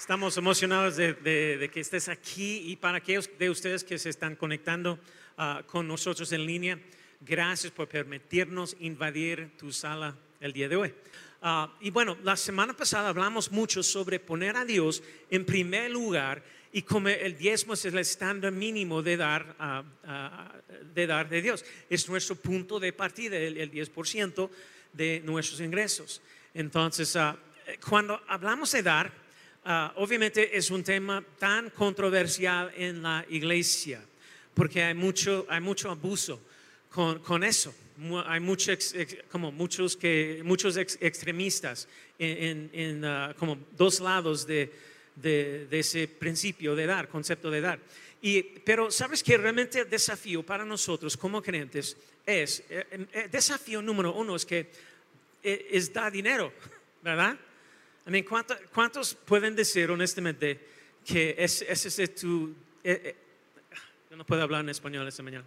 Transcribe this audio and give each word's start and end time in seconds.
Estamos 0.00 0.34
emocionados 0.38 0.96
de, 0.96 1.12
de- 1.12 1.58
de 1.58 1.68
que 1.70 1.80
estés 1.80 2.08
aquí 2.08 2.62
y 2.72 2.76
para 2.76 2.96
aquellos 2.96 3.28
de 3.38 3.50
ustedes 3.50 3.84
que 3.84 3.98
se 3.98 4.08
están 4.08 4.34
conectando 4.34 4.98
ah, 5.36 5.62
con 5.66 5.86
nosotros 5.86 6.32
en 6.32 6.46
línea, 6.46 6.78
gracias 7.20 7.70
por 7.70 7.86
permitirnos 7.86 8.74
invadir 8.80 9.50
tu 9.58 9.70
sala 9.70 10.16
el 10.40 10.54
día 10.54 10.70
de 10.70 10.76
hoy. 10.76 10.94
Ah, 11.42 11.70
y 11.82 11.90
bueno, 11.90 12.16
la 12.22 12.34
semana 12.38 12.74
pasada 12.74 13.10
hablamos 13.10 13.52
mucho 13.52 13.82
sobre 13.82 14.18
poner 14.18 14.56
a 14.56 14.64
Dios 14.64 15.02
en 15.30 15.44
primer 15.44 15.90
lugar 15.90 16.42
y 16.72 16.80
como 16.80 17.10
el 17.10 17.36
diezmo 17.36 17.74
es 17.74 17.84
el 17.84 17.98
estándar 17.98 18.52
mínimo 18.52 19.02
de 19.02 19.18
dar, 19.18 19.54
ah, 19.58 20.54
de 20.94 21.06
dar 21.06 21.28
de 21.28 21.42
Dios. 21.42 21.62
Es 21.90 22.08
nuestro 22.08 22.36
punto 22.36 22.80
de 22.80 22.94
partida, 22.94 23.36
el, 23.36 23.58
el 23.58 23.70
10% 23.70 24.48
de 24.94 25.20
nuestros 25.26 25.60
ingresos. 25.60 26.22
Entonces, 26.54 27.18
cuando 27.86 28.18
hablamos 28.28 28.72
de 28.72 28.82
dar, 28.82 29.29
Ah, 29.64 29.92
obviamente 29.96 30.56
es 30.56 30.70
un 30.70 30.82
tema 30.82 31.22
tan 31.38 31.68
controversial 31.70 32.72
en 32.76 33.02
la 33.02 33.24
iglesia, 33.28 34.02
porque 34.54 34.82
hay 34.82 34.94
mucho, 34.94 35.46
hay 35.48 35.60
mucho 35.60 35.90
abuso 35.90 36.40
con, 36.90 37.18
con 37.20 37.44
eso. 37.44 37.74
Hay 38.24 38.40
mucho 38.40 38.72
ex- 38.72 38.94
ex- 38.94 39.18
como 39.30 39.52
muchos, 39.52 39.94
que, 39.96 40.40
muchos 40.44 40.78
ex- 40.78 40.96
extremistas 41.02 41.86
en, 42.18 42.70
en- 42.72 43.04
ah, 43.04 43.34
como 43.38 43.58
dos 43.76 44.00
lados 44.00 44.46
de, 44.46 44.72
de- 45.14 45.66
ese 45.70 46.08
principio 46.08 46.74
de 46.74 46.86
dar, 46.86 47.08
concepto 47.08 47.50
de 47.50 47.60
dar. 47.60 47.78
Y, 48.22 48.42
pero 48.42 48.90
sabes 48.90 49.22
que 49.22 49.36
realmente 49.36 49.80
el 49.80 49.90
desafío 49.90 50.42
para 50.42 50.64
nosotros 50.64 51.16
como 51.18 51.42
creyentes 51.42 51.96
es, 52.24 52.64
eh, 52.70 53.06
eh, 53.12 53.28
desafío 53.30 53.82
número 53.82 54.14
uno 54.14 54.36
es 54.36 54.46
que 54.46 54.70
eh, 55.42 55.68
es 55.70 55.92
dar 55.92 56.10
dinero, 56.10 56.50
¿verdad? 57.02 57.36
I 58.10 58.12
mean, 58.12 58.24
¿cuánto- 58.24 58.56
¿cuántos 58.74 59.14
pueden 59.14 59.54
decir 59.54 59.88
honestamente 59.88 60.58
que 61.06 61.32
es- 61.38 61.62
ese 61.62 62.02
es 62.02 62.14
tu... 62.16 62.52
eh, 62.82 63.00
eh, 63.04 63.16
yo 64.10 64.16
no 64.16 64.26
puedo 64.26 64.42
hablar 64.42 64.62
en 64.62 64.68
español 64.70 65.06
esta 65.06 65.22
mañana. 65.22 65.44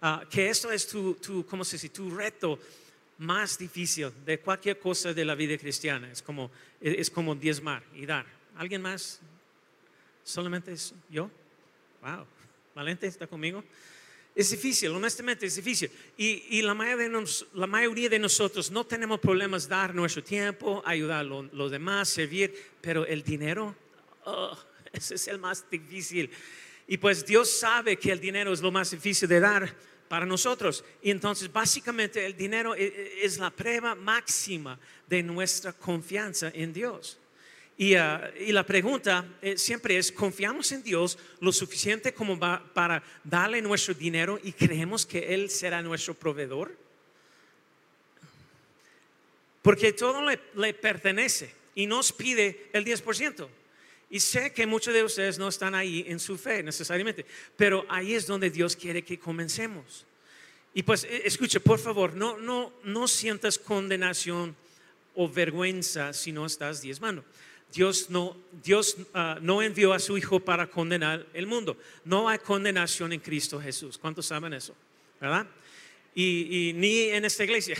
Ah, 0.00 0.24
que 0.30 0.48
esto 0.48 0.70
es 0.70 0.86
tu, 0.86 1.14
tu, 1.14 1.44
¿cómo 1.44 1.64
se 1.64 1.74
dice? 1.74 1.88
Tu 1.88 2.08
reto 2.14 2.56
más 3.18 3.58
difícil 3.58 4.12
de 4.24 4.38
cualquier 4.38 4.78
cosa 4.78 5.12
de 5.12 5.24
la 5.24 5.34
vida 5.34 5.58
cristiana. 5.58 6.08
Es 6.12 6.22
como, 6.22 6.52
es 6.80 7.10
como 7.10 7.34
diezmar 7.34 7.82
y 7.96 8.06
dar. 8.06 8.24
¿Alguien 8.56 8.80
más? 8.80 9.18
¿Solamente 10.22 10.70
es 10.72 10.94
yo? 11.10 11.28
Wow. 12.00 12.26
¿Valente 12.76 13.08
está 13.08 13.26
conmigo? 13.26 13.64
Es 14.34 14.50
difícil, 14.50 14.90
honestamente 14.90 15.46
es 15.46 15.54
difícil. 15.54 15.90
Y, 16.16 16.60
la, 16.62 16.74
mayoría 16.74 18.08
de 18.08 18.18
nosotros 18.18 18.70
no 18.70 18.84
tenemos 18.84 19.20
problemas 19.20 19.68
dar 19.68 19.94
nuestro 19.94 20.24
tiempo, 20.24 20.82
ayudar 20.84 21.20
a 21.20 21.22
lo- 21.22 21.42
los 21.44 21.70
demás, 21.70 22.08
servir, 22.08 22.52
pero 22.80 23.06
el 23.06 23.22
dinero, 23.22 23.76
oh, 24.24 24.58
ese 24.92 25.14
es 25.14 25.28
el 25.28 25.38
más 25.38 25.64
difícil. 25.70 26.30
Y 26.88 26.96
pues 26.98 27.24
Dios 27.24 27.48
sabe 27.48 27.96
que 27.96 28.10
el 28.10 28.18
dinero 28.20 28.52
es 28.52 28.60
lo 28.60 28.72
más 28.72 28.90
difícil 28.90 29.28
de 29.28 29.38
dar 29.38 29.72
para 30.08 30.26
nosotros. 30.26 30.84
Y 31.00 31.10
entonces 31.10 31.50
básicamente 31.52 32.26
el 32.26 32.36
dinero 32.36 32.74
e- 32.74 32.84
e- 32.86 33.24
es 33.24 33.38
la 33.38 33.50
prueba 33.50 33.94
máxima 33.94 34.78
de 35.08 35.22
nuestra 35.22 35.72
confianza 35.72 36.50
en 36.52 36.72
Dios. 36.72 37.18
Y, 37.76 37.94
ah, 37.96 38.30
y 38.38 38.52
la 38.52 38.64
pregunta 38.64 39.26
eh, 39.42 39.58
siempre 39.58 39.96
es, 39.98 40.12
¿confiamos 40.12 40.70
en 40.72 40.82
Dios 40.82 41.18
lo 41.40 41.50
suficiente 41.52 42.14
como 42.14 42.38
va- 42.38 42.62
para 42.72 43.02
darle 43.24 43.60
nuestro 43.60 43.94
dinero 43.94 44.38
y 44.42 44.52
creemos 44.52 45.04
que 45.04 45.34
Él 45.34 45.50
será 45.50 45.82
nuestro 45.82 46.14
proveedor? 46.14 46.76
Porque 49.62 49.92
todo 49.92 50.22
le, 50.28 50.38
le 50.54 50.74
pertenece 50.74 51.52
y 51.74 51.86
nos 51.86 52.12
pide 52.12 52.68
el 52.72 52.84
10%. 52.84 53.48
Y 54.10 54.20
sé 54.20 54.52
que 54.52 54.66
muchos 54.66 54.94
de 54.94 55.02
ustedes 55.02 55.38
no 55.38 55.48
están 55.48 55.74
ahí 55.74 56.04
en 56.06 56.20
su 56.20 56.36
fe 56.38 56.62
necesariamente, 56.62 57.24
pero 57.56 57.84
ahí 57.88 58.14
es 58.14 58.26
donde 58.26 58.50
Dios 58.50 58.76
quiere 58.76 59.02
que 59.02 59.18
comencemos. 59.18 60.04
Y 60.74 60.82
pues 60.82 61.04
eh, 61.04 61.22
escuche, 61.24 61.58
por 61.58 61.78
favor, 61.78 62.14
no, 62.14 62.36
no, 62.38 62.72
no 62.84 63.08
sientas 63.08 63.58
condenación 63.58 64.54
o 65.14 65.28
vergüenza 65.28 66.12
si 66.12 66.30
no 66.30 66.46
estás 66.46 66.82
diezmando. 66.82 67.24
Dios 67.74 68.08
no, 68.08 68.36
Dios, 68.62 68.96
ah, 69.14 69.38
no 69.42 69.60
envió 69.60 69.92
a 69.92 69.98
su 69.98 70.16
Hijo 70.16 70.38
para 70.38 70.68
condenar 70.68 71.26
el 71.34 71.48
mundo. 71.48 71.76
No 72.04 72.28
hay 72.28 72.38
condenación 72.38 73.12
en 73.12 73.18
Cristo 73.18 73.60
Jesús. 73.60 73.98
¿Cuántos 73.98 74.26
saben 74.26 74.52
eso? 74.52 74.76
¿Verdad? 75.20 75.46
Y, 76.14 76.72
ni 76.76 77.00
en 77.10 77.24
esta 77.24 77.42
iglesia. 77.42 77.76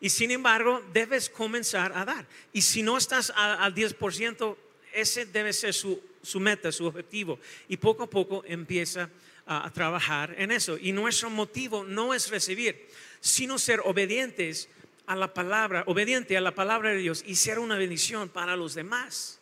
Y 0.00 0.10
sin 0.10 0.30
embargo, 0.30 0.80
debes 0.92 1.28
comenzar 1.28 1.92
a 1.94 2.04
dar. 2.04 2.26
Y 2.52 2.62
si 2.62 2.82
no 2.82 2.96
estás 2.96 3.32
al 3.34 3.74
10%, 3.74 4.56
ese 4.92 5.26
debe 5.26 5.52
ser 5.52 5.74
su, 5.74 6.00
su 6.22 6.38
meta, 6.38 6.70
su 6.70 6.86
objetivo. 6.86 7.38
Y 7.68 7.76
poco 7.76 8.04
a 8.04 8.10
poco 8.10 8.44
empieza 8.46 9.10
a 9.46 9.70
trabajar 9.72 10.34
en 10.38 10.52
eso. 10.52 10.78
Y 10.78 10.92
nuestro 10.92 11.30
motivo 11.30 11.84
no 11.84 12.14
es 12.14 12.30
recibir, 12.30 12.88
sino 13.20 13.58
ser 13.58 13.80
obedientes 13.84 14.68
a 15.06 15.16
la 15.16 15.32
palabra, 15.34 15.84
obediente 15.86 16.36
a 16.36 16.40
la 16.40 16.54
palabra 16.54 16.90
de 16.90 16.98
Dios 16.98 17.24
y 17.26 17.36
ser 17.36 17.58
una 17.58 17.76
bendición 17.76 18.28
para 18.28 18.56
los 18.56 18.74
demás. 18.74 19.40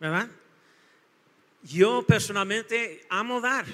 ¿Verdad? 0.00 0.28
Yo 1.62 2.04
personalmente 2.06 3.06
amo 3.08 3.40
dar. 3.40 3.66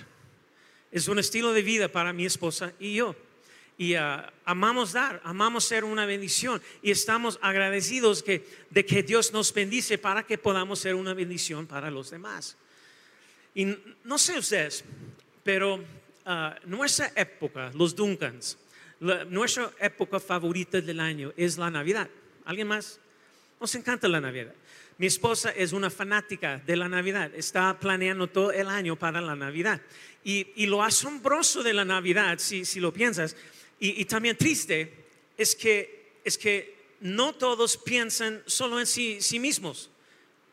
Es 0.91 1.09
un 1.09 1.19
estilo 1.19 1.53
de 1.53 1.63
vida 1.63 1.89
para 1.89 2.13
mi 2.13 2.27
esposa 2.27 2.73
y 2.79 2.95
yo. 2.95 3.15
Y 3.77 3.95
ah, 3.95 4.33
amamos 4.45 4.93
dar, 4.93 5.21
amamos 5.23 5.65
ser 5.65 5.85
una 5.85 6.05
bendición 6.05 6.61
y 6.83 6.91
estamos 6.91 7.39
agradecidos 7.41 8.25
que, 8.25 8.45
de 8.71 8.85
que 8.85 9.05
Dios 9.05 9.33
nos 9.33 9.55
bendice 9.55 9.99
para 9.99 10.25
que 10.25 10.37
podamos 10.37 10.81
ser 10.81 10.97
una 10.97 11.15
bendición 11.15 11.67
para 11.67 11.91
los 11.91 12.11
demás. 12.11 12.57
Y 13.55 13.67
no 14.05 14.19
sé 14.19 14.39
ustedes, 14.39 14.85
pero 15.45 15.85
ah, 16.27 16.57
nuestra 16.65 17.13
época, 17.15 17.71
los 17.75 17.95
Duncans, 17.95 18.59
nuestra 19.01 19.71
época 19.81 20.19
favorita 20.21 20.81
del 20.81 21.01
año 21.01 21.33
es 21.37 21.57
la 21.59 21.71
Navidad. 21.71 22.09
¿Alguien 22.45 22.67
más? 22.67 22.99
Nos 23.61 23.75
encanta 23.75 24.09
la 24.09 24.21
Navidad. 24.21 24.55
Mi 24.99 25.07
esposa 25.07 25.51
es 25.51 25.73
una 25.73 25.91
fanática 25.91 26.61
de 26.67 26.77
la 26.77 26.89
Navidad. 26.89 27.33
Está 27.35 27.79
planeando 27.79 28.27
todo 28.27 28.51
el 28.51 28.67
año 28.67 28.97
para 28.97 29.21
la 29.21 29.37
Navidad. 29.37 29.81
Y, 30.25 30.49
y 30.57 30.67
lo 30.67 30.83
asombroso 30.83 31.63
de 31.63 31.73
la 31.73 31.85
Navidad, 31.85 32.39
si, 32.39 32.65
si 32.65 32.81
lo 32.81 32.93
piensas, 32.93 33.37
y, 33.79 34.01
y 34.01 34.05
también 34.05 34.37
triste, 34.37 34.93
es 35.37 35.55
que, 35.55 36.21
es 36.25 36.37
que 36.37 36.77
no 37.01 37.35
todos 37.35 37.77
piensan 37.77 38.43
solo 38.47 38.81
en 38.81 38.87
sí, 38.87 39.19
sí 39.21 39.39
mismos, 39.39 39.91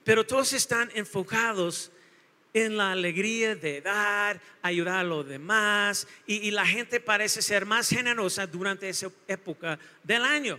pero 0.04 0.26
todos 0.26 0.54
están 0.54 0.92
enfocados 0.94 1.92
en 2.56 2.78
la 2.78 2.94
alegría 2.94 3.54
de 3.54 3.82
dar, 3.82 4.40
ayudar 4.62 5.00
a 5.00 5.04
los 5.04 5.28
demás, 5.28 6.08
y, 6.26 6.52
la 6.52 6.66
gente 6.66 7.02
parece 7.02 7.42
ser 7.42 7.66
más 7.66 7.90
generosa 7.90 8.48
durante 8.48 8.88
esa 8.88 9.12
época 9.28 9.78
del 10.02 10.24
año. 10.24 10.58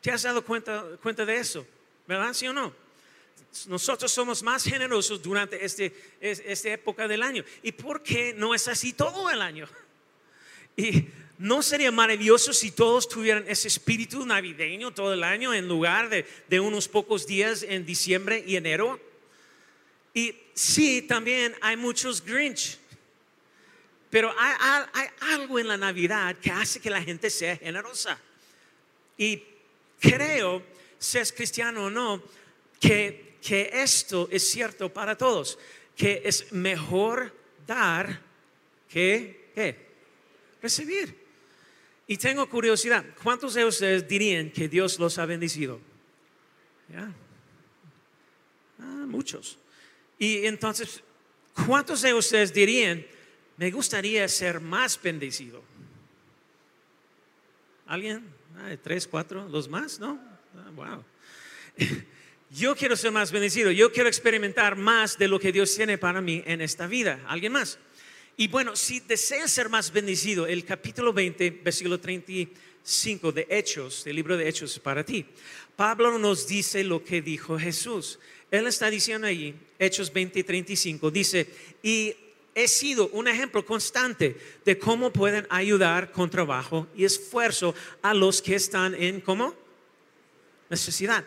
¿Te 0.00 0.10
has 0.10 0.24
dado 0.24 0.44
cuenta, 0.44 0.84
cuenta 1.00 1.24
de 1.24 1.36
eso? 1.36 1.64
¿Verdad? 2.08 2.32
¿Sí 2.34 2.48
o 2.48 2.52
no? 2.52 2.74
Nosotros 3.68 4.10
somos 4.10 4.42
más 4.42 4.64
generosos 4.64 5.22
durante 5.22 5.64
este, 5.64 5.94
es- 6.20 6.42
esta 6.44 6.70
época 6.70 7.06
del 7.06 7.22
año. 7.22 7.44
¿Y 7.62 7.70
por 7.70 8.02
qué 8.02 8.34
no 8.36 8.52
es 8.52 8.66
así 8.66 8.92
todo 8.92 9.30
el 9.30 9.40
año? 9.40 9.68
Y 10.76 11.06
no 11.38 11.62
sería 11.62 11.92
maravilloso 11.92 12.52
si 12.52 12.72
todos 12.72 13.08
tuvieran 13.08 13.44
ese 13.46 13.68
espíritu 13.68 14.26
navideño 14.26 14.92
todo 14.92 15.14
el 15.14 15.22
año 15.22 15.54
en 15.54 15.68
lugar 15.68 16.08
de, 16.08 16.26
de 16.48 16.58
unos 16.58 16.88
pocos 16.88 17.28
días 17.28 17.62
en 17.62 17.86
diciembre 17.86 18.42
y 18.44 18.56
enero. 18.56 18.98
Y 20.14 20.34
sí, 20.54 21.02
también 21.02 21.54
hay 21.60 21.76
muchos 21.76 22.24
Grinch. 22.24 22.78
Pero 24.08 24.32
hay, 24.38 25.08
algo 25.32 25.58
en 25.58 25.66
la 25.66 25.76
Navidad 25.76 26.36
que 26.36 26.52
hace 26.52 26.80
que 26.80 26.88
la 26.88 27.02
gente 27.02 27.28
sea 27.30 27.56
generosa. 27.56 28.16
Y 29.18 29.42
creo, 29.98 30.62
seas 30.98 31.32
cristiano 31.32 31.86
o 31.86 31.90
no, 31.90 32.22
que, 32.78 33.34
que 33.42 33.70
esto 33.72 34.28
es 34.30 34.48
cierto 34.48 34.92
para 34.92 35.18
todos, 35.18 35.58
que 35.96 36.22
es 36.24 36.52
mejor 36.52 37.34
dar 37.66 38.20
que 38.88 39.50
¿qué? 39.54 39.76
recibir. 40.62 41.24
Y 42.06 42.16
tengo 42.16 42.48
curiosidad, 42.48 43.04
¿cuántos 43.22 43.54
de 43.54 43.64
ustedes 43.64 44.06
dirían 44.06 44.50
que 44.50 44.68
Dios 44.68 44.98
los 44.98 45.18
ha 45.18 45.26
bendecido? 45.26 45.80
Ya. 46.92 47.10
Ah, 48.78 49.04
muchos. 49.08 49.58
Y 50.18 50.46
entonces, 50.46 51.02
¿cuántos 51.66 52.02
de 52.02 52.14
ustedes 52.14 52.52
dirían, 52.52 53.04
me 53.56 53.70
gustaría 53.70 54.28
ser 54.28 54.60
más 54.60 55.00
bendecido? 55.00 55.62
¿Alguien? 57.86 58.24
Ah, 58.56 58.76
¿Tres, 58.82 59.06
cuatro? 59.06 59.48
¿Los 59.48 59.68
más? 59.68 59.98
¿No? 59.98 60.18
Ah, 60.56 60.70
wow. 60.74 61.04
Yo 62.50 62.76
quiero 62.76 62.94
ser 62.94 63.10
más 63.10 63.32
bendecido, 63.32 63.72
yo 63.72 63.90
quiero 63.90 64.08
experimentar 64.08 64.76
más 64.76 65.18
de 65.18 65.26
lo 65.26 65.40
que 65.40 65.50
Dios 65.50 65.74
tiene 65.74 65.98
para 65.98 66.20
mí 66.20 66.40
en 66.46 66.60
esta 66.60 66.86
vida. 66.86 67.18
¿Alguien 67.26 67.50
más? 67.50 67.80
Y 68.36 68.46
bueno, 68.46 68.76
si 68.76 69.00
deseas 69.00 69.50
ser 69.50 69.68
más 69.68 69.92
bendecido, 69.92 70.46
el 70.46 70.64
capítulo 70.64 71.12
20, 71.12 71.50
versículo 71.64 71.98
35 71.98 73.32
de 73.32 73.48
Hechos, 73.50 74.04
del 74.04 74.14
libro 74.14 74.36
de 74.36 74.48
Hechos 74.48 74.78
para 74.78 75.04
ti. 75.04 75.26
Pablo 75.74 76.16
nos 76.16 76.46
dice 76.46 76.84
lo 76.84 77.02
que 77.02 77.22
dijo 77.22 77.58
Jesús. 77.58 78.20
Él 78.54 78.68
está 78.68 78.88
diciendo 78.88 79.26
ahí, 79.26 79.52
Hechos 79.80 80.12
20, 80.12 80.44
35, 80.44 81.10
dice, 81.10 81.48
y 81.82 82.14
he 82.54 82.68
sido 82.68 83.08
un 83.08 83.26
ejemplo 83.26 83.66
constante 83.66 84.36
de 84.64 84.78
cómo 84.78 85.12
pueden 85.12 85.44
ayudar 85.50 86.12
con 86.12 86.30
trabajo 86.30 86.86
y 86.94 87.04
esfuerzo 87.04 87.74
a 88.00 88.14
los 88.14 88.40
que 88.40 88.54
están 88.54 88.94
en, 88.94 89.20
¿cómo? 89.20 89.56
Necesidad. 90.70 91.24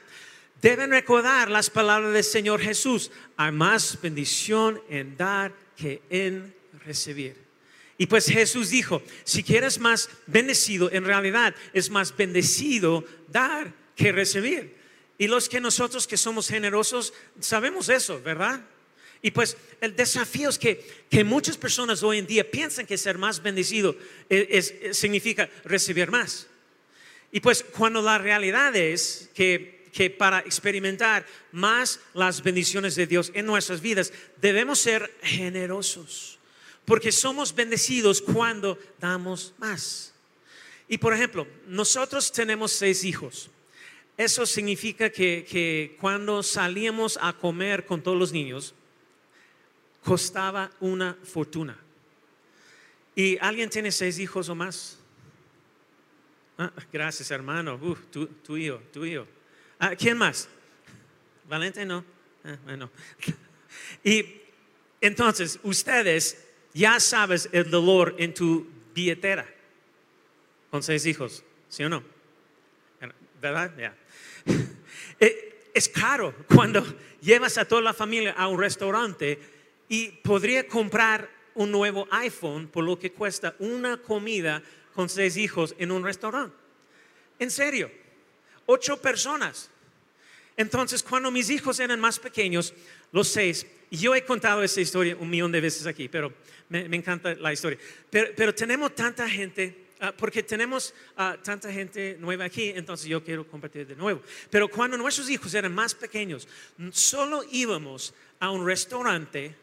Deben 0.62 0.90
recordar 0.90 1.52
las 1.52 1.70
palabras 1.70 2.14
del 2.14 2.24
Señor 2.24 2.62
Jesús. 2.62 3.12
Hay 3.36 3.52
más 3.52 4.00
bendición 4.02 4.82
en 4.90 5.18
dar 5.18 5.54
que 5.76 6.02
en 6.10 6.56
recibir. 6.86 7.36
Y 7.98 8.06
pues 8.06 8.28
Jesús 8.28 8.70
dijo, 8.70 9.02
si 9.26 9.44
quieres 9.44 9.80
más 9.80 10.10
bendecido, 10.28 10.90
en 10.94 11.04
realidad 11.04 11.54
es 11.74 11.90
más 11.90 12.16
bendecido 12.16 13.04
dar 13.28 13.74
que 13.98 14.14
recibir. 14.14 14.77
Y 15.18 15.28
los 15.28 15.50
que 15.50 15.60
nosotros 15.60 16.08
que 16.08 16.18
somos 16.18 16.48
generosos 16.48 17.14
sabemos 17.40 17.90
eso, 17.90 18.22
¿verdad? 18.22 18.62
Y 19.22 19.32
pues 19.32 19.58
el 19.82 19.96
desafío 19.96 20.50
es 20.50 20.60
que, 20.60 21.06
que 21.10 21.24
muchas 21.24 21.58
personas 21.58 22.04
hoy 22.04 22.20
en 22.20 22.28
día 22.28 22.50
piensan 22.50 22.86
que 22.86 22.98
ser 22.98 23.18
más 23.18 23.42
bendecido 23.42 23.96
es, 24.30 24.74
significa 24.92 25.50
recibir 25.64 26.12
más. 26.12 26.48
Y 27.32 27.40
pues 27.40 27.64
cuando 27.64 28.02
la 28.02 28.18
realidad 28.18 28.76
es 28.76 29.30
que 29.34 29.78
que 29.98 30.12
para 30.12 30.42
experimentar 30.42 31.26
más 31.52 32.00
las 32.14 32.44
bendiciones 32.44 32.94
de 32.94 33.08
Dios 33.08 33.32
en 33.34 33.48
nuestras 33.48 33.82
vidas 33.82 34.14
debemos 34.40 34.78
ser 34.78 35.12
generosos, 35.24 36.38
porque 36.86 37.12
somos 37.12 37.56
bendecidos 37.56 38.22
cuando 38.22 38.78
damos 39.00 39.56
más. 39.58 40.14
Y 40.88 41.00
por 41.00 41.16
ejemplo, 41.16 41.48
nosotros 41.66 42.32
tenemos 42.32 42.74
seis 42.74 43.04
hijos. 43.04 43.50
Eso 44.18 44.48
significa 44.48 45.12
que, 45.12 45.46
que 45.48 45.96
cuando 46.02 46.42
salíamos 46.42 47.20
a 47.22 47.34
comer 47.34 47.86
con 47.86 48.02
todos 48.02 48.18
los 48.18 48.34
niños, 48.34 48.74
costaba 50.04 50.72
una 50.80 51.16
fortuna. 51.24 51.78
¿Y 53.16 53.38
alguien 53.40 53.70
tiene 53.70 53.92
seis 53.92 54.18
hijos 54.18 54.50
o 54.50 54.56
más? 54.56 54.98
Ah, 56.58 56.72
gracias, 56.92 57.30
hermano. 57.30 57.76
Uh, 57.76 57.96
tu, 58.12 58.26
tu 58.26 58.58
hijo, 58.58 58.82
tu 58.92 59.06
hijo. 59.06 59.28
Ah, 59.78 59.96
¿Quién 59.96 60.18
más? 60.18 60.50
Valente 61.48 61.86
no. 61.86 62.04
Ah, 62.44 62.58
bueno. 62.64 62.90
Y 64.04 64.42
entonces, 65.00 65.60
ustedes 65.62 66.46
ya 66.74 67.00
sabes 67.00 67.48
el 67.52 67.70
dolor 67.70 68.16
en 68.18 68.34
tu 68.34 68.68
billetera 68.94 69.48
con 70.72 70.82
seis 70.82 71.06
hijos, 71.06 71.44
¿sí 71.70 71.84
o 71.84 71.90
no? 71.90 72.04
¿Verdad? 73.40 73.72
Ya. 73.78 73.88
Eh, 73.88 73.94
es 75.74 75.90
caro 75.90 76.34
cuando 76.54 76.86
llevas 77.22 77.58
a 77.58 77.66
toda 77.66 77.82
la 77.82 77.94
familia 77.94 78.32
a 78.32 78.48
un 78.48 78.60
restaurante 78.60 79.40
y 79.90 80.10
podría 80.10 80.68
comprar 80.68 81.30
un 81.56 81.72
nuevo 81.72 82.08
iPhone 82.12 82.68
por 82.68 82.84
lo 82.84 82.98
que 82.98 83.12
cuesta 83.12 83.56
una 83.60 83.98
comida 83.98 84.62
con 84.94 85.10
seis 85.10 85.38
hijos 85.38 85.76
en 85.78 85.92
un 85.92 86.04
restaurante. 86.04 86.56
En 87.40 87.52
serio 87.52 87.90
ocho 88.68 89.02
personas. 89.02 89.72
Entonces, 90.56 91.02
cuando 91.02 91.32
mis 91.32 91.50
hijos 91.50 91.80
eran 91.80 92.00
más 92.00 92.20
pequeños, 92.20 92.74
los 93.12 93.28
seis, 93.28 93.66
yo 93.90 94.16
he 94.16 94.24
contado 94.24 94.64
esa 94.64 94.82
historia 94.82 95.16
un 95.20 95.30
millón 95.30 95.52
de 95.52 95.62
veces 95.62 95.88
aquí, 95.88 96.08
pero 96.08 96.34
me, 96.70 96.82
encanta 96.96 97.34
la 97.36 97.54
historia. 97.54 97.80
Pero, 98.10 98.54
tenemos 98.54 98.94
tanta 98.94 99.28
gente, 99.30 99.87
ah, 100.00 100.14
porque 100.16 100.44
tenemos 100.44 100.94
ah, 101.16 101.38
tanta 101.44 101.72
gente 101.72 102.18
nueva 102.20 102.46
aquí, 102.46 102.72
entonces 102.76 103.08
yo 103.08 103.24
quiero 103.24 103.48
compartir 103.48 103.88
de 103.88 103.96
nuevo. 103.96 104.22
Pero 104.50 104.68
cuando 104.68 104.98
nuestros 104.98 105.30
hijos 105.30 105.54
eran 105.54 105.74
más 105.74 105.96
pequeños, 105.96 106.48
solo 106.92 107.44
íbamos 107.52 108.14
a 108.40 108.52
un 108.52 108.66
restaurante 108.66 109.56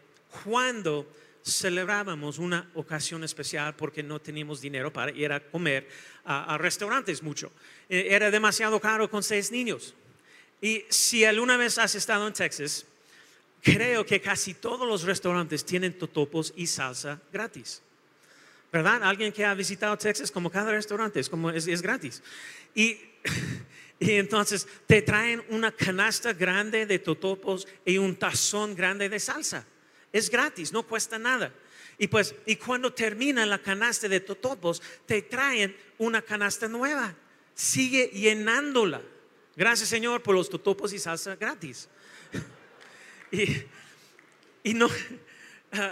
cuando 0.45 1.07
celebrábamos 1.45 2.39
una 2.39 2.71
ocasión 2.75 3.23
especial 3.23 3.77
porque 3.77 4.03
no 4.03 4.19
teníamos 4.19 4.61
dinero 4.61 4.93
para 4.93 5.13
ir 5.13 5.31
a 5.31 5.41
comer 5.41 5.87
a, 6.25 6.57
restaurantes 6.57 7.23
mucho. 7.23 7.53
Eh, 7.89 8.09
era 8.11 8.31
demasiado 8.31 8.81
caro 8.81 9.11
con 9.11 9.23
seis 9.23 9.51
niños. 9.51 9.95
Y 10.61 10.85
si 10.89 11.25
alguna 11.25 11.59
vez 11.59 11.77
has 11.77 11.95
estado 11.95 12.27
en 12.27 12.33
Texas, 12.33 12.87
creo 13.61 14.07
que 14.07 14.21
casi 14.21 14.55
todos 14.55 14.89
los 14.89 15.03
restaurantes 15.03 15.65
tienen 15.65 15.93
totopos 15.99 16.55
y 16.57 16.67
salsa 16.67 17.21
gratis. 17.31 17.83
¿Verdad? 18.75 19.05
Alguien 19.05 19.32
que 19.32 19.44
ha 19.44 19.55
visitado 19.55 19.97
Texas, 19.97 20.32
como 20.32 20.50
cada 20.50 20.73
restaurante, 20.73 21.21
es, 21.21 21.29
como, 21.29 21.49
es, 21.49 21.81
gratis. 21.81 22.21
Y, 22.75 22.99
y 24.00 24.15
entonces 24.15 24.67
te 24.88 25.00
traen 25.00 25.44
una 25.50 25.71
canasta 25.71 26.32
grande 26.32 26.85
de 26.85 26.99
totopos 26.99 27.69
y 27.85 27.99
un 27.99 28.17
tazón 28.17 28.75
grande 28.75 29.09
de 29.09 29.21
salsa. 29.21 29.65
Es 30.12 30.29
gratis, 30.29 30.73
no 30.73 30.82
cuesta 30.82 31.21
nada. 31.21 31.55
Y 31.99 32.09
pues, 32.09 32.35
y 32.47 32.56
cuando 32.56 32.93
termina 32.93 33.47
la 33.47 33.61
canasta 33.61 34.09
de 34.09 34.19
totopos, 34.19 34.82
te 35.06 35.23
traen 35.23 35.77
una 35.99 36.20
canasta 36.20 36.67
nueva. 36.67 37.15
Sigue 37.55 38.09
llenándola. 38.09 39.03
Gracias 39.55 39.88
Señor 39.88 40.20
por 40.20 40.35
los 40.35 40.50
totopos 40.50 40.93
y 40.93 40.99
salsa 40.99 41.37
gratis. 41.37 41.88
y, 43.31 43.62
y 44.65 44.75
no, 44.75 44.88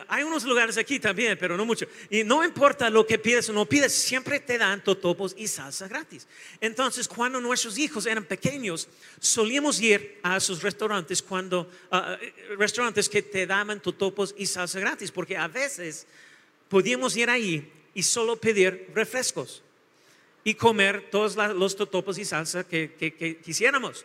hay 0.08 0.23
unos 0.23 0.44
lugares 0.44 0.76
aquí 0.76 1.00
también, 1.00 1.37
pero 1.38 1.56
no 1.56 1.64
mucho. 1.64 1.87
Y 2.11 2.25
no 2.25 2.44
importa 2.44 2.90
lo 2.90 3.06
que 3.06 3.19
pides 3.19 3.49
o 3.49 3.52
no 3.52 3.67
pides, 3.67 3.93
siempre 3.93 4.40
te 4.40 4.58
dan 4.58 4.82
totopos 4.82 5.34
y 5.37 5.49
salsa 5.49 5.88
gratis. 5.88 6.26
Entonces, 6.61 7.08
cuando 7.08 7.40
nuestros 7.40 7.79
hijos 7.79 8.06
eran 8.06 8.25
pequeños, 8.25 8.88
solíamos 9.20 9.81
ir 9.81 10.20
a 10.23 10.37
esos 10.37 10.62
restaurantes 10.62 11.23
cuando 11.23 11.71
eh, 11.90 12.54
restaurantes 12.59 13.09
que 13.09 13.23
te 13.23 13.47
daban 13.47 13.80
totopos 13.80 14.35
y 14.37 14.47
salsa 14.47 14.80
gratis, 14.80 15.11
porque 15.11 15.37
a 15.37 15.49
veces 15.49 16.07
podíamos 16.68 17.16
ir 17.16 17.30
ahí 17.30 17.71
y 17.95 18.02
solo 18.02 18.37
pedir 18.37 18.90
refrescos 18.95 19.62
y 20.45 20.54
comer 20.54 21.09
todos 21.11 21.37
los 21.54 21.76
totopos 21.76 22.18
y 22.18 22.25
salsa 22.25 22.64
que, 22.64 22.95
que 22.99 23.38
quisiéramos 23.38 24.04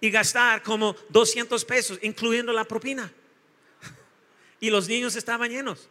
y 0.00 0.10
gastar 0.10 0.62
como 0.62 0.96
200 1.08 1.64
pesos, 1.64 1.98
incluyendo 2.02 2.52
la 2.52 2.64
propina 2.64 3.12
y 4.60 4.70
los 4.70 4.88
niños 4.88 5.16
estaban 5.16 5.50
llenos. 5.50 5.88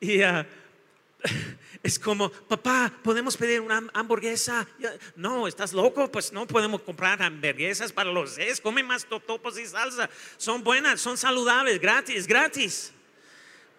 Y, 0.00 0.22
ah, 0.22 0.46
es 1.82 1.98
como, 1.98 2.30
papá, 2.30 2.92
¿podemos 3.02 3.36
pedir 3.36 3.60
una 3.60 3.82
hamburguesa? 3.92 4.66
No, 5.16 5.48
¿estás 5.48 5.72
loco? 5.72 6.10
Pues 6.10 6.32
no 6.32 6.46
podemos 6.46 6.82
comprar 6.82 7.20
hamburguesas 7.22 7.92
para 7.92 8.12
los 8.12 8.30
seis. 8.34 8.60
Come 8.60 8.82
más 8.82 9.04
totopos 9.04 9.58
y 9.58 9.66
salsa. 9.66 10.08
Son 10.36 10.62
buenas, 10.62 11.00
son 11.00 11.16
saludables, 11.16 11.80
gratis, 11.80 12.26
gratis. 12.26 12.92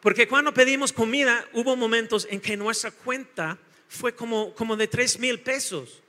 Porque 0.02 0.28
cuando 0.28 0.54
pedimos 0.54 0.94
comida, 0.94 1.48
hubo 1.54 1.76
momentos 1.76 2.28
en 2.30 2.40
que 2.40 2.56
nuestra 2.56 2.92
cuenta 2.92 3.58
fue 3.88 4.14
como, 4.14 4.54
como 4.54 4.76
de 4.76 4.88
tres 4.88 5.20
mil 5.20 5.40
pesos 5.42 6.02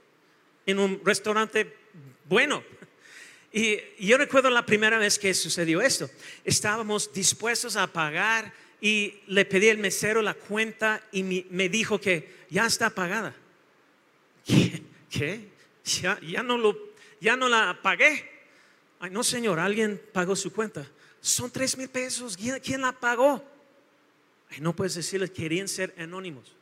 en 0.66 0.78
un 0.78 1.00
restaurante 1.04 1.76
bueno. 2.24 2.62
Y 3.52 3.80
yo 3.98 4.16
recuerdo 4.16 4.48
la 4.50 4.64
primera 4.64 4.98
vez 4.98 5.18
que 5.18 5.34
sucedió 5.34 5.80
esto. 5.80 6.08
Estábamos 6.44 7.12
dispuestos 7.12 7.76
a 7.76 7.86
pagar 7.86 8.52
y 8.80 9.20
le 9.26 9.44
pedí 9.44 9.68
al 9.68 9.78
mesero 9.78 10.22
la 10.22 10.34
cuenta 10.34 11.02
y 11.12 11.22
me 11.50 11.68
dijo 11.68 12.00
que 12.00 12.40
ya 12.48 12.66
está 12.66 12.90
pagada. 12.90 13.34
¿Qué? 15.10 15.48
Ya, 15.84 16.42
no 16.42 16.56
lo, 16.56 16.76
ya 17.20 17.36
no 17.36 17.48
la 17.48 17.78
pagué. 17.82 18.28
Ay, 19.00 19.10
no, 19.10 19.24
señor, 19.24 19.58
alguien 19.58 20.00
pagó 20.12 20.36
su 20.36 20.52
cuenta. 20.52 20.86
Son 21.20 21.50
tres 21.50 21.76
mil 21.76 21.88
pesos. 21.88 22.36
¿Quién, 22.36 22.80
la 22.80 22.92
pagó? 22.92 23.44
Ay, 24.50 24.60
no 24.60 24.74
puedes 24.74 24.94
decirles, 24.94 25.30
querían 25.30 25.68
ser 25.68 25.94
anónimos. 25.98 26.52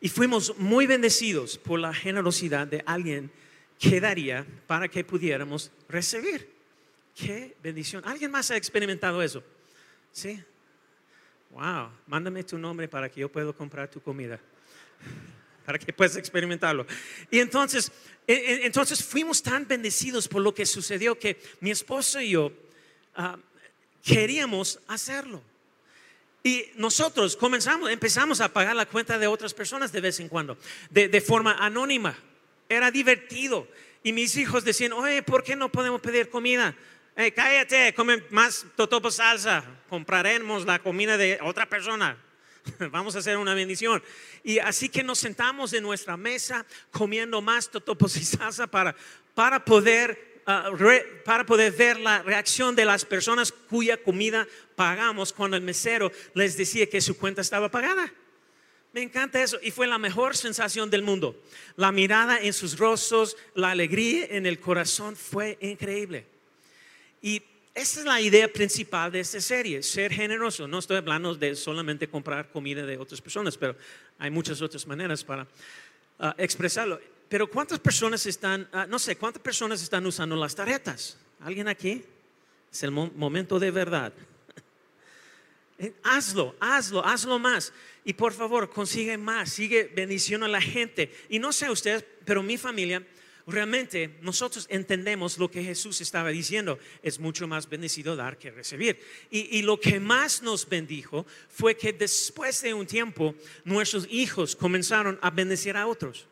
Y 0.00 0.08
fuimos 0.08 0.56
muy 0.58 0.86
bendecidos 0.86 1.56
por 1.56 1.78
la 1.78 1.94
generosidad 1.94 2.66
de 2.66 2.82
alguien 2.86 3.30
quedaría 3.88 4.46
para 4.66 4.88
que 4.88 5.04
pudiéramos 5.04 5.70
recibir. 5.88 6.50
Qué 7.14 7.56
bendición. 7.62 8.02
¿Alguien 8.06 8.30
más 8.30 8.50
ha 8.50 8.56
experimentado 8.56 9.22
eso? 9.22 9.42
Sí. 10.10 10.42
Wow, 11.50 11.90
mándame 12.06 12.42
tu 12.42 12.58
nombre 12.58 12.88
para 12.88 13.08
que 13.08 13.20
yo 13.20 13.30
pueda 13.30 13.52
comprar 13.52 13.90
tu 13.90 14.00
comida. 14.00 14.40
Para 15.64 15.78
que 15.78 15.94
puedas 15.94 16.14
experimentarlo. 16.16 16.86
Y 17.30 17.38
entonces, 17.38 17.90
e, 18.26 18.34
e, 18.34 18.66
entonces 18.66 19.02
fuimos 19.02 19.42
tan 19.42 19.66
bendecidos 19.66 20.28
por 20.28 20.42
lo 20.42 20.52
que 20.52 20.66
sucedió 20.66 21.18
que 21.18 21.40
mi 21.60 21.70
esposo 21.70 22.20
y 22.20 22.32
yo 22.32 22.52
ah, 23.14 23.38
queríamos 24.02 24.78
hacerlo. 24.88 25.40
Y 26.42 26.66
nosotros 26.76 27.34
comenzamos, 27.34 27.88
empezamos 27.90 28.42
a 28.42 28.52
pagar 28.52 28.76
la 28.76 28.84
cuenta 28.84 29.18
de 29.18 29.26
otras 29.26 29.54
personas 29.54 29.90
de 29.90 30.02
vez 30.02 30.20
en 30.20 30.28
cuando, 30.28 30.58
de, 30.90 31.08
de 31.08 31.20
forma 31.22 31.52
anónima. 31.52 32.14
Era 32.68 32.90
divertido. 32.90 33.68
Y 34.02 34.12
mis 34.12 34.36
hijos 34.36 34.64
decían, 34.64 34.92
oye, 34.92 35.22
¿por 35.22 35.42
qué 35.42 35.56
no 35.56 35.70
podemos 35.70 36.00
pedir 36.00 36.28
comida? 36.28 36.76
Eh, 37.16 37.32
cállate, 37.32 37.94
come 37.94 38.22
más 38.30 38.66
totopo 38.76 39.10
salsa. 39.10 39.64
Compraremos 39.88 40.66
la 40.66 40.78
comida 40.80 41.16
de 41.16 41.38
otra 41.42 41.68
persona. 41.68 42.16
Vamos 42.90 43.14
a 43.16 43.20
hacer 43.20 43.36
una 43.36 43.54
bendición. 43.54 44.02
Y 44.42 44.58
así 44.58 44.88
que 44.88 45.02
nos 45.02 45.18
sentamos 45.18 45.72
en 45.72 45.82
nuestra 45.82 46.16
mesa 46.16 46.66
comiendo 46.90 47.40
más 47.40 47.70
totopos 47.70 48.16
y 48.18 48.24
salsa 48.24 48.66
para, 48.66 48.94
para 49.34 49.64
poder 49.64 50.42
ah, 50.46 50.70
para 51.24 51.46
poder 51.46 51.72
ver 51.72 51.98
la 51.98 52.22
reacción 52.22 52.74
de 52.74 52.84
las 52.84 53.04
personas 53.04 53.52
cuya 53.52 53.96
comida 53.96 54.46
pagamos 54.76 55.32
cuando 55.32 55.56
el 55.56 55.62
mesero 55.62 56.12
les 56.34 56.56
decía 56.56 56.88
que 56.88 57.00
su 57.00 57.16
cuenta 57.16 57.40
estaba 57.40 57.70
pagada. 57.70 58.12
Me 58.94 59.02
encanta 59.02 59.42
eso 59.42 59.58
y 59.60 59.72
fue 59.72 59.88
la 59.88 59.98
mejor 59.98 60.36
sensación 60.36 60.88
del 60.88 61.02
mundo. 61.02 61.34
La 61.74 61.90
mirada 61.90 62.38
en 62.40 62.52
sus 62.52 62.78
rostros, 62.78 63.36
la 63.56 63.72
alegría 63.72 64.26
en 64.30 64.46
el 64.46 64.60
corazón 64.60 65.16
fue 65.16 65.58
increíble. 65.60 66.24
Y 67.20 67.42
esa 67.74 67.98
es 68.00 68.06
la 68.06 68.20
idea 68.20 68.46
principal 68.46 69.10
de 69.10 69.18
esta 69.18 69.40
serie, 69.40 69.82
ser 69.82 70.12
generoso. 70.12 70.68
No 70.68 70.78
estoy 70.78 70.98
hablando 70.98 71.34
de 71.34 71.56
solamente 71.56 72.06
comprar 72.06 72.52
comida 72.52 72.86
de 72.86 72.96
otras 72.96 73.20
personas, 73.20 73.58
pero 73.58 73.74
hay 74.16 74.30
muchas 74.30 74.62
otras 74.62 74.86
maneras 74.86 75.24
para 75.24 75.44
ah, 76.20 76.32
expresarlo. 76.38 77.00
Pero 77.28 77.50
¿cuántas 77.50 77.80
personas 77.80 78.24
están, 78.26 78.68
ah, 78.72 78.86
no 78.88 79.00
sé, 79.00 79.16
cuántas 79.16 79.42
personas 79.42 79.82
están 79.82 80.06
usando 80.06 80.36
las 80.36 80.54
tarjetas? 80.54 81.16
¿Alguien 81.40 81.66
aquí? 81.66 82.04
Es 82.72 82.84
el 82.84 82.92
mo- 82.92 83.10
momento 83.16 83.58
de 83.58 83.72
verdad. 83.72 84.12
Eh, 85.78 85.92
Hazlo, 86.02 86.54
hazlo, 86.60 87.04
hazlo 87.04 87.38
más. 87.38 87.72
Y 88.04 88.12
por 88.12 88.32
favor, 88.32 88.70
consigue 88.70 89.16
más, 89.16 89.50
sigue 89.50 89.90
bendición 89.94 90.42
a 90.42 90.48
la 90.48 90.60
gente. 90.60 91.12
Y 91.28 91.38
no 91.38 91.52
sé 91.52 91.70
ustedes, 91.70 92.04
pero 92.24 92.42
mi 92.42 92.56
familia, 92.56 93.04
realmente 93.46 94.18
nosotros 94.20 94.66
entendemos 94.68 95.38
lo 95.38 95.50
que 95.50 95.64
Jesús 95.64 96.00
estaba 96.00 96.28
diciendo. 96.30 96.78
Es 97.02 97.18
mucho 97.18 97.48
más 97.48 97.68
bendecido 97.68 98.14
dar 98.14 98.38
que 98.38 98.50
recibir. 98.50 99.00
Y, 99.30 99.58
y 99.58 99.62
lo 99.62 99.80
que 99.80 99.98
más 100.00 100.42
nos 100.42 100.68
bendijo 100.68 101.26
fue 101.48 101.76
que 101.76 101.92
después 101.92 102.60
de 102.62 102.74
un 102.74 102.86
tiempo, 102.86 103.34
nuestros 103.64 104.06
hijos 104.10 104.54
comenzaron 104.54 105.18
a 105.22 105.30
bendecir 105.30 105.76
a 105.76 105.86
otros 105.86 106.28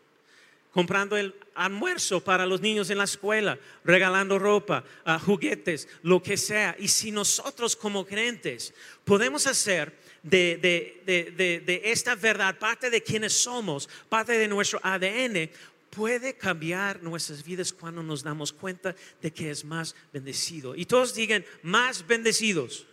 comprando 0.73 1.17
el 1.17 1.35
almuerzo 1.55 2.25
para 2.25 2.47
los 2.47 2.61
niños 2.61 2.89
en 2.91 2.99
la 2.99 3.05
escuela, 3.05 3.59
regalando 3.85 4.39
ropa, 4.39 4.85
ah, 5.05 5.19
juguetes, 5.19 5.87
lo 6.03 6.23
que 6.23 6.37
sea. 6.37 6.75
Y 6.79 6.89
si 6.89 7.11
nosotros 7.13 7.77
como 7.77 8.07
creyentes 8.07 8.73
podemos 9.05 9.47
hacer 9.47 9.97
de, 10.23 10.59
de- 11.07 11.31
de- 11.37 11.61
de- 11.61 11.83
esta 11.93 12.15
verdad 12.15 12.59
parte 12.59 12.89
de 12.91 13.03
quienes 13.03 13.33
somos, 13.35 13.89
parte 14.09 14.33
de 14.33 14.49
nuestro 14.49 14.81
ADN, 14.83 15.51
puede 15.91 16.39
cambiar 16.39 17.03
nuestras 17.03 17.45
vidas 17.45 17.71
cuando 17.71 18.03
nos 18.03 18.23
damos 18.23 18.51
cuenta 18.51 18.97
de 19.21 19.31
que 19.31 19.51
es 19.51 19.63
más 19.65 19.95
bendecido. 20.11 20.75
Y 20.75 20.87
todos 20.87 21.15
digan, 21.15 21.45
más 21.63 22.07
bendecidos. 22.07 22.87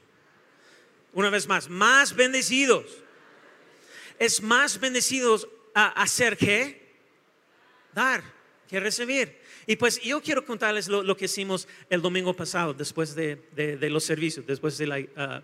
Una 1.13 1.29
vez 1.29 1.48
más, 1.48 1.69
más 1.69 2.13
bendecidos. 2.13 2.86
Es 4.19 4.41
más 4.41 4.79
bendecidos 4.81 5.48
a 5.74 5.88
hacer 6.01 6.36
qué? 6.38 6.78
Dar 7.93 8.24
que 8.69 8.79
recibir. 8.79 9.39
Y 9.65 9.75
pues 9.75 10.00
yo 10.01 10.22
quiero 10.22 10.46
contarles 10.46 10.88
lo, 10.88 11.17
que 11.17 11.25
hicimos 11.25 11.67
el 11.89 12.01
domingo 12.01 12.34
pasado, 12.36 12.74
después 12.74 13.15
de, 13.15 13.39
los 13.89 14.03
servicios, 14.03 14.46
después 14.46 14.77
de 14.77 15.10
ah, 15.17 15.41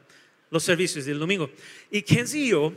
los 0.51 0.63
servicios 0.63 1.05
del 1.05 1.19
domingo. 1.19 1.49
Y 1.89 2.03
Kenzie 2.03 2.41
y 2.41 2.49
yo 2.49 2.73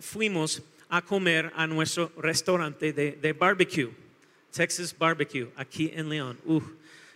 fuimos 0.00 0.62
a 0.88 1.00
comer 1.00 1.52
a 1.54 1.66
nuestro 1.66 2.12
restaurante 2.18 2.92
de, 2.92 3.32
barbecue, 3.32 3.90
Texas 4.50 4.94
Barbecue, 4.96 5.50
aquí 5.56 5.90
en 5.94 6.08
León. 6.08 6.38
Uf, 6.44 6.64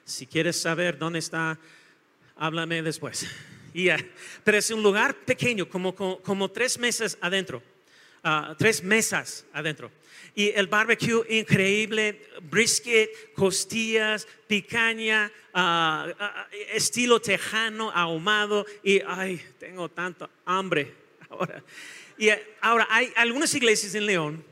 si 0.04 0.26
quieres 0.26 0.58
saber 0.58 0.96
dónde 0.96 1.18
está, 1.18 1.58
háblame 2.36 2.82
después. 2.82 3.26
Y, 3.75 3.90
ah, 3.90 3.98
pero 4.42 4.56
es 4.56 4.70
un 4.70 4.82
lugar 4.82 5.14
pequeño, 5.14 5.68
como, 5.68 5.94
como, 5.94 6.18
como 6.22 6.50
tres 6.50 6.78
mesas 6.78 7.18
adentro. 7.20 7.62
ah, 8.22 8.54
tres 8.56 8.82
mesas 8.82 9.44
adentro. 9.52 9.90
Y 10.37 10.50
el 10.50 10.66
barbecue 10.66 11.25
increíble, 11.31 12.21
brisket, 12.43 13.33
costillas, 13.33 14.28
picaña, 14.47 15.33
ah, 15.55 16.12
ah, 16.21 16.47
estilo 16.75 17.21
tejano, 17.21 17.90
ahumado. 17.90 18.66
Y 18.85 19.00
ay, 19.07 19.40
tengo 19.59 19.88
tanto 19.88 20.28
hambre 20.45 20.93
ahora. 21.31 21.64
Y 22.19 22.28
ah, 22.28 22.38
ahora 22.61 22.87
hay 22.90 23.11
algunas 23.16 23.55
iglesias 23.55 23.95
en 23.95 24.05
León, 24.05 24.45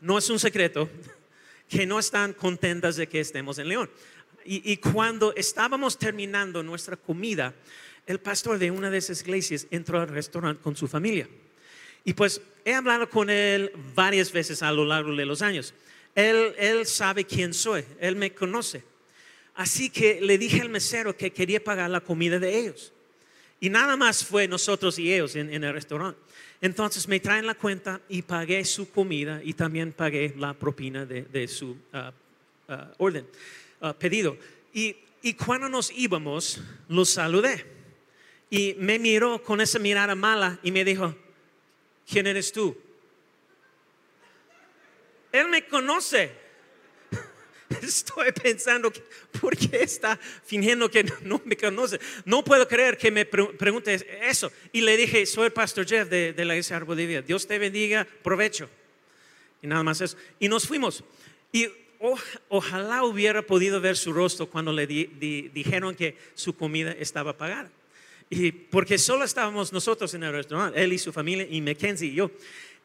no 0.00 0.16
es 0.16 0.30
un 0.30 0.38
secreto, 0.38 0.88
que 1.68 1.86
no 1.86 1.98
están 1.98 2.34
contentas 2.34 2.94
de 2.94 3.08
que 3.08 3.18
estemos 3.18 3.58
en 3.58 3.68
León. 3.68 3.90
Y 4.44 4.76
cuando 4.78 5.32
estábamos 5.36 5.96
terminando 5.98 6.64
nuestra 6.64 6.96
comida, 6.96 7.54
el 8.06 8.18
pastor 8.18 8.58
de 8.58 8.72
una 8.72 8.90
de 8.90 8.98
esas 8.98 9.22
iglesias 9.22 9.68
entró 9.70 10.00
al 10.00 10.08
restaurante 10.08 10.60
con 10.62 10.74
su 10.74 10.88
familia. 10.88 11.28
Y 12.04 12.14
pues 12.14 12.40
he 12.64 12.74
hablado 12.74 13.08
con 13.08 13.30
él 13.30 13.72
varias 13.94 14.32
veces 14.32 14.62
a 14.62 14.72
lo 14.72 14.84
largo 14.84 15.14
de 15.14 15.26
los 15.26 15.42
años. 15.42 15.74
Él, 16.14 16.54
él 16.58 16.86
sabe 16.86 17.24
quién 17.24 17.54
soy, 17.54 17.84
él 18.00 18.16
me 18.16 18.32
conoce. 18.32 18.84
Así 19.54 19.90
que 19.90 20.20
le 20.20 20.38
dije 20.38 20.60
al 20.60 20.68
mesero 20.68 21.16
que 21.16 21.30
quería 21.30 21.62
pagar 21.62 21.90
la 21.90 22.00
comida 22.00 22.38
de 22.38 22.58
ellos. 22.58 22.92
Y 23.60 23.70
nada 23.70 23.96
más 23.96 24.24
fue 24.24 24.48
nosotros 24.48 24.98
y 24.98 25.12
ellos 25.12 25.36
en, 25.36 25.52
en 25.52 25.62
el 25.62 25.72
restaurante. 25.72 26.18
Entonces 26.60 27.08
me 27.08 27.20
traen 27.20 27.46
la 27.46 27.54
cuenta 27.54 28.00
y 28.08 28.22
pagué 28.22 28.64
su 28.64 28.90
comida 28.90 29.40
y 29.42 29.52
también 29.52 29.92
pagué 29.92 30.34
la 30.36 30.54
propina 30.54 31.04
de, 31.04 31.22
de 31.22 31.48
su 31.48 31.76
ah, 31.92 32.12
ah, 32.68 32.92
orden, 32.98 33.26
ah, 33.80 33.92
pedido. 33.92 34.36
Y, 34.72 34.96
y 35.22 35.34
cuando 35.34 35.68
nos 35.68 35.90
íbamos, 35.90 36.60
los 36.88 37.10
saludé. 37.10 37.64
Y 38.48 38.74
me 38.78 38.98
miró 38.98 39.42
con 39.42 39.60
esa 39.60 39.78
mirada 39.78 40.14
mala 40.14 40.58
y 40.62 40.70
me 40.70 40.84
dijo, 40.84 41.14
¿quién 42.08 42.26
eres 42.26 42.52
tú? 42.52 42.76
Él 45.32 45.48
me 45.48 45.66
conoce. 45.66 46.30
Estoy 47.82 48.32
pensando, 48.32 48.92
¿por 49.40 49.56
qué 49.56 49.82
está 49.82 50.18
fingiendo 50.44 50.90
que 50.90 51.04
no 51.22 51.40
me 51.44 51.56
conoce? 51.56 51.98
No 52.26 52.44
puedo 52.44 52.68
creer 52.68 52.98
que 52.98 53.10
me 53.10 53.24
pre- 53.24 53.46
pregunte 53.54 53.94
eso. 54.28 54.52
Y 54.72 54.82
le 54.82 54.96
dije, 54.96 55.24
soy 55.24 55.46
el 55.46 55.52
pastor 55.52 55.86
Jeff 55.86 56.08
de, 56.08 56.32
de 56.34 56.44
la 56.44 56.54
iglesia 56.54 56.76
Árbol 56.76 56.96
de. 56.98 57.22
Dios 57.22 57.46
te 57.46 57.58
bendiga, 57.58 58.06
provecho. 58.22 58.68
Y 59.62 59.66
nada 59.66 59.82
más 59.82 60.00
eso. 60.00 60.16
Y 60.38 60.48
nos 60.48 60.66
fuimos. 60.66 61.02
Y 61.50 61.66
o- 61.98 62.18
ojalá 62.48 63.04
hubiera 63.04 63.40
podido 63.42 63.80
ver 63.80 63.96
su 63.96 64.12
rostro 64.12 64.46
cuando 64.50 64.72
le 64.72 64.86
di- 64.86 65.06
di- 65.06 65.48
dijeron 65.48 65.94
que 65.94 66.18
su 66.34 66.54
comida 66.54 66.92
estaba 66.92 67.36
pagada. 67.38 67.70
Y 68.34 68.50
porque 68.50 68.96
solo 68.96 69.24
estábamos 69.26 69.74
nosotros 69.74 70.14
en 70.14 70.22
el 70.22 70.32
restaurante, 70.32 70.82
él 70.82 70.94
y 70.94 70.98
su 70.98 71.12
familia 71.12 71.46
y 71.50 71.60
Mackenzie 71.60 72.08
y 72.08 72.14
yo. 72.14 72.30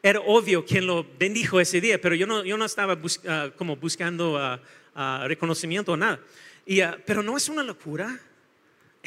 Era 0.02 0.20
obvio 0.20 0.62
quién 0.66 0.86
lo 0.86 1.06
bendijo 1.18 1.58
ese 1.58 1.80
día, 1.80 1.98
pero 1.98 2.14
yo 2.14 2.26
no, 2.26 2.44
yo 2.44 2.58
no 2.58 2.66
estaba 2.66 2.94
bus- 2.94 3.20
ah, 3.26 3.50
como 3.56 3.74
buscando 3.74 4.36
ah, 4.36 4.60
ah, 4.94 5.24
reconocimiento 5.26 5.92
o 5.92 5.96
nada. 5.96 6.20
Y, 6.66 6.80
pero 7.06 7.22
no 7.22 7.34
es 7.34 7.48
una 7.48 7.62
locura. 7.62 8.20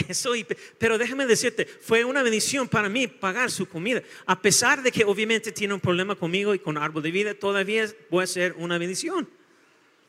Eso, 0.07 0.35
y- 0.35 0.43
pero 0.79 0.97
déjame 0.97 1.27
decirte, 1.27 1.63
fue 1.65 2.03
una 2.03 2.23
bendición 2.23 2.67
para 2.67 2.89
mí 2.89 3.05
pagar 3.05 3.51
su 3.51 3.67
comida. 3.67 4.01
A 4.25 4.41
pesar 4.41 4.81
de 4.81 4.91
que 4.91 5.05
obviamente 5.05 5.51
tiene 5.51 5.75
un 5.75 5.79
problema 5.79 6.15
conmigo 6.15 6.55
y 6.55 6.59
con 6.59 6.75
árbol 6.75 7.03
de 7.03 7.11
vida, 7.11 7.35
todavía 7.35 7.85
puede 8.09 8.25
ser 8.25 8.55
una 8.57 8.79
bendición. 8.79 9.29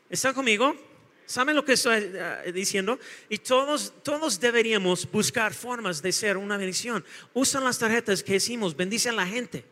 ¿Está 0.09 0.33
conmigo? 0.33 0.75
¿Saben 1.25 1.55
lo 1.55 1.63
que 1.63 1.73
estoy 1.73 2.11
eh, 2.13 2.51
diciendo? 2.53 2.99
Y 3.29 3.37
todos, 3.39 3.93
todos 4.03 4.39
deberíamos 4.39 5.09
buscar 5.09 5.53
formas 5.53 6.01
de 6.01 6.11
ser 6.11 6.37
una 6.37 6.57
bendición. 6.57 7.03
Usan 7.33 7.63
las 7.63 7.79
tarjetas 7.79 8.23
que 8.23 8.33
decimos, 8.33 8.75
bendice 8.75 9.09
a 9.09 9.13
la 9.13 9.25
gente. 9.25 9.65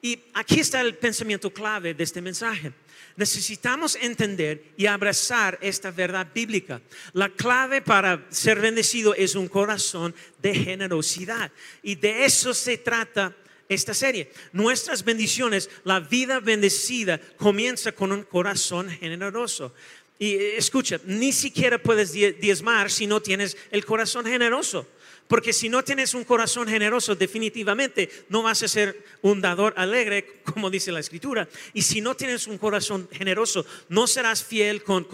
Y 0.00 0.18
aquí 0.34 0.60
está 0.60 0.80
el 0.80 0.96
pensamiento 0.96 1.52
clave 1.52 1.94
de 1.94 2.04
este 2.04 2.20
mensaje. 2.20 2.72
Necesitamos 3.16 3.96
entender 3.96 4.72
y 4.76 4.86
abrazar 4.86 5.58
esta 5.60 5.90
verdad 5.90 6.26
bíblica. 6.34 6.80
La 7.12 7.28
clave 7.28 7.82
para 7.82 8.26
ser 8.30 8.60
bendecido 8.60 9.14
es 9.14 9.34
un 9.34 9.48
corazón 9.48 10.14
de 10.40 10.54
generosidad. 10.54 11.52
Y 11.82 11.94
de 11.94 12.24
eso 12.24 12.54
se 12.54 12.78
trata 12.78 13.36
esta 13.68 13.94
serie. 13.94 14.30
Nuestras 14.52 15.04
bendiciones, 15.04 15.70
la 15.84 16.00
vida 16.00 16.40
bendecida 16.40 17.20
comienza 17.36 17.92
con 17.92 18.12
un 18.12 18.24
corazón 18.24 18.90
generoso. 18.90 19.74
Y 20.22 20.36
eh, 20.36 20.56
escucha, 20.56 21.00
ni 21.04 21.32
siquiera 21.32 21.82
puedes 21.82 22.12
die- 22.12 22.32
diezmar 22.34 22.92
si 22.92 23.08
no 23.08 23.20
tienes 23.20 23.56
el 23.72 23.84
corazón 23.84 24.24
generoso. 24.24 24.86
Porque 25.26 25.52
si 25.52 25.68
no 25.68 25.82
tienes 25.82 26.14
un 26.14 26.22
corazón 26.22 26.68
generoso, 26.68 27.16
definitivamente 27.16 28.08
no 28.28 28.42
vas 28.44 28.62
a 28.62 28.68
ser 28.68 29.04
un 29.22 29.40
dador 29.40 29.74
alegre, 29.76 30.42
como 30.44 30.70
dice 30.70 30.92
la 30.92 31.00
escritura. 31.00 31.48
Y 31.74 31.82
si 31.82 32.00
no 32.00 32.14
tienes 32.14 32.46
un 32.46 32.56
corazón 32.56 33.08
generoso, 33.10 33.66
no 33.88 34.06
serás 34.06 34.44
fiel 34.44 34.84
con, 34.84 35.08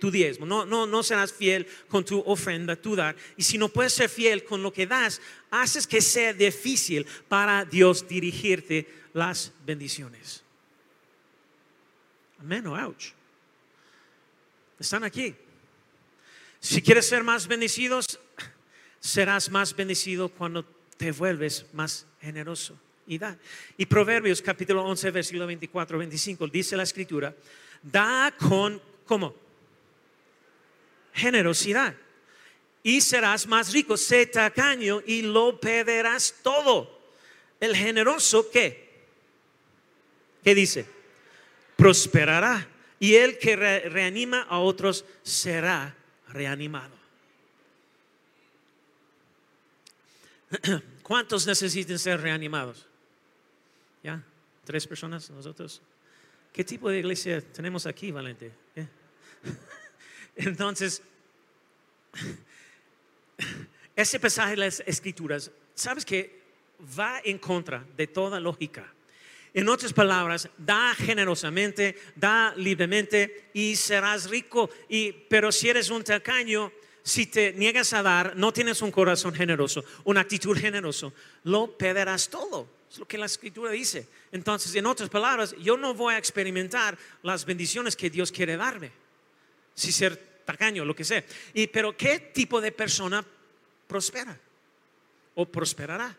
tu 0.00 0.10
diezmo, 0.10 0.44
no, 0.44 0.64
no, 0.66 0.86
no 0.86 1.02
serás 1.04 1.32
fiel 1.32 1.64
con 1.86 2.04
tu 2.04 2.18
ofrenda, 2.26 2.74
tu 2.74 2.96
dar. 2.96 3.14
Y 3.36 3.44
si 3.44 3.58
no 3.58 3.68
puedes 3.68 3.92
ser 3.92 4.08
fiel 4.08 4.42
con 4.42 4.60
lo 4.62 4.72
que 4.72 4.88
das, 4.88 5.20
haces 5.52 5.86
que 5.86 6.00
sea 6.00 6.32
difícil 6.32 7.06
para 7.28 7.64
Dios 7.64 8.08
dirigirte 8.08 8.88
las 9.14 9.52
bendiciones. 9.64 10.42
Amén 12.40 12.66
o 12.66 12.74
ouch. 12.74 13.17
Están 14.78 15.04
aquí. 15.04 15.34
Si 16.60 16.82
quieres 16.82 17.08
ser 17.08 17.22
más 17.22 17.46
bendecidos, 17.46 18.20
serás 19.00 19.50
más 19.50 19.74
bendecido 19.74 20.28
cuando 20.28 20.64
te 20.96 21.12
vuelves 21.12 21.66
más 21.72 22.06
generoso 22.20 22.78
y 23.06 23.18
da. 23.18 23.36
Y 23.76 23.86
Proverbios 23.86 24.42
capítulo 24.42 24.84
11, 24.84 25.10
versículo 25.10 25.46
24, 25.46 25.98
25, 25.98 26.46
dice 26.48 26.76
la 26.76 26.82
escritura, 26.82 27.34
da 27.82 28.34
con, 28.38 28.80
¿cómo? 29.06 29.34
Generosidad. 31.12 31.94
Y 32.82 33.00
serás 33.00 33.46
más 33.46 33.72
rico, 33.72 33.96
sé 33.96 34.26
tacaño 34.26 35.02
y 35.04 35.22
lo 35.22 35.58
perderás 35.60 36.36
todo. 36.42 36.98
El 37.60 37.74
generoso, 37.74 38.50
¿qué? 38.50 38.88
¿Qué 40.44 40.54
dice? 40.54 40.86
Prosperará. 41.76 42.68
Y 43.00 43.14
el 43.14 43.38
que 43.38 43.56
reanima 43.56 44.42
a 44.42 44.58
otros 44.58 45.04
será 45.22 45.96
reanimado. 46.28 46.96
¿Cuántos 51.02 51.46
necesitan 51.46 51.98
ser 51.98 52.20
reanimados? 52.20 52.86
¿Ya? 54.02 54.22
¿Tres 54.64 54.86
personas? 54.86 55.30
¿Nosotros? 55.30 55.80
¿Qué 56.52 56.64
tipo 56.64 56.90
de 56.90 56.98
iglesia 56.98 57.40
tenemos 57.40 57.86
aquí, 57.86 58.10
Valente? 58.10 58.52
¿Eh? 58.74 58.86
Entonces, 60.36 61.02
ese 63.96 64.20
pasaje 64.20 64.50
de 64.50 64.56
las 64.56 64.80
escrituras, 64.86 65.50
¿sabes 65.74 66.04
que 66.04 66.40
va 66.98 67.20
en 67.24 67.38
contra 67.38 67.84
de 67.96 68.06
toda 68.06 68.40
lógica? 68.40 68.92
En 69.58 69.68
otras 69.68 69.92
palabras, 69.92 70.48
da 70.56 70.94
generosamente, 70.94 71.98
da 72.14 72.54
libremente 72.54 73.50
y 73.52 73.74
serás 73.74 74.30
rico. 74.30 74.70
Y, 74.88 75.10
pero 75.10 75.50
si 75.50 75.68
eres 75.68 75.90
un 75.90 76.04
tacaño, 76.04 76.70
si 77.02 77.26
te 77.26 77.52
niegas 77.54 77.92
a 77.92 78.04
dar, 78.04 78.36
no 78.36 78.52
tienes 78.52 78.82
un 78.82 78.92
corazón 78.92 79.34
generoso, 79.34 79.84
una 80.04 80.20
actitud 80.20 80.56
generosa, 80.56 81.10
lo 81.42 81.76
perderás 81.76 82.28
todo. 82.28 82.68
Es 82.88 83.00
lo 83.00 83.08
que 83.08 83.18
la 83.18 83.26
escritura 83.26 83.72
dice. 83.72 84.06
Entonces, 84.30 84.72
en 84.76 84.86
otras 84.86 85.08
palabras, 85.08 85.56
yo 85.58 85.76
no 85.76 85.92
voy 85.92 86.14
a 86.14 86.18
experimentar 86.18 86.96
las 87.24 87.44
bendiciones 87.44 87.96
que 87.96 88.10
Dios 88.10 88.30
quiere 88.30 88.56
darme. 88.56 88.92
Si 89.74 89.90
ser 89.90 90.44
tacaño, 90.44 90.84
lo 90.84 90.94
que 90.94 91.02
sea. 91.02 91.24
Y, 91.52 91.66
pero, 91.66 91.96
¿qué 91.96 92.20
tipo 92.32 92.60
de 92.60 92.70
persona 92.70 93.26
prospera? 93.88 94.38
¿O 95.34 95.46
prosperará? 95.46 96.16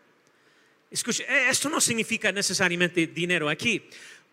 Escucha, 0.90 1.22
eh, 1.22 1.50
esto 1.50 1.68
no 1.68 1.80
significa 1.80 2.32
necesariamente 2.32 3.06
dinero 3.06 3.48
aquí. 3.48 3.82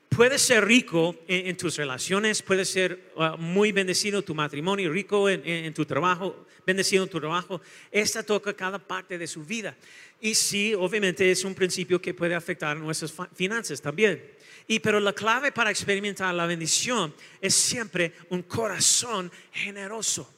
Puedes 0.09 0.41
ser 0.41 0.65
rico 0.65 1.15
en, 1.27 1.55
tus 1.57 1.75
relaciones, 1.75 2.41
puedes 2.41 2.69
ser 2.69 3.11
uh, 3.15 3.37
muy 3.37 3.71
bendecido 3.71 4.19
en 4.19 4.25
tu 4.25 4.33
matrimonio, 4.33 4.91
rico 4.91 5.29
en, 5.29 5.73
tu 5.73 5.85
trabajo, 5.85 6.47
bendecido 6.65 7.03
en 7.03 7.09
tu 7.09 7.19
trabajo. 7.19 7.61
Esta 7.91 8.23
toca 8.23 8.53
cada 8.53 8.79
parte 8.79 9.17
de 9.17 9.27
su 9.27 9.43
vida. 9.43 9.75
Y 10.21 10.33
sí, 10.33 10.73
obviamente 10.73 11.29
es 11.29 11.43
un 11.43 11.53
principio 11.53 12.01
que 12.01 12.13
puede 12.13 12.33
afectar 12.33 12.77
nuestras 12.77 13.13
finanzas 13.35 13.81
también. 13.81 14.23
Y 14.65 14.79
pero 14.79 14.99
la 14.99 15.13
clave 15.13 15.51
para 15.51 15.69
experimentar 15.69 16.33
la 16.33 16.45
bendición 16.45 17.13
es 17.41 17.53
siempre 17.53 18.13
un 18.29 18.43
corazón 18.43 19.31
generoso. 19.51 20.36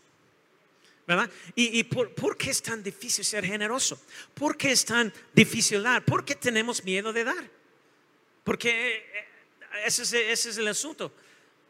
¿Verdad? 1.09 1.31
¿Y, 1.55 1.83
por, 1.85 2.37
qué 2.37 2.51
es 2.51 2.61
tan 2.61 2.83
difícil 2.83 3.25
ser 3.25 3.43
generoso? 3.43 3.99
¿Por 4.35 4.55
qué 4.55 4.71
es 4.71 4.85
tan 4.85 5.11
difícil 5.33 5.81
dar? 5.81 6.05
¿Por 6.05 6.23
qué 6.23 6.35
tenemos 6.35 6.83
miedo 6.83 7.11
de 7.11 7.23
dar? 7.23 7.49
Porque 8.43 8.97
eh, 8.97 9.03
ese 9.87 10.03
es, 10.03 10.13
ese 10.13 10.49
es 10.51 10.57
el 10.59 10.67
asunto. 10.67 11.11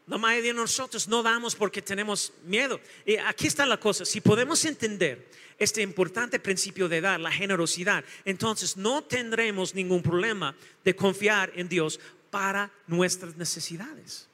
La 0.08 0.18
mayoría 0.18 0.52
de 0.52 0.58
nosotros 0.58 1.08
no 1.08 1.22
damos 1.22 1.54
porque 1.54 1.80
tenemos 1.80 2.34
miedo. 2.44 2.80
Y 3.06 3.16
aquí 3.16 3.46
está 3.46 3.64
la 3.64 3.80
cosa, 3.80 4.04
si 4.04 4.20
podemos 4.20 4.62
entender 4.66 5.30
este 5.58 5.80
importante 5.80 6.38
principio 6.38 6.86
de 6.86 7.00
dar, 7.00 7.18
la 7.18 7.32
generosidad, 7.32 8.04
entonces 8.26 8.76
no 8.76 9.04
tendremos 9.04 9.74
ningún 9.74 10.02
problema 10.02 10.54
de 10.84 10.94
confiar 10.94 11.50
en 11.54 11.66
Dios 11.66 11.98
para 12.30 12.70
nuestras 12.86 13.36
necesidades. 13.36 14.29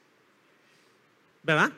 ¿Verdad? 1.47 1.71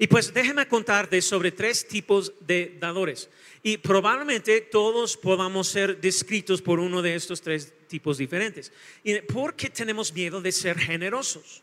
Y 0.00 0.08
pues 0.08 0.34
déjeme 0.34 0.66
contarte 0.66 1.22
sobre 1.22 1.52
tres 1.52 1.86
tipos 1.86 2.32
de 2.40 2.76
dadores. 2.80 3.30
Y 3.62 3.76
probablemente 3.76 4.60
todos 4.62 5.16
podamos 5.16 5.68
ser 5.68 6.00
descritos 6.00 6.60
por 6.60 6.80
uno 6.80 7.00
de 7.00 7.14
estos 7.14 7.40
tres 7.40 7.72
tipos 7.86 8.18
diferentes. 8.18 8.72
¿Y 9.04 9.20
por 9.20 9.54
qué 9.54 9.70
tenemos 9.70 10.12
miedo 10.12 10.40
de 10.40 10.50
ser 10.50 10.76
generosos? 10.76 11.62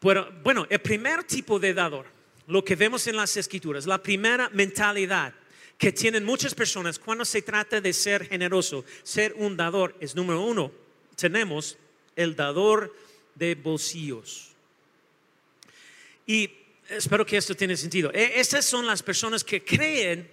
Bueno, 0.00 0.26
bueno, 0.42 0.66
el 0.68 0.80
primer 0.80 1.22
tipo 1.22 1.60
de 1.60 1.72
dador, 1.72 2.06
lo 2.48 2.64
que 2.64 2.74
vemos 2.74 3.06
en 3.06 3.16
las 3.16 3.36
escrituras, 3.36 3.86
la 3.86 4.02
primera 4.02 4.48
mentalidad 4.48 5.32
que 5.76 5.92
tienen 5.92 6.24
muchas 6.24 6.56
personas 6.56 6.98
cuando 6.98 7.24
se 7.24 7.42
trata 7.42 7.80
de 7.80 7.92
ser 7.92 8.26
generoso, 8.26 8.84
ser 9.04 9.32
un 9.36 9.56
dador, 9.56 9.94
es 10.00 10.16
número 10.16 10.42
uno, 10.42 10.72
tenemos 11.14 11.78
el 12.16 12.34
dador 12.34 12.92
de 13.36 13.54
bolsillos. 13.54 14.47
Y 16.28 16.50
espero 16.90 17.24
que 17.24 17.38
esto 17.38 17.54
tiene 17.54 17.74
sentido. 17.74 18.12
E, 18.12 18.38
estas 18.38 18.66
son 18.66 18.86
las 18.86 19.02
personas 19.02 19.42
que 19.42 19.64
creen, 19.64 20.30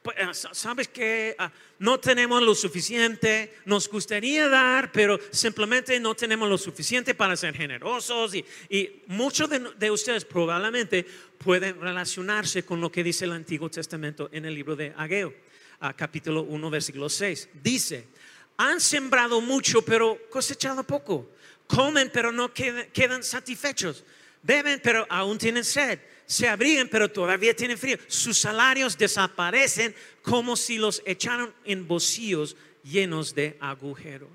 pues, 0.00 0.16
ah, 0.18 0.32
sabes 0.32 0.88
que 0.88 1.36
ah, 1.38 1.52
no 1.80 2.00
tenemos 2.00 2.42
lo 2.42 2.54
suficiente, 2.54 3.58
nos 3.66 3.86
gustaría 3.86 4.48
dar, 4.48 4.90
pero 4.90 5.20
simplemente 5.30 6.00
no 6.00 6.14
tenemos 6.14 6.48
lo 6.48 6.56
suficiente 6.56 7.14
para 7.14 7.36
ser 7.36 7.54
generosos. 7.54 8.34
Y, 8.34 9.02
muchos 9.06 9.50
de, 9.78 9.90
ustedes 9.90 10.24
probablemente 10.24 11.04
pueden 11.36 11.78
relacionarse 11.78 12.64
con 12.64 12.80
lo 12.80 12.90
que 12.90 13.04
dice 13.04 13.26
el 13.26 13.32
Antiguo 13.32 13.68
Testamento 13.68 14.30
en 14.32 14.46
el 14.46 14.54
libro 14.54 14.74
de 14.74 14.94
Ageo, 14.96 15.34
ah, 15.80 15.92
capítulo 15.92 16.40
1, 16.44 16.70
versículo 16.70 17.10
6. 17.10 17.50
Dice, 17.62 18.08
han 18.56 18.80
sembrado 18.80 19.42
mucho, 19.42 19.82
pero 19.82 20.18
cosechado 20.30 20.84
poco. 20.84 21.32
Comen, 21.66 22.10
pero 22.10 22.32
no 22.32 22.50
quedan 22.54 23.22
satisfechos 23.22 24.04
beben 24.44 24.80
pero 24.82 25.06
aún 25.08 25.38
tienen 25.38 25.64
sed, 25.64 25.98
se 26.26 26.48
abrigan 26.48 26.88
pero 26.88 27.10
todavía 27.10 27.56
tienen 27.56 27.78
frío. 27.78 27.98
Sus 28.06 28.38
salarios 28.38 28.96
desaparecen 28.96 29.94
como 30.22 30.56
si 30.56 30.78
los 30.78 31.02
echaron 31.04 31.52
en 31.64 31.88
bolsillos 31.88 32.56
llenos 32.84 33.34
de 33.34 33.56
agujeros. 33.60 34.30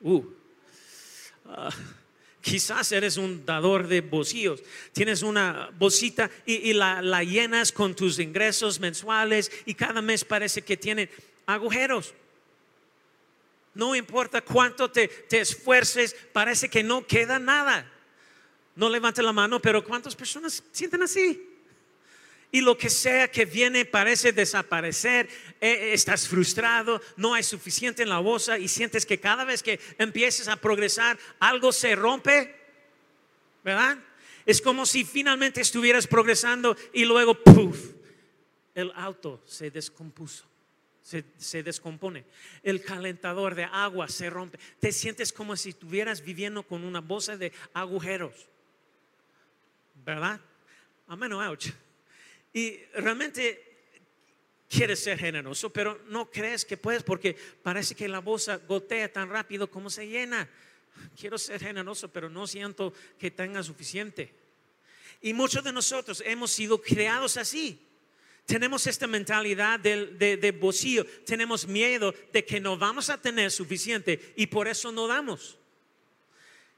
Uh. 0.00 0.24
Ah, 1.46 1.70
quizás 2.40 2.92
eres 2.92 3.16
un 3.16 3.44
dador 3.44 3.88
de 3.88 4.00
bolsillos. 4.00 4.62
Tienes 4.92 5.22
una 5.22 5.70
bolsita 5.78 6.30
y, 6.44 6.72
la, 6.72 7.22
llenas 7.22 7.72
con 7.72 7.94
tus 7.94 8.18
ingresos 8.18 8.80
mensuales 8.80 9.50
y 9.64 9.74
cada 9.74 10.02
mes 10.02 10.24
parece 10.24 10.62
que 10.62 10.76
tiene 10.76 11.08
agujeros. 11.46 12.14
No 13.74 13.94
importa 13.94 14.40
cuánto 14.40 14.90
te 14.90 15.10
esfuerces, 15.30 16.16
parece 16.32 16.68
que 16.68 16.82
no 16.82 17.06
queda 17.06 17.38
nada. 17.38 17.92
No 18.78 18.88
levante 18.88 19.24
la 19.24 19.32
mano, 19.32 19.60
pero 19.60 19.82
¿cuántas 19.82 20.14
personas 20.14 20.62
sienten 20.70 21.02
así? 21.02 21.42
Y 22.52 22.60
lo 22.60 22.78
que 22.78 22.88
sea 22.88 23.28
que 23.28 23.44
viene 23.44 23.84
parece 23.84 24.30
desaparecer, 24.30 25.28
eh, 25.60 25.90
estás 25.94 26.28
frustrado, 26.28 27.02
no 27.16 27.34
hay 27.34 27.42
suficiente 27.42 28.04
en 28.04 28.08
la 28.08 28.20
bolsa 28.20 28.56
y 28.56 28.68
sientes 28.68 29.04
que 29.04 29.18
cada 29.18 29.44
vez 29.44 29.64
que 29.64 29.80
empieces 29.98 30.46
a 30.46 30.54
progresar 30.54 31.18
algo 31.40 31.72
se 31.72 31.96
rompe, 31.96 32.54
¿verdad? 33.64 33.98
Es 34.46 34.62
como 34.62 34.86
si 34.86 35.04
finalmente 35.04 35.60
estuvieras 35.60 36.06
progresando 36.06 36.76
y 36.92 37.04
luego, 37.04 37.34
¡puf! 37.34 37.94
El 38.76 38.92
auto 38.94 39.42
se 39.44 39.72
descompuso. 39.72 40.44
Se, 41.02 41.24
se, 41.36 41.64
descompone. 41.64 42.26
El 42.62 42.84
calentador 42.84 43.56
de 43.56 43.64
agua 43.64 44.08
se 44.08 44.30
rompe. 44.30 44.60
Te 44.78 44.92
sientes 44.92 45.32
como 45.32 45.56
si 45.56 45.70
estuvieras 45.70 46.22
viviendo 46.22 46.62
con 46.62 46.84
una 46.84 47.00
bolsa 47.00 47.36
de 47.36 47.50
agujeros. 47.72 48.46
¿Verdad? 50.08 50.40
Amén 51.06 51.32
ouch. 51.34 51.66
Y 52.54 52.78
realmente 52.94 53.62
quieres 54.66 55.00
ser 55.00 55.18
generoso, 55.18 55.70
pero 55.70 56.00
no 56.08 56.30
crees 56.30 56.64
que 56.64 56.78
puedes 56.78 57.02
porque 57.02 57.36
parece 57.62 57.94
que 57.94 58.08
la 58.08 58.20
bolsa 58.20 58.56
gotea 58.56 59.12
tan 59.12 59.28
rápido 59.28 59.70
como 59.70 59.90
se 59.90 60.06
llena. 60.08 60.48
Quiero 61.18 61.36
ser 61.36 61.60
generoso, 61.60 62.08
pero 62.10 62.30
no 62.30 62.46
siento 62.46 62.94
que 63.18 63.30
tenga 63.30 63.62
suficiente. 63.62 64.32
Y 65.20 65.34
muchos 65.34 65.62
de 65.62 65.72
nosotros 65.72 66.22
hemos 66.24 66.50
sido 66.52 66.80
creados 66.80 67.36
así. 67.36 67.84
tenemos 68.46 68.86
esta 68.86 69.06
mentalidad 69.06 69.78
del- 69.78 70.16
de, 70.18 70.38
de 70.38 70.52
bolsillo, 70.52 71.04
tenemos 71.26 71.66
miedo 71.66 72.14
de 72.32 72.46
que 72.46 72.58
no 72.60 72.78
vamos 72.78 73.10
a 73.10 73.20
tener 73.20 73.50
suficiente 73.50 74.32
y 74.36 74.46
por 74.46 74.66
eso 74.68 74.90
no 74.90 75.06
damos. 75.06 75.58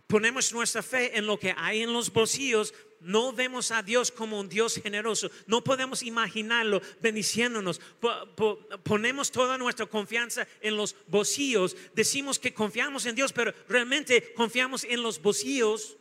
Ponemos 0.09 0.53
nuestra 0.53 0.83
fe 0.83 1.16
en 1.16 1.27
lo 1.29 1.38
que 1.38 1.55
hay 1.57 1.83
en 1.83 1.93
los 1.93 2.12
bolsillos, 2.12 2.75
no 3.01 3.33
vemos 3.33 3.71
a 3.71 3.83
Dios 3.83 4.11
como 4.11 4.39
un 4.39 4.49
Dios 4.49 4.75
generoso, 4.83 5.31
no 5.47 5.63
podemos 5.65 6.03
imaginarlo 6.03 6.81
bendiciéndonos, 7.01 7.79
Po- 8.01 8.27
po- 8.37 8.59
ponemos 8.85 9.31
toda 9.31 9.57
nuestra 9.59 9.87
confianza 9.87 10.47
en 10.61 10.77
los 10.77 10.95
bolsillos, 11.07 11.77
decimos 11.95 12.39
que 12.39 12.53
confiamos 12.53 13.07
en 13.07 13.15
Dios, 13.15 13.33
pero 13.33 13.55
realmente 13.69 14.33
confiamos 14.35 14.85
en 14.85 15.03
los 15.03 15.21
bolsillos. 15.21 15.97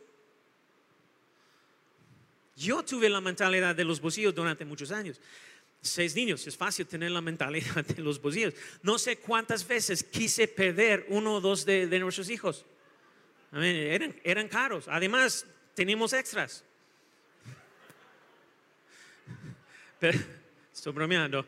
Yo 2.56 2.82
tuve 2.84 3.08
la 3.08 3.20
mentalidad 3.22 3.74
de 3.74 3.84
los 3.84 4.00
bolsillos 4.00 4.34
durante 4.34 4.64
muchos 4.66 4.90
años. 4.90 5.18
Seis 5.82 6.14
niños, 6.14 6.46
es 6.46 6.54
fácil 6.58 6.86
tener 6.86 7.10
la 7.10 7.22
mentalidad 7.22 7.82
de 7.86 8.02
los 8.02 8.20
bolsillos. 8.20 8.52
No 8.82 8.98
sé 8.98 9.16
cuántas 9.16 9.66
veces 9.66 10.04
quise 10.04 10.46
perder 10.46 11.06
uno 11.08 11.36
o 11.36 11.40
dos 11.40 11.64
de, 11.64 11.86
nuestros 11.98 12.28
hijos. 12.28 12.66
Eran, 13.52 14.14
eran 14.22 14.46
caros. 14.48 14.84
Además, 14.88 15.46
teníamos 15.74 16.12
extras. 16.12 16.62
Pero, 17.46 17.58
estoy 20.72 20.92
bromeando. 20.92 21.46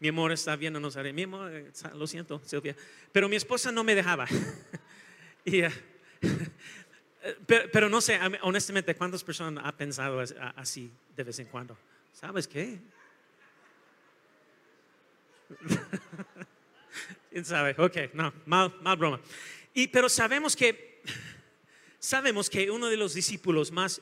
Mi 0.00 0.08
amor 0.08 0.32
está 0.32 0.56
viéndonos. 0.56 0.96
ahora. 0.96 1.12
Mi 1.12 1.22
amor, 1.22 1.50
lo 1.94 2.06
siento, 2.06 2.40
Silvia. 2.44 2.76
Pero 3.12 3.28
mi 3.28 3.36
esposa 3.36 3.70
no 3.70 3.84
me 3.84 3.94
dejaba. 3.94 4.26
eh, 5.44 5.70
pero, 7.46 7.88
no 7.88 8.00
sé, 8.00 8.18
honestamente, 8.42 8.94
¿cuántas 8.94 9.22
personas 9.22 9.64
han 9.64 9.76
pensado 9.76 10.20
así 10.56 10.90
de 11.16 11.24
vez 11.24 11.38
en 11.38 11.46
cuando? 11.46 11.76
¿Sabes 12.12 12.48
qué? 12.48 12.78
¿Quién 17.30 17.44
sabe? 17.44 17.74
Ok, 17.78 17.96
no, 18.14 18.32
mal, 18.46 18.74
mal 18.80 18.96
broma. 18.96 19.20
Y, 19.74 19.88
pero 19.88 20.08
sabemos 20.08 20.56
que, 20.56 21.02
sabemos 21.98 22.48
que 22.48 22.70
uno 22.70 22.88
de 22.88 22.96
los 22.96 23.14
discípulos 23.14 23.70
más 23.70 24.00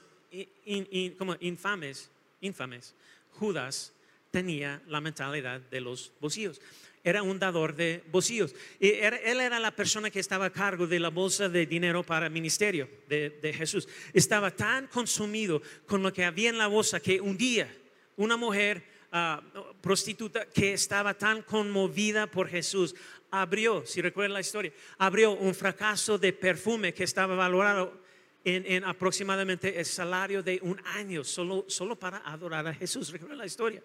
como 1.18 1.36
infames, 1.40 2.10
infames, 2.42 2.94
Judas, 3.30 3.94
tenía 4.30 4.82
la 4.86 5.00
mentalidad 5.00 5.60
de 5.60 5.80
los 5.80 6.12
bolsillos. 6.20 6.60
Era 7.04 7.22
un 7.22 7.38
dador 7.38 7.74
de 7.74 8.04
bolsillos. 8.12 8.54
Y 8.78 8.90
él 8.90 9.40
era 9.40 9.58
la 9.58 9.74
persona 9.74 10.10
que 10.10 10.20
estaba 10.20 10.46
a 10.46 10.52
cargo 10.52 10.86
de 10.86 11.00
la 11.00 11.08
bolsa 11.08 11.48
de 11.48 11.66
dinero 11.66 12.04
para 12.04 12.26
el 12.26 12.32
ministerio 12.32 12.88
de, 13.08 13.30
de 13.30 13.52
Jesús. 13.52 13.88
Estaba 14.12 14.50
tan 14.50 14.86
consumido 14.86 15.62
con 15.86 16.02
lo 16.02 16.12
que 16.12 16.24
había 16.24 16.50
en 16.50 16.58
la 16.58 16.68
bolsa 16.68 17.00
que 17.00 17.20
un 17.20 17.36
día 17.36 17.68
una 18.16 18.36
mujer 18.36 18.84
ah, 19.10 19.42
prostituta 19.80 20.46
que 20.46 20.74
estaba 20.74 21.14
tan 21.14 21.42
conmovida 21.42 22.26
por 22.26 22.48
Jesús 22.48 22.94
abrió, 23.30 23.84
si 23.86 24.02
recuerdan 24.02 24.34
la 24.34 24.40
historia, 24.40 24.72
abrió 24.98 25.32
un 25.32 25.54
fracaso 25.54 26.18
de 26.18 26.32
perfume 26.32 26.92
que 26.92 27.04
estaba 27.04 27.34
valorado 27.34 28.01
en, 28.44 28.64
en 28.66 28.84
aproximadamente 28.84 29.78
el 29.78 29.86
salario 29.86 30.42
de 30.42 30.58
un 30.62 30.80
año 30.86 31.24
solo, 31.24 31.64
solo 31.68 31.96
para 31.96 32.18
adorar 32.18 32.66
a 32.66 32.74
Jesús. 32.74 33.10
¿Recuerdan 33.10 33.38
la 33.38 33.46
historia? 33.46 33.82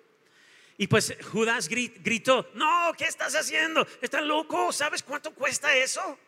Y 0.78 0.88
pues 0.88 1.15
Judas 1.32 1.70
gri- 1.70 1.93
gritó, 2.04 2.50
no, 2.54 2.91
¿qué 2.98 3.06
estás 3.06 3.36
haciendo? 3.36 3.86
¿Estás 4.02 4.24
loco? 4.24 4.72
¿Sabes 4.72 5.02
cuánto 5.04 5.34
cuesta 5.34 5.76
eso? 5.76 6.20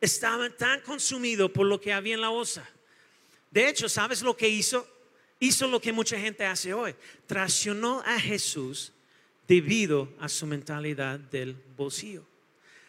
Estaba 0.00 0.48
tan 0.50 0.80
consumido 0.80 1.52
por 1.52 1.66
lo 1.66 1.80
que 1.80 1.92
había 1.92 2.14
en 2.14 2.20
la 2.20 2.28
bolsa. 2.28 2.68
De 3.50 3.68
hecho, 3.68 3.88
¿sabes 3.88 4.22
lo 4.22 4.36
que 4.36 4.48
hizo? 4.48 4.86
Hizo 5.38 5.66
lo 5.68 5.80
que 5.80 5.92
mucha 5.92 6.18
gente 6.18 6.44
hace 6.44 6.72
hoy. 6.72 6.94
Traicionó 7.26 8.02
a 8.04 8.18
Jesús 8.20 8.92
debido 9.48 10.12
a 10.20 10.28
su 10.28 10.46
mentalidad 10.46 11.18
del 11.18 11.54
bolsillo. 11.76 12.24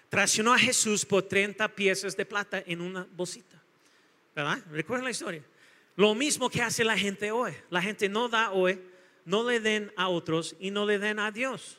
Traicionó 0.09 0.53
a 0.53 0.59
Jesús 0.59 1.05
por 1.05 1.23
30 1.23 1.67
piezas 1.75 2.15
de 2.17 2.25
plata 2.25 2.61
en 2.65 2.81
una 2.81 3.07
bolsita. 3.13 3.60
¿Verdad? 4.35 4.59
Recuerden 4.71 5.05
la 5.05 5.11
historia. 5.11 5.43
Lo 5.95 6.15
mismo 6.15 6.49
que 6.49 6.61
hace 6.61 6.83
la 6.83 6.97
gente 6.97 7.31
hoy. 7.31 7.53
La 7.69 7.81
gente 7.81 8.07
no 8.09 8.29
da 8.29 8.51
hoy, 8.51 8.81
no 9.25 9.47
le 9.47 9.59
den 9.59 9.91
a 9.95 10.07
otros 10.07 10.55
y 10.59 10.71
no 10.71 10.85
le 10.85 10.99
den 10.99 11.19
a 11.19 11.31
Dios. 11.31 11.77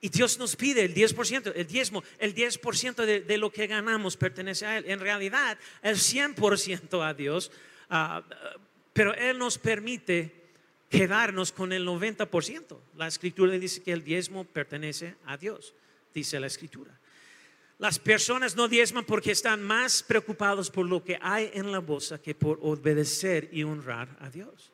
Y 0.00 0.10
Dios 0.10 0.38
nos 0.38 0.54
pide 0.54 0.84
el 0.84 0.94
10%, 0.94 1.52
el 1.54 1.66
diezmo, 1.66 2.04
el 2.18 2.34
10% 2.34 3.06
de, 3.06 3.22
de 3.22 3.38
lo 3.38 3.50
que 3.50 3.66
ganamos 3.66 4.18
pertenece 4.18 4.66
a 4.66 4.76
Él. 4.76 4.84
En 4.86 5.00
realidad, 5.00 5.58
el 5.82 5.96
100% 5.96 7.02
a 7.02 7.14
Dios, 7.14 7.50
ah, 7.88 8.22
pero 8.92 9.14
Él 9.14 9.38
nos 9.38 9.56
permite 9.56 10.44
quedarnos 10.90 11.52
con 11.52 11.72
el 11.72 11.86
90%. 11.86 12.78
La 12.96 13.08
escritura 13.08 13.52
dice 13.58 13.82
que 13.82 13.92
el 13.92 14.04
diezmo 14.04 14.44
pertenece 14.44 15.16
a 15.24 15.38
Dios, 15.38 15.74
dice 16.12 16.38
la 16.38 16.48
escritura. 16.48 17.00
Las 17.78 17.98
personas 17.98 18.54
no 18.54 18.68
diezman 18.68 19.04
porque 19.04 19.32
están 19.32 19.62
más 19.62 20.02
preocupados 20.02 20.70
por 20.70 20.86
lo 20.86 21.02
que 21.02 21.18
hay 21.20 21.50
en 21.54 21.72
la 21.72 21.80
bolsa 21.80 22.22
que 22.22 22.34
por 22.34 22.58
obedecer 22.62 23.48
y 23.52 23.64
honrar 23.64 24.08
a 24.20 24.30
Dios. 24.30 24.70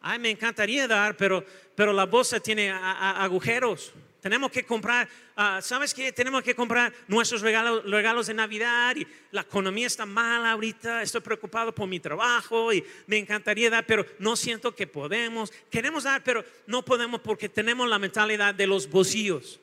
Ay, 0.00 0.18
me 0.18 0.30
encantaría 0.30 0.86
dar, 0.86 1.16
pero, 1.16 1.44
pero 1.74 1.92
la 1.92 2.04
bolsa 2.04 2.40
tiene 2.40 2.70
agujeros. 2.70 3.92
Tenemos 4.20 4.52
que 4.52 4.64
comprar, 4.64 5.08
ah, 5.34 5.60
¿sabes 5.62 5.94
qué? 5.94 6.12
Tenemos 6.12 6.42
que 6.42 6.54
comprar 6.54 6.92
nuestros 7.08 7.40
regalos, 7.40 7.84
regalos 7.90 8.28
de 8.28 8.34
Navidad 8.34 8.94
y 8.94 9.06
la 9.32 9.40
economía 9.40 9.86
está 9.86 10.06
mala 10.06 10.52
ahorita. 10.52 11.02
Estoy 11.02 11.22
preocupado 11.22 11.74
por 11.74 11.88
mi 11.88 11.98
trabajo 11.98 12.72
y 12.72 12.84
me 13.06 13.18
encantaría 13.18 13.70
dar, 13.70 13.84
pero 13.86 14.06
no 14.20 14.36
siento 14.36 14.74
que 14.74 14.86
podemos. 14.86 15.52
Queremos 15.70 16.04
dar, 16.04 16.22
pero 16.22 16.44
no 16.66 16.84
podemos 16.84 17.20
porque 17.20 17.48
tenemos 17.48 17.88
la 17.88 17.98
mentalidad 17.98 18.54
de 18.54 18.66
los 18.66 18.88
bolsillos. 18.88 19.58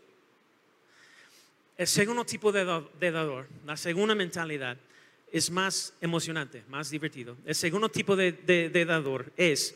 El 1.79 1.87
segundo 1.87 2.25
tipo 2.25 2.51
de, 2.51 2.65
da- 2.65 2.83
de 2.99 3.09
dador, 3.09 3.47
la 3.65 3.77
segunda 3.77 4.13
mentalidad, 4.13 4.75
es 5.31 5.49
más 5.49 5.93
emocionante, 6.01 6.61
más 6.67 6.89
divertido. 6.89 7.37
El 7.45 7.55
segundo 7.55 7.87
tipo 7.87 8.17
de, 8.17 8.33
de- 8.33 8.67
de 8.69 8.83
dador 8.83 9.31
es 9.37 9.75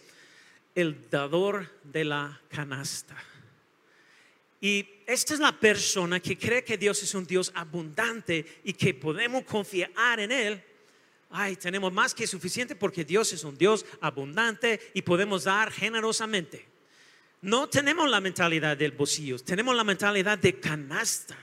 el 0.75 1.09
dador 1.09 1.71
de 1.81 2.03
la 2.03 2.41
canasta. 2.49 3.15
Y 4.59 4.85
esta 5.05 5.33
es 5.33 5.39
la 5.39 5.57
persona 5.57 6.19
que 6.19 6.37
cree 6.37 6.65
que 6.65 6.77
Dios 6.77 7.01
es 7.03 7.13
un 7.15 7.25
Dios 7.25 7.53
abundante 7.55 8.59
y 8.65 8.73
que 8.73 8.93
podemos 8.93 9.45
confiar 9.45 10.19
en 10.19 10.33
Él. 10.33 10.61
Ay, 11.29 11.55
tenemos 11.55 11.93
más 11.93 12.13
que 12.13 12.27
suficiente 12.27 12.75
porque 12.75 13.05
Dios 13.05 13.31
es 13.31 13.45
un 13.45 13.57
Dios 13.57 13.85
abundante 14.01 14.91
y 14.93 15.03
podemos 15.03 15.45
dar 15.45 15.71
generosamente. 15.71 16.65
No 17.41 17.69
tenemos 17.69 18.09
la 18.09 18.19
mentalidad 18.19 18.75
del 18.75 18.91
bolsillo, 18.91 19.39
tenemos 19.39 19.73
la 19.73 19.85
mentalidad 19.85 20.37
de 20.37 20.59
canasta. 20.59 21.37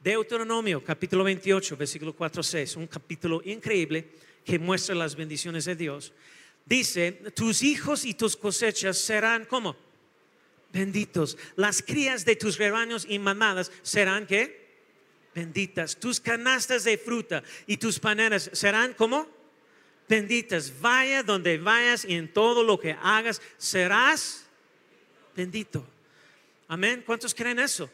Deuteronomio 0.00 0.82
capítulo 0.84 1.24
28, 1.24 1.76
versículo 1.76 2.12
4 2.12 2.42
6, 2.42 2.76
un 2.76 2.86
capítulo 2.86 3.42
increíble 3.44 4.08
que 4.44 4.58
muestra 4.58 4.94
las 4.94 5.16
bendiciones 5.16 5.64
de 5.64 5.74
Dios. 5.74 6.12
Dice, 6.64 7.12
tus 7.34 7.62
hijos 7.62 8.04
y 8.04 8.14
tus 8.14 8.36
cosechas 8.36 8.98
serán 8.98 9.44
como 9.44 9.76
benditos. 10.72 11.36
Las 11.56 11.82
crías 11.82 12.24
de 12.24 12.36
tus 12.36 12.58
rebaños 12.58 13.06
y 13.08 13.18
manadas 13.18 13.72
serán 13.82 14.26
que 14.26 14.68
benditas. 15.34 15.96
Tus 15.96 16.20
canastas 16.20 16.84
de 16.84 16.96
fruta 16.96 17.42
y 17.66 17.76
tus 17.76 17.98
paneras 17.98 18.50
serán 18.52 18.94
como 18.94 19.26
benditas. 20.08 20.72
Vaya 20.80 21.24
donde 21.24 21.58
vayas 21.58 22.04
y 22.04 22.14
en 22.14 22.32
todo 22.32 22.62
lo 22.62 22.78
que 22.78 22.92
hagas 23.02 23.42
serás 23.56 24.46
bendito. 25.34 25.84
Amén. 26.68 27.02
¿Cuántos 27.04 27.34
creen 27.34 27.58
eso? 27.58 27.90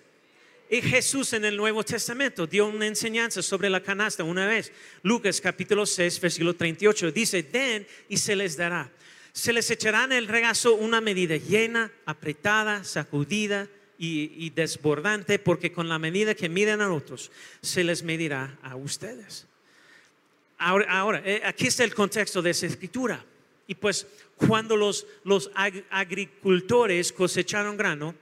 Y 0.71 0.81
Jesús 0.83 1.33
en 1.35 1.45
el 1.45 1.57
Nuevo 1.57 1.85
Testamento 1.85 2.47
dio 2.47 2.67
una 2.67 2.87
enseñanza 2.87 3.43
sobre 3.43 3.69
la 3.71 3.83
canasta 3.83 4.25
una 4.25 4.47
vez. 4.47 4.73
Lucas 5.03 5.41
capítulo 5.41 5.85
6, 5.87 6.21
versículo 6.21 6.55
38 6.57 7.13
dice, 7.13 7.43
den 7.43 7.87
y 8.09 8.17
se 8.17 8.35
les 8.35 8.57
dará. 8.57 8.91
Se 9.33 9.53
les 9.53 9.71
echará 9.71 10.05
en 10.05 10.13
el 10.13 10.27
regazo 10.27 10.75
una 10.75 11.01
medida 11.01 11.37
llena, 11.37 11.93
apretada, 12.07 12.83
sacudida 12.85 13.69
y, 13.99 14.51
desbordante, 14.51 15.39
porque 15.39 15.73
con 15.73 15.89
la 15.89 15.99
medida 15.99 16.35
que 16.35 16.49
miden 16.49 16.81
a 16.83 16.93
otros, 16.93 17.31
se 17.63 17.85
les 17.85 18.03
medirá 18.03 18.59
a 18.63 18.77
ustedes. 18.77 19.47
Ahora, 20.59 21.23
eh, 21.25 21.41
aquí 21.45 21.67
está 21.69 21.85
el 21.85 21.95
contexto 21.95 22.43
de 22.43 22.51
esa 22.51 22.67
escritura. 22.67 23.25
Y 23.67 23.75
pues 23.75 24.07
cuando 24.37 24.77
los, 24.77 25.07
los 25.25 25.51
ag- 25.53 25.85
agricultores 25.91 27.13
cosecharon 27.13 27.77
grano, 27.77 28.15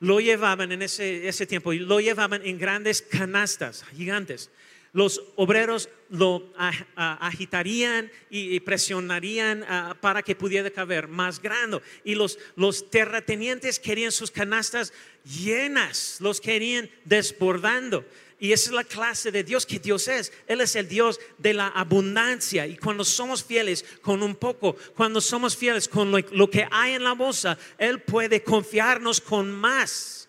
lo 0.00 0.20
llevaban 0.20 0.72
en 0.72 0.82
ese, 0.82 1.28
ese 1.28 1.46
tiempo, 1.46 1.72
lo 1.72 2.00
llevaban 2.00 2.42
en 2.44 2.58
grandes 2.58 3.02
canastas 3.02 3.84
gigantes. 3.96 4.50
Los 4.96 5.22
obreros 5.36 5.90
lo 6.08 6.54
agitarían 6.96 8.10
y, 8.30 8.58
presionarían 8.60 9.62
ah, 9.68 9.94
para 10.00 10.22
que 10.22 10.34
pudiera 10.34 10.70
caber 10.70 11.06
más 11.06 11.42
grano. 11.42 11.82
Y 12.02 12.14
los, 12.14 12.38
los 12.54 12.88
terratenientes 12.88 13.78
querían 13.78 14.10
sus 14.10 14.30
canastas 14.30 14.94
llenas, 15.22 16.16
los 16.20 16.40
querían 16.40 16.88
desbordando. 17.04 18.06
Y 18.38 18.52
esa 18.52 18.70
es 18.70 18.74
la 18.74 18.84
clase 18.84 19.30
de 19.30 19.42
Dios 19.42 19.64
que 19.64 19.78
Dios 19.78 20.08
es. 20.08 20.30
Él 20.46 20.60
es 20.60 20.76
el 20.76 20.86
Dios 20.86 21.18
de 21.38 21.54
la 21.54 21.68
abundancia. 21.68 22.66
Y 22.66 22.76
cuando 22.76 23.02
somos 23.02 23.42
fieles 23.42 23.84
con 24.02 24.22
un 24.22 24.34
poco, 24.34 24.76
cuando 24.94 25.20
somos 25.22 25.56
fieles 25.56 25.88
con 25.88 26.10
lo, 26.10 26.50
que 26.50 26.68
hay 26.70 26.94
en 26.94 27.04
la 27.04 27.12
bolsa, 27.12 27.56
Él 27.78 28.02
puede 28.02 28.42
confiarnos 28.42 29.22
con 29.22 29.50
más. 29.50 30.28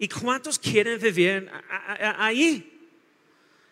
¿Y 0.00 0.08
cuántos 0.08 0.58
quieren 0.58 0.98
vivir 0.98 1.48
ahí? 2.18 2.90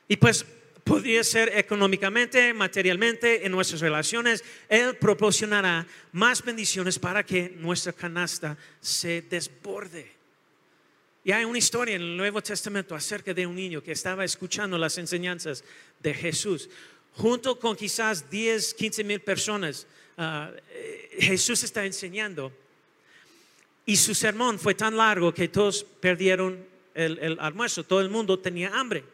Y 0.06 0.16
pues 0.16 0.44
podría 0.84 1.24
ser 1.24 1.50
económicamente, 1.56 2.54
materialmente, 2.54 3.44
en 3.44 3.50
nuestras 3.50 3.80
relaciones. 3.80 4.44
Él 4.68 4.96
proporcionará 4.96 5.86
más 6.12 6.44
bendiciones 6.44 7.00
para 7.00 7.24
que 7.24 7.48
nuestra 7.56 7.92
canasta 7.92 8.56
se 8.80 9.22
desborde. 9.22 10.19
Y 11.22 11.33
hay 11.33 11.44
una 11.44 11.59
historia 11.59 11.96
en 11.96 12.02
el 12.02 12.16
Nuevo 12.16 12.42
Testamento 12.42 12.94
acerca 12.94 13.35
de 13.35 13.46
un 13.46 13.54
niño 13.54 13.83
que 13.83 13.92
estaba 13.92 14.24
escuchando 14.24 14.78
las 14.78 14.96
enseñanzas 14.96 15.62
de 15.98 16.14
Jesús. 16.14 16.70
Junto 17.12 17.59
con 17.59 17.76
quizás 17.76 18.30
10, 18.30 18.72
15 18.74 19.04
mil 19.04 19.20
personas, 19.20 19.87
ah, 20.16 20.50
eh, 20.70 21.18
Jesús 21.20 21.62
está 21.62 21.85
enseñando. 21.85 22.50
Y 23.85 23.96
su 23.96 24.14
sermón 24.14 24.59
fue 24.59 24.74
tan 24.74 24.96
largo 24.96 25.35
que 25.35 25.48
todos 25.48 25.85
perdieron 25.85 26.64
el, 26.94 27.38
almuerzo, 27.40 27.85
todo 27.85 28.00
el 28.00 28.09
mundo 28.09 28.38
tenía 28.38 28.70
hambre. 28.74 29.04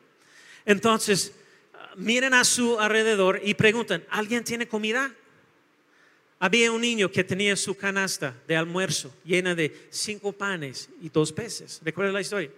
Entonces, 0.64 1.32
ah, 1.74 1.92
miren 1.96 2.34
a 2.34 2.44
su 2.44 2.78
alrededor 2.78 3.40
y 3.42 3.54
preguntan, 3.54 4.04
¿alguien 4.10 4.44
tiene 4.44 4.68
comida? 4.68 5.12
Había 6.38 6.70
un 6.70 6.82
niño 6.82 7.10
que 7.10 7.24
tenía 7.24 7.56
su 7.56 7.74
canasta 7.76 8.34
de 8.46 8.56
almuerzo 8.56 9.14
llena 9.24 9.54
de 9.54 9.86
cinco 9.90 10.32
panes 10.32 10.88
y 11.00 11.08
dos 11.08 11.32
peces. 11.32 11.80
¿Recuerda 11.82 12.12
la 12.12 12.20
historia? 12.20 12.50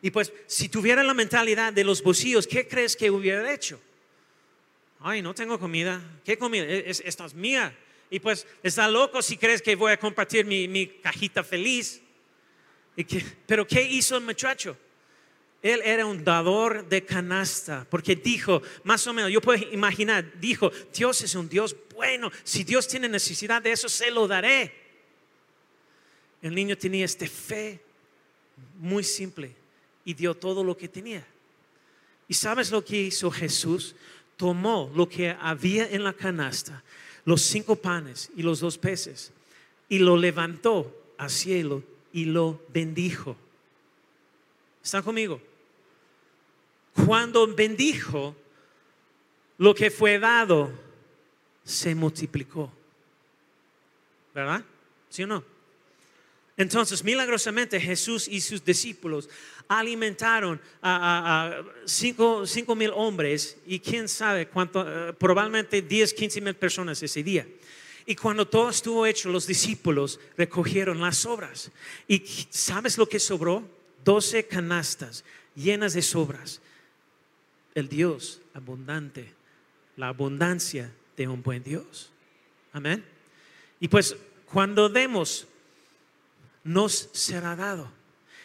Y 0.00 0.10
pues, 0.10 0.32
si 0.46 0.68
tuviera 0.68 1.02
la 1.02 1.14
mentalidad 1.14 1.72
de 1.72 1.84
los 1.84 2.02
bolsillos, 2.02 2.46
¿qué 2.46 2.66
crees 2.66 2.96
que 2.96 3.10
hubiera 3.10 3.52
hecho? 3.52 3.80
Ay, 5.00 5.20
no 5.20 5.34
tengo 5.34 5.58
comida. 5.58 6.00
¿Qué 6.24 6.38
comida? 6.38 6.64
Es- 6.64 7.02
esta 7.04 7.26
es 7.26 7.34
mía. 7.34 7.76
Y 8.10 8.20
pues, 8.20 8.46
está 8.62 8.88
loco 8.88 9.20
si 9.20 9.36
crees 9.36 9.60
que 9.60 9.74
voy 9.76 9.92
a 9.92 9.98
compartir 9.98 10.46
mi, 10.46 10.86
cajita 11.02 11.44
feliz. 11.44 12.00
Pero 13.46 13.66
¿qué 13.66 13.82
hizo 13.82 14.16
el 14.16 14.24
muchacho? 14.24 14.76
Él 15.66 15.82
era 15.84 16.06
un 16.06 16.22
dador 16.22 16.88
de 16.88 17.04
canasta, 17.04 17.84
porque 17.90 18.14
dijo, 18.14 18.62
más 18.84 19.04
o 19.08 19.12
menos, 19.12 19.32
yo 19.32 19.40
puedo 19.40 19.60
imaginar, 19.72 20.24
dijo, 20.38 20.70
Dios 20.94 21.22
es 21.22 21.34
un 21.34 21.48
Dios 21.48 21.74
bueno, 21.92 22.30
si 22.44 22.62
Dios 22.62 22.86
tiene 22.86 23.08
necesidad 23.08 23.60
de 23.60 23.72
eso, 23.72 23.88
se 23.88 24.12
lo 24.12 24.28
daré. 24.28 24.72
El 26.40 26.54
niño 26.54 26.78
tenía 26.78 27.04
esta 27.04 27.26
fe 27.26 27.80
muy 28.78 29.02
simple 29.02 29.56
y 30.04 30.14
dio 30.14 30.36
todo 30.36 30.62
lo 30.62 30.76
que 30.76 30.86
tenía. 30.86 31.26
¿Y 32.28 32.34
sabes 32.34 32.70
lo 32.70 32.84
que 32.84 33.02
hizo 33.02 33.28
Jesús? 33.32 33.96
Tomó 34.36 34.92
lo 34.94 35.08
que 35.08 35.30
había 35.30 35.90
en 35.90 36.04
la 36.04 36.12
canasta, 36.12 36.84
los 37.24 37.42
cinco 37.42 37.74
panes 37.74 38.30
y 38.36 38.42
los 38.42 38.60
dos 38.60 38.78
peces, 38.78 39.32
y 39.88 39.98
lo 39.98 40.16
levantó 40.16 41.14
al 41.18 41.30
cielo 41.30 41.82
y 42.12 42.26
lo 42.26 42.62
bendijo. 42.68 43.36
¿Están 44.84 45.02
conmigo? 45.02 45.40
Cuando 47.04 47.46
bendijo, 47.46 48.34
lo 49.58 49.74
que 49.74 49.90
fue 49.90 50.18
dado 50.18 50.72
se 51.64 51.94
multiplicó. 51.94 52.72
¿Verdad? 54.34 54.64
¿Sí 55.08 55.22
o 55.24 55.26
no? 55.26 55.44
Entonces, 56.56 57.04
milagrosamente 57.04 57.78
Jesús 57.78 58.28
y 58.28 58.40
sus 58.40 58.64
discípulos 58.64 59.28
alimentaron 59.68 60.60
a, 60.80 61.62
cinco, 61.84 62.46
cinco 62.46 62.74
mil 62.74 62.90
hombres 62.94 63.58
y 63.66 63.78
quién 63.78 64.08
sabe 64.08 64.48
cuánto, 64.48 64.84
eh, 64.86 65.12
probablemente 65.12 65.82
10, 65.82 66.14
15 66.14 66.40
mil 66.40 66.54
personas 66.54 67.02
ese 67.02 67.22
día. 67.22 67.46
Y 68.06 68.14
cuando 68.14 68.46
todo 68.46 68.70
estuvo 68.70 69.04
hecho, 69.04 69.28
los 69.28 69.46
discípulos 69.46 70.20
recogieron 70.36 71.00
las 71.00 71.18
sobras. 71.18 71.72
¿Y 72.06 72.22
sabes 72.50 72.96
lo 72.96 73.08
que 73.08 73.18
sobró? 73.18 73.68
12 74.04 74.46
canastas 74.46 75.24
llenas 75.56 75.94
de 75.94 76.02
sobras. 76.02 76.60
El 77.76 77.90
Dios 77.90 78.40
abundante, 78.54 79.34
la 79.96 80.08
abundancia 80.08 80.90
de 81.14 81.28
un 81.28 81.42
buen 81.42 81.62
Dios. 81.62 82.10
Amén. 82.72 83.04
Y 83.80 83.88
pues 83.88 84.16
cuando 84.50 84.88
demos, 84.88 85.46
nos 86.64 87.10
será 87.12 87.54
dado. 87.54 87.92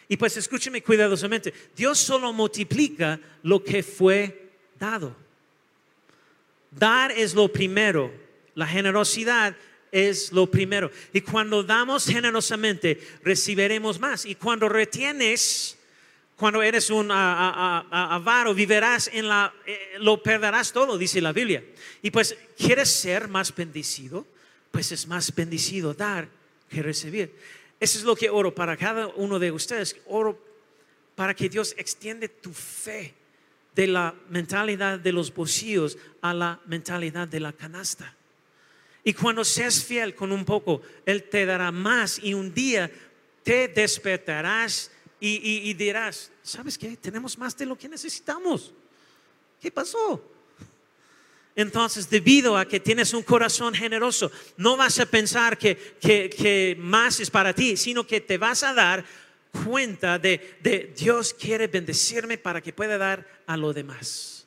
Y 0.06 0.18
pues 0.18 0.36
escúcheme 0.36 0.82
cuidadosamente, 0.82 1.54
Dios 1.74 1.98
solo 1.98 2.30
multiplica 2.34 3.18
lo 3.42 3.64
que 3.64 3.82
fue 3.82 4.50
dado. 4.78 5.16
Dar 6.70 7.10
es 7.10 7.34
lo 7.34 7.50
primero, 7.50 8.12
la 8.54 8.66
generosidad 8.66 9.56
es 9.90 10.30
lo 10.30 10.50
primero. 10.50 10.90
Y 11.10 11.22
cuando 11.22 11.62
damos 11.62 12.04
generosamente, 12.04 13.00
recibiremos 13.24 13.98
más. 13.98 14.26
Y 14.26 14.34
cuando 14.34 14.68
retienes, 14.68 15.78
cuando 16.42 16.60
eres 16.60 16.90
un 16.90 17.08
avaro, 17.12 18.52
vivirás 18.52 19.08
en 19.12 19.28
la, 19.28 19.54
eh, 19.64 19.92
lo 20.00 20.20
perderás 20.20 20.72
todo, 20.72 20.98
dice 20.98 21.20
la 21.20 21.32
Biblia. 21.32 21.62
Y 22.02 22.10
pues, 22.10 22.36
¿quieres 22.58 22.90
ser 22.92 23.28
más 23.28 23.54
bendecido? 23.54 24.26
Pues 24.72 24.90
es 24.90 25.06
más 25.06 25.32
bendecido 25.32 25.94
dar 25.94 26.26
que 26.68 26.82
recibir. 26.82 27.32
Eso 27.78 27.96
es 27.96 28.02
lo 28.02 28.16
que 28.16 28.28
oro 28.28 28.52
para 28.52 28.76
cada 28.76 29.06
uno 29.06 29.38
de 29.38 29.52
ustedes. 29.52 29.94
Oro 30.06 30.36
para 31.14 31.32
que 31.32 31.48
Dios 31.48 31.76
extiende 31.78 32.28
tu 32.28 32.52
fe 32.52 33.14
de 33.76 33.86
la 33.86 34.12
mentalidad 34.28 34.98
de 34.98 35.12
los 35.12 35.32
bolsillos 35.32 35.96
a 36.22 36.34
la 36.34 36.58
mentalidad 36.66 37.28
de 37.28 37.38
la 37.38 37.52
canasta. 37.52 38.16
Y 39.04 39.12
cuando 39.12 39.44
seas 39.44 39.84
fiel 39.84 40.16
con 40.16 40.32
un 40.32 40.44
poco, 40.44 40.82
Él 41.06 41.22
te 41.22 41.46
dará 41.46 41.70
más 41.70 42.18
y 42.20 42.34
un 42.34 42.52
día 42.52 42.90
te 43.44 43.68
despertarás 43.68 44.90
y, 45.20 45.36
y- 45.36 45.70
y 45.70 45.74
dirás, 45.74 46.31
¿sabes 46.42 46.76
qué? 46.78 46.96
Tenemos 46.96 47.38
más 47.38 47.56
de 47.56 47.66
lo 47.66 47.76
que 47.76 47.88
necesitamos. 47.88 48.72
¿Qué 49.60 49.70
pasó? 49.70 50.22
Entonces, 51.54 52.08
debido 52.08 52.56
a 52.56 52.64
que 52.66 52.80
tienes 52.80 53.12
un 53.12 53.22
corazón 53.22 53.74
generoso, 53.74 54.30
no 54.56 54.76
vas 54.76 54.98
a 54.98 55.06
pensar 55.06 55.58
que, 55.58 55.76
que- 56.00 56.30
que 56.30 56.76
más 56.78 57.20
es 57.20 57.30
para 57.30 57.54
ti, 57.54 57.76
sino 57.76 58.06
que 58.06 58.20
te 58.22 58.38
vas 58.38 58.62
a 58.62 58.72
dar 58.72 59.04
cuenta 59.64 60.18
de, 60.18 60.56
de 60.62 60.94
Dios 60.96 61.34
quiere 61.34 61.66
bendecirme 61.66 62.38
para 62.38 62.62
que 62.62 62.72
pueda 62.72 62.96
dar 62.96 63.26
a 63.46 63.56
lo 63.58 63.72
demás. 63.74 64.41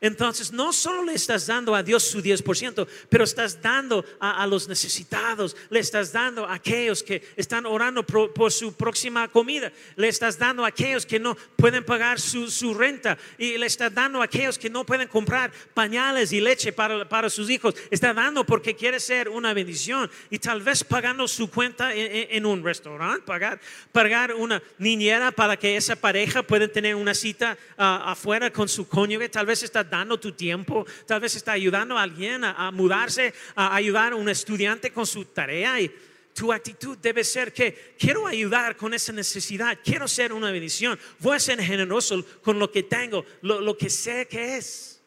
Entonces, 0.00 0.50
no 0.52 0.72
solo 0.72 1.04
le 1.04 1.12
estás 1.14 1.46
dando 1.46 1.74
a 1.74 1.82
Dios 1.82 2.04
su 2.04 2.22
10%, 2.22 2.86
pero 3.10 3.24
estás 3.24 3.60
dando 3.60 4.04
a, 4.18 4.46
los 4.46 4.66
necesitados, 4.66 5.54
le 5.68 5.80
estás 5.80 6.10
dando 6.12 6.46
a 6.46 6.54
aquellos 6.54 7.02
que 7.02 7.22
están 7.36 7.66
orando 7.66 8.04
por, 8.04 8.50
su 8.50 8.72
próxima 8.74 9.28
comida, 9.28 9.70
le 9.96 10.08
estás 10.08 10.38
dando 10.38 10.64
a 10.64 10.68
aquellos 10.68 11.04
que 11.04 11.20
no 11.20 11.36
pueden 11.56 11.84
pagar 11.84 12.18
su, 12.18 12.50
su 12.50 12.72
renta 12.72 13.18
y 13.36 13.58
le 13.58 13.66
estás 13.66 13.92
dando 13.92 14.22
a 14.22 14.24
aquellos 14.24 14.58
que 14.58 14.70
no 14.70 14.86
pueden 14.86 15.06
comprar 15.06 15.52
pañales 15.74 16.32
y 16.32 16.40
leche 16.40 16.72
para, 16.72 17.06
para 17.08 17.28
sus 17.28 17.50
hijos. 17.50 17.74
Está 17.90 18.14
dando 18.14 18.44
porque 18.46 18.74
quiere 18.74 19.00
ser 19.00 19.28
una 19.28 19.52
bendición 19.52 20.10
y 20.30 20.38
tal 20.38 20.62
vez 20.62 20.82
pagando 20.82 21.28
su 21.28 21.50
cuenta 21.50 21.94
en, 21.94 22.10
en- 22.10 22.26
en 22.30 22.46
un 22.46 22.64
restaurante, 22.64 23.22
pagar, 23.26 23.60
pagar 23.92 24.34
una 24.34 24.62
niñera 24.78 25.30
para 25.30 25.56
que 25.58 25.76
esa 25.76 25.96
pareja 25.96 26.42
pueda 26.42 26.68
tener 26.68 26.94
una 26.94 27.12
cita 27.12 27.58
ah, 27.76 28.04
afuera 28.12 28.50
con 28.50 28.68
su 28.68 28.88
cónyuge, 28.88 29.28
tal 29.28 29.44
vez 29.46 29.62
está 29.62 29.89
dando 29.90 30.18
tu 30.18 30.32
tiempo, 30.32 30.86
tal 31.06 31.20
vez 31.20 31.34
está 31.34 31.52
ayudando 31.52 31.98
a 31.98 32.02
alguien 32.02 32.44
a, 32.44 32.70
mudarse, 32.70 33.34
a 33.54 33.74
ayudar 33.74 34.12
a 34.12 34.16
un 34.16 34.28
estudiante 34.28 34.92
con 34.92 35.06
su 35.06 35.24
tarea 35.26 35.80
y 35.80 35.90
tu 36.32 36.52
actitud 36.52 36.96
debe 36.98 37.24
ser 37.24 37.52
que 37.52 37.96
quiero 37.98 38.26
ayudar 38.26 38.76
con 38.76 38.94
esa 38.94 39.12
necesidad, 39.12 39.78
quiero 39.84 40.06
ser 40.06 40.32
una 40.32 40.50
bendición, 40.50 40.98
voy 41.18 41.36
a 41.36 41.40
ser 41.40 41.60
generoso 41.60 42.24
con 42.42 42.58
lo 42.58 42.70
que 42.70 42.84
tengo, 42.84 43.24
lo, 43.42 43.60
lo 43.60 43.76
que 43.76 43.90
sé 43.90 44.26
que 44.28 44.56
es. 44.56 45.02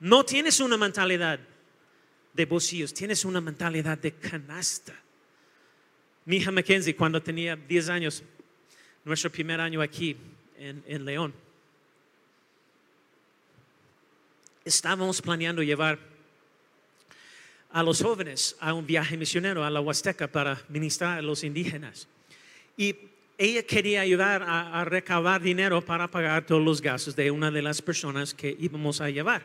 No 0.00 0.24
tienes 0.24 0.60
una 0.60 0.76
mentalidad 0.76 1.40
de 2.32 2.46
bolsillos, 2.46 2.94
tienes 2.94 3.24
una 3.24 3.40
mentalidad 3.40 3.98
de 3.98 4.12
canasta. 4.12 4.94
Mi 6.24 6.36
hija 6.36 6.52
Mackenzie, 6.52 6.94
cuando 6.94 7.20
tenía 7.20 7.56
10 7.56 7.88
años, 7.88 8.22
nuestro 9.04 9.32
primer 9.32 9.60
año 9.60 9.80
aquí 9.80 10.16
en, 10.56 10.84
en 10.86 11.04
León, 11.04 11.34
estábamos 14.68 15.20
planeando 15.20 15.62
llevar 15.62 15.98
a 17.70 17.82
los 17.82 18.02
jóvenes 18.02 18.56
a 18.60 18.72
un 18.72 18.86
viaje 18.86 19.16
misionero 19.16 19.64
a 19.64 19.70
la 19.70 19.80
Huasteca 19.80 20.28
para 20.28 20.60
ministrar 20.68 21.18
a 21.18 21.22
los 21.22 21.44
indígenas. 21.44 22.08
Y 22.76 22.94
ella 23.36 23.62
quería 23.62 24.00
ayudar 24.00 24.42
a, 24.42 24.80
a 24.80 24.84
recabar 24.84 25.40
dinero 25.40 25.84
para 25.84 26.10
pagar 26.10 26.46
todos 26.46 26.64
los 26.64 26.80
gastos 26.80 27.14
de 27.14 27.30
una 27.30 27.50
de 27.50 27.62
las 27.62 27.82
personas 27.82 28.32
que 28.34 28.56
íbamos 28.58 29.00
a 29.00 29.10
llevar. 29.10 29.42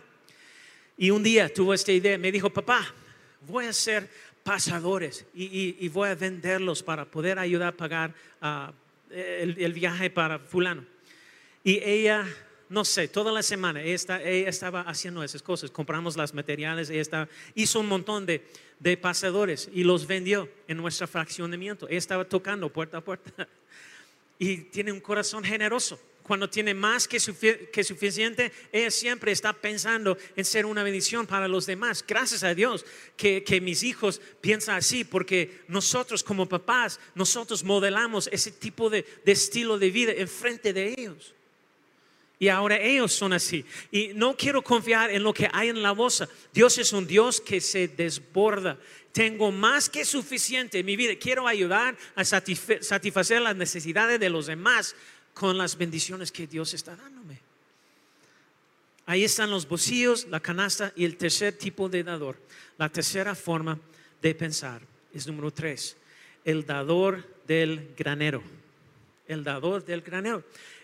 Y 0.98 1.10
un 1.10 1.24
día 1.24 1.52
tuvo 1.52 1.74
esta 1.74 1.92
idea, 1.92 2.18
me 2.18 2.32
dijo, 2.32 2.50
papá, 2.50 2.86
voy 3.48 3.66
a 3.66 3.74
ser 3.74 4.10
pasadores 4.44 5.26
y, 5.34 5.44
y- 5.46 5.78
y 5.82 5.90
voy 5.90 6.10
a 6.10 6.16
venderlos 6.16 6.84
para 6.84 7.06
poder 7.06 7.40
ayudar 7.40 7.70
a 7.70 7.78
pagar 7.78 8.14
ah, 8.42 8.72
el, 9.10 9.56
el 9.60 9.74
viaje 9.74 10.10
para 10.10 10.40
fulano. 10.40 10.86
Y 11.64 11.80
ella, 11.84 12.26
no 12.74 12.84
sé, 12.84 13.08
toda 13.08 13.32
la 13.32 13.44
semana 13.44 13.84
ella, 13.84 14.50
estaba 14.50 14.82
haciendo 14.82 15.24
esas 15.24 15.44
cosas. 15.44 15.70
Compramos 15.70 16.18
los 16.18 16.34
materiales, 16.34 16.90
ella 16.90 17.02
estaba, 17.02 17.30
hizo 17.54 17.80
un 17.80 17.88
montón 17.88 18.26
de, 18.26 18.44
de 18.80 18.98
pasadores 18.98 19.70
y 19.72 19.84
los 19.84 20.08
vendió 20.08 20.50
en 20.68 20.78
nuestro 20.78 21.08
fraccionamiento. 21.08 21.88
Ella 21.88 22.00
estaba 22.00 22.26
tocando 22.26 22.74
puerta 22.74 22.98
a 22.98 23.02
puerta. 23.02 23.48
Y 24.40 24.58
tiene 24.58 24.92
un 24.92 25.00
corazón 25.00 25.44
generoso. 25.44 25.98
Cuando 26.24 26.50
tiene 26.50 26.74
más 26.74 27.08
que 27.08 27.20
suficiente, 27.20 28.52
ella 28.72 28.90
siempre 28.90 29.32
está 29.32 29.54
pensando 29.54 30.18
en 30.36 30.44
ser 30.44 30.66
una 30.66 30.84
bendición 30.84 31.28
para 31.28 31.48
los 31.48 31.68
demás. 31.68 32.04
Gracias 32.06 32.44
a 32.44 32.56
Dios 32.56 32.84
que, 33.16 33.44
que 33.44 33.62
mis 33.62 33.84
hijos 33.84 34.20
piensan 34.42 34.78
así, 34.78 35.04
porque 35.04 35.62
nosotros 35.68 36.24
como 36.24 36.50
papás, 36.50 37.00
nosotros 37.14 37.64
modelamos 37.64 38.28
ese 38.34 38.52
tipo 38.52 38.90
de, 38.90 39.06
de 39.24 39.32
estilo 39.32 39.78
de 39.78 39.92
vida 39.92 40.12
enfrente 40.14 40.74
de 40.74 40.96
ellos. 40.98 41.36
Y 42.44 42.50
ahora 42.50 42.78
ellos 42.78 43.14
son 43.14 43.32
así. 43.32 43.64
Y 43.90 44.10
no 44.16 44.36
quiero 44.36 44.62
confiar 44.62 45.10
en 45.10 45.24
lo 45.24 45.34
que 45.34 45.50
hay 45.54 45.70
en 45.70 45.82
la 45.82 45.94
bolsa. 45.94 46.28
Dios 46.54 46.78
es 46.78 46.92
un 46.92 47.08
Dios 47.08 47.40
que 47.40 47.62
se 47.62 47.88
desborda. 47.88 48.78
Tengo 49.14 49.50
más 49.50 49.88
que 49.88 50.04
suficiente 50.04 50.80
en 50.80 50.86
mi 50.86 50.98
vida. 50.98 51.14
Quiero 51.18 51.48
ayudar 51.48 51.96
a 52.16 52.26
satisfacer 52.26 53.42
las 53.42 53.56
necesidades 53.56 54.20
de 54.20 54.30
los 54.30 54.48
demás 54.48 54.94
con 55.34 55.58
las 55.58 55.78
bendiciones 55.78 56.34
que 56.34 56.46
Dios 56.46 56.74
está 56.74 56.98
dándome. 56.98 57.40
Ahí 59.06 59.24
están 59.24 59.50
los 59.50 59.66
bolsillos, 59.66 60.28
la 60.28 60.42
canasta 60.42 60.92
y 60.98 61.06
el 61.06 61.16
tercer 61.16 61.58
tipo 61.58 61.88
de 61.88 62.04
dador. 62.04 62.38
La 62.78 62.90
tercera 62.90 63.36
forma 63.36 63.80
de 64.22 64.36
pensar 64.36 64.82
es 65.14 65.28
número 65.28 65.50
tres, 65.50 65.96
el 66.44 66.66
dador 66.66 67.26
del 67.48 67.94
granero. 67.96 68.44
El 69.30 69.46
dador 69.46 69.86
del 69.86 70.02
granero. 70.02 70.44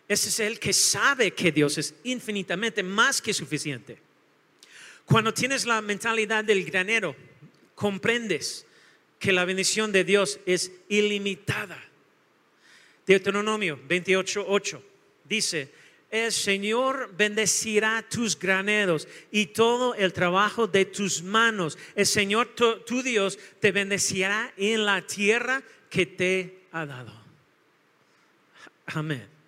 Ese 0.10 0.30
es 0.30 0.40
el 0.40 0.60
que 0.60 0.74
sabe 0.74 1.32
que 1.36 1.52
Dios 1.52 1.78
es 1.78 1.94
infinitamente 2.04 2.82
más 2.82 3.22
que 3.22 3.32
suficiente. 3.32 4.00
Cuando 5.06 5.32
tienes 5.32 5.66
la 5.68 5.82
mentalidad 5.82 6.44
del 6.44 6.66
granero, 6.66 7.16
comprendes 7.76 8.66
que 9.20 9.32
la 9.32 9.46
bendición 9.46 9.92
de 9.92 10.04
Dios 10.04 10.40
es 10.48 10.72
ilimitada. 10.90 11.80
Deuteronomio 13.06 13.80
28:8 13.88 14.82
dice, 15.26 15.72
el 16.10 16.32
Señor 16.32 17.14
bendecirá 17.16 18.04
tus 18.10 18.38
graneros 18.38 19.08
y 19.32 19.48
todo 19.48 19.94
el 19.94 20.12
trabajo 20.12 20.66
de 20.66 20.86
tus 20.86 21.22
manos. 21.22 21.78
El 21.94 22.08
Señor 22.08 22.56
tu, 22.56 22.80
tu 22.80 23.04
Dios 23.04 23.38
te 23.60 23.72
bendecirá 23.72 24.52
en 24.58 24.86
la 24.86 25.06
tierra 25.06 25.62
que 25.88 26.08
te 26.08 26.64
ha 26.72 26.88
dado. 26.88 27.14
Amén. 28.88 29.39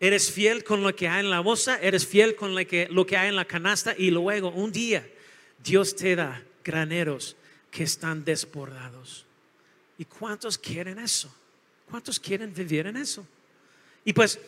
Eres 0.00 0.30
fiel 0.30 0.62
con 0.62 0.82
lo 0.82 0.94
que 0.94 1.08
hay 1.08 1.20
en 1.20 1.30
la 1.30 1.40
bolsa, 1.40 1.78
eres 1.80 2.06
fiel 2.06 2.36
con 2.36 2.54
lo 2.54 2.64
que, 2.66 2.86
lo 2.90 3.04
que 3.04 3.16
hay 3.16 3.28
en 3.28 3.36
la 3.36 3.44
canasta 3.44 3.94
y 3.98 4.10
luego 4.10 4.50
un 4.50 4.70
día 4.70 5.08
Dios 5.62 5.96
te 5.96 6.14
da 6.14 6.42
graneros 6.62 7.36
que 7.70 7.82
están 7.82 8.24
desbordados. 8.24 9.26
¿Y 9.98 10.04
cuántos 10.04 10.56
quieren 10.56 10.98
eso? 10.98 11.34
¿Cuántos 11.90 12.20
quieren 12.20 12.54
vivir 12.54 12.86
en 12.86 12.96
eso? 12.96 13.26
Y 14.04 14.12
pues, 14.12 14.38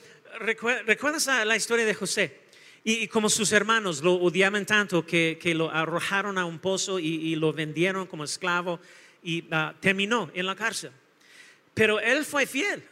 recue- 0.40 0.84
¿recuerdas 0.84 1.26
la, 1.26 1.56
historia 1.56 1.84
de 1.84 1.94
José? 1.94 2.40
Y, 2.84 2.92
y 2.94 3.08
como 3.08 3.28
sus 3.28 3.50
hermanos 3.50 4.02
lo 4.02 4.14
odiaban 4.14 4.64
tanto 4.64 5.04
que, 5.04 5.38
que 5.42 5.54
lo 5.54 5.70
arrojaron 5.70 6.38
a 6.38 6.44
un 6.44 6.60
pozo 6.60 6.98
y, 7.00 7.34
lo 7.34 7.52
vendieron 7.52 8.06
como 8.06 8.22
esclavo 8.24 8.78
y 9.22 9.44
ah, 9.50 9.74
terminó 9.80 10.30
en 10.32 10.46
la 10.46 10.54
cárcel. 10.54 10.92
Pero 11.74 11.98
él 11.98 12.24
fue 12.24 12.46
fiel. 12.46 12.84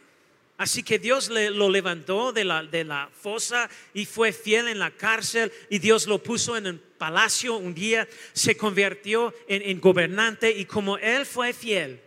Así 0.59 0.83
que 0.83 0.99
Dios 0.99 1.29
le- 1.29 1.51
lo 1.51 1.69
levantó 1.69 2.33
de 2.33 2.43
la, 2.43 3.09
fosa 3.13 3.69
y 3.93 4.05
fue 4.05 4.33
fiel 4.33 4.67
en 4.67 4.77
la 4.77 4.91
cárcel 4.91 5.53
y 5.69 5.79
Dios 5.79 6.05
lo 6.05 6.21
puso 6.21 6.57
en 6.57 6.65
el 6.65 6.77
palacio 6.77 7.55
un 7.55 7.73
día, 7.73 8.05
se 8.33 8.57
convirtió 8.57 9.33
en, 9.47 9.79
gobernante 9.79 10.51
y 10.51 10.65
como 10.65 10.97
él 10.97 11.25
fue 11.25 11.53
fiel, 11.53 12.01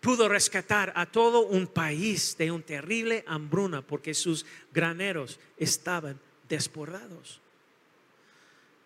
pudo 0.00 0.28
rescatar 0.28 0.92
a 0.94 1.06
todo 1.06 1.40
un 1.40 1.66
país 1.66 2.36
de 2.38 2.52
un 2.52 2.62
terrible 2.62 3.24
hambruna 3.26 3.82
porque 3.82 4.14
sus 4.14 4.46
graneros 4.72 5.40
estaban 5.58 6.20
desbordados. 6.48 7.40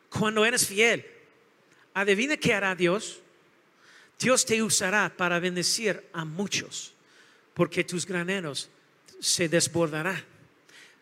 Cuando 0.08 0.42
eres 0.46 0.66
fiel, 0.66 1.04
adivina 1.92 2.38
qué 2.38 2.54
hará 2.54 2.74
Dios. 2.74 3.20
Dios 4.18 4.46
te 4.46 4.62
usará 4.62 5.12
para 5.14 5.38
bendecir 5.38 6.02
a 6.14 6.24
muchos 6.24 6.94
porque 7.52 7.84
tus 7.84 8.06
graneros 8.06 8.70
se 9.20 9.48
desbordarán. 9.48 10.22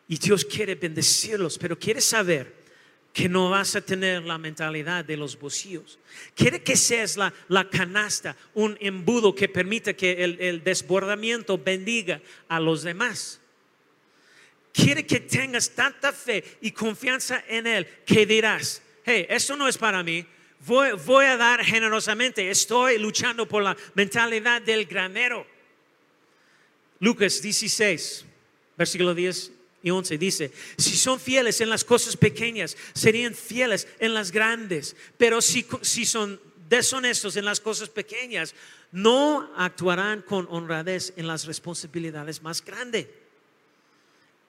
Y 0.08 0.18
Dios 0.18 0.44
quiere 0.44 0.74
bendecirlos, 0.74 1.58
pero 1.58 1.78
quiere 1.78 2.00
saber 2.00 2.64
que 3.14 3.28
no 3.28 3.48
vas 3.48 3.76
a 3.76 3.80
tener 3.80 4.24
la 4.24 4.38
mentalidad 4.38 5.04
de 5.04 5.16
los 5.16 5.38
bolsillos. 5.38 6.00
Quiere 6.34 6.62
que 6.62 6.76
seas 6.76 7.16
la, 7.16 7.32
la 7.48 7.70
canasta, 7.70 8.36
un 8.54 8.76
embudo 8.80 9.34
que 9.34 9.48
permita 9.48 9.94
que 9.94 10.24
el, 10.24 10.36
el 10.40 10.64
desbordamiento 10.64 11.56
bendiga 11.56 12.20
a 12.48 12.58
los 12.58 12.82
demás. 12.82 13.40
Quiere 14.72 15.06
que 15.06 15.20
tengas 15.20 15.70
tanta 15.70 16.12
fe 16.12 16.42
y 16.60 16.72
confianza 16.72 17.44
en 17.46 17.68
Él 17.68 17.86
que 18.04 18.26
dirás, 18.26 18.82
hey, 19.04 19.26
esto 19.28 19.56
no 19.56 19.68
es 19.68 19.78
para 19.78 20.02
mí, 20.02 20.26
voy, 20.66 20.90
voy 21.06 21.26
a 21.26 21.36
dar 21.36 21.64
generosamente, 21.64 22.50
estoy 22.50 22.98
luchando 22.98 23.46
por 23.46 23.62
la 23.62 23.76
mentalidad 23.94 24.60
del 24.60 24.86
granero. 24.86 25.46
Lucas 27.04 27.42
16, 27.42 28.24
versículo 28.78 29.14
10 29.14 29.52
y 29.82 29.90
11 29.90 30.16
dice, 30.16 30.50
si 30.78 30.96
son 30.96 31.20
fieles 31.20 31.60
en 31.60 31.68
las 31.68 31.84
cosas 31.84 32.16
pequeñas, 32.16 32.76
serían 32.94 33.34
fieles 33.34 33.86
en 33.98 34.14
las 34.14 34.30
grandes, 34.32 34.96
pero 35.18 35.42
si, 35.42 35.66
si 35.82 36.06
son 36.06 36.40
deshonestos 36.70 37.36
en 37.36 37.44
las 37.44 37.60
cosas 37.60 37.90
pequeñas, 37.90 38.54
no 38.90 39.52
actuarán 39.56 40.22
con 40.22 40.46
honradez 40.50 41.12
en 41.16 41.26
las 41.26 41.44
responsabilidades 41.44 42.40
más 42.42 42.64
grandes. 42.64 43.06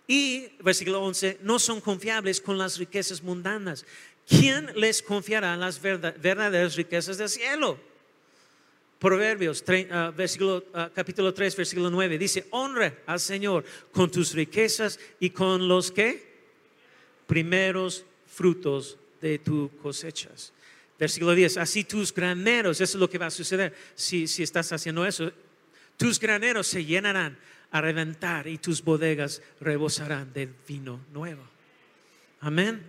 Y, 0.07 0.47
versículo 0.61 1.01
11, 1.01 1.39
no 1.41 1.59
son 1.59 1.81
confiables 1.81 2.39
con 2.39 2.57
las 2.57 2.77
riquezas 2.77 3.21
mundanas. 3.21 3.85
¿Quién 4.27 4.71
les 4.75 5.01
confiará 5.01 5.57
las 5.57 5.81
verda- 5.81 6.15
verdaderas 6.21 6.75
riquezas 6.75 7.17
del 7.17 7.27
cielo? 7.27 7.77
Proverbios, 8.99 9.63
ah, 9.91 10.13
ah, 10.73 10.91
capítulo 10.93 11.34
3, 11.34 11.55
versículo 11.55 11.89
9, 11.89 12.17
dice, 12.17 12.47
honra 12.51 12.93
al 13.05 13.19
Señor 13.19 13.65
con 13.91 14.10
tus 14.10 14.34
riquezas 14.34 14.99
y 15.19 15.31
con 15.31 15.67
los 15.67 15.91
que 15.91 16.36
primeros 17.27 18.05
frutos 18.25 18.97
de 19.21 19.39
tus 19.39 19.71
cosechas. 19.81 20.53
Versículo 20.97 21.36
10, 21.36 21.58
así 21.58 21.84
tus 21.84 22.13
graneros, 22.13 22.79
eso 22.79 22.97
es 22.97 23.01
lo 23.01 23.10
que 23.10 23.17
va 23.17 23.25
a 23.25 23.31
suceder 23.31 23.73
si, 23.95 24.27
si 24.27 24.43
estás 24.43 24.71
haciendo 24.71 25.05
eso, 25.05 25.31
tus 25.97 26.19
graneros 26.19 26.67
se 26.67 26.86
llenarán 26.86 27.38
a 27.71 27.81
reventar 27.81 28.47
y 28.47 28.58
tus 28.58 28.81
bodegas 28.81 29.41
rebosarán 29.60 30.31
de 30.31 30.49
vino 30.67 31.01
nuevo. 31.12 31.43
Amén. 32.39 32.81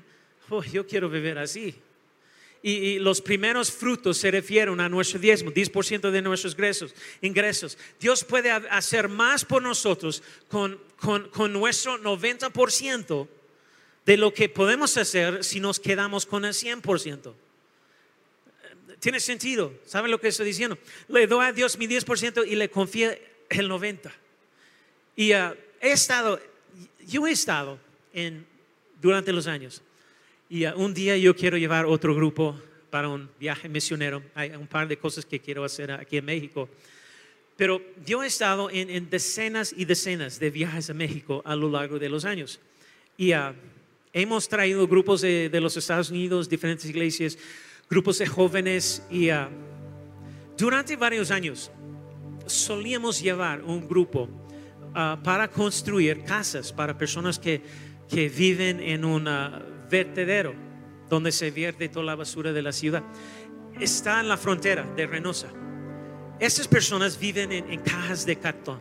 Oh, 0.48 0.62
yo 0.62 0.86
quiero 0.86 1.08
vivir 1.08 1.38
así. 1.38 1.74
Y, 2.68 2.98
los 2.98 3.20
primeros 3.20 3.70
frutos 3.70 4.18
se 4.18 4.28
refieren 4.28 4.80
a 4.80 4.88
nuestro 4.88 5.20
diezmo, 5.20 5.52
10% 5.52 6.10
de 6.10 6.20
nuestros 6.20 6.56
ingresos. 7.22 7.78
Dios 8.00 8.24
puede 8.24 8.50
ha- 8.50 8.56
hacer 8.72 9.08
más 9.08 9.44
por 9.44 9.62
nosotros 9.62 10.20
con, 10.48 10.80
con, 10.96 11.28
con 11.28 11.52
nuestro 11.52 11.96
90% 11.96 13.28
de 14.04 14.16
lo 14.16 14.34
que 14.34 14.48
podemos 14.48 14.96
hacer 14.96 15.44
si 15.44 15.60
nos 15.60 15.78
quedamos 15.78 16.26
con 16.26 16.44
el 16.44 16.54
100%. 16.54 17.34
Tiene 18.98 19.20
sentido. 19.20 19.72
¿Saben 19.84 20.10
lo 20.10 20.20
que 20.20 20.26
estoy 20.26 20.46
diciendo? 20.46 20.76
Le 21.06 21.28
doy 21.28 21.46
a 21.46 21.52
Dios 21.52 21.78
mi 21.78 21.86
10% 21.86 22.48
y 22.48 22.56
le 22.56 22.68
confío 22.68 23.12
el 23.48 23.70
90%. 23.70 24.10
Y 25.14 25.30
ah, 25.30 25.54
he 25.80 25.92
estado, 25.92 26.40
yo 27.06 27.28
he 27.28 27.30
estado 27.30 27.78
en, 28.12 28.44
durante 29.00 29.32
los 29.32 29.46
años. 29.46 29.82
Y 30.48 30.64
ah, 30.64 30.74
un 30.76 30.94
día 30.94 31.16
yo 31.16 31.34
quiero 31.34 31.56
llevar 31.58 31.86
otro 31.86 32.14
grupo 32.14 32.56
para 32.88 33.08
un 33.08 33.28
viaje 33.40 33.68
misionero. 33.68 34.22
Hay 34.34 34.50
un 34.50 34.68
par 34.68 34.86
de 34.86 34.96
cosas 34.96 35.26
que 35.26 35.40
quiero 35.40 35.64
hacer 35.64 35.90
aquí 35.90 36.18
en 36.18 36.24
México. 36.24 36.68
Pero 37.56 37.82
yo 38.04 38.22
he 38.22 38.28
estado 38.28 38.70
en, 38.70 38.88
en 38.90 39.10
decenas 39.10 39.74
y 39.76 39.84
decenas 39.84 40.38
de 40.38 40.50
viajes 40.50 40.88
a 40.90 40.94
México 40.94 41.42
a 41.44 41.56
lo 41.56 41.68
largo 41.68 41.98
de 41.98 42.08
los 42.08 42.24
años. 42.24 42.60
Y 43.16 43.32
ah, 43.32 43.54
hemos 44.12 44.48
traído 44.48 44.86
grupos 44.86 45.22
de, 45.22 45.48
de 45.48 45.60
los 45.60 45.76
Estados 45.76 46.10
Unidos, 46.10 46.48
diferentes 46.48 46.86
iglesias, 46.86 47.36
grupos 47.90 48.18
de 48.18 48.26
jóvenes. 48.26 49.02
Y 49.10 49.30
ah, 49.30 49.50
durante 50.56 50.94
varios 50.94 51.32
años 51.32 51.72
solíamos 52.46 53.20
llevar 53.20 53.62
un 53.62 53.88
grupo 53.88 54.28
para 55.24 55.48
construir 55.48 56.22
casas 56.24 56.72
para 56.72 56.96
personas 56.96 57.38
que, 57.38 57.60
que 58.08 58.30
viven 58.30 58.80
en 58.80 59.04
un 59.04 59.28
ah, 59.28 59.62
vertedero 59.88 60.54
donde 61.08 61.32
se 61.32 61.50
vierte 61.50 61.88
toda 61.88 62.04
la 62.04 62.14
basura 62.14 62.52
de 62.52 62.62
la 62.62 62.72
ciudad. 62.72 63.02
Está 63.80 64.20
en 64.20 64.28
la 64.28 64.36
frontera 64.36 64.84
de 64.96 65.06
Reynosa. 65.06 65.48
Esas 66.38 66.68
personas 66.68 67.18
viven 67.18 67.52
en, 67.52 67.80
cajas 67.80 68.26
de 68.26 68.36
cartón, 68.36 68.80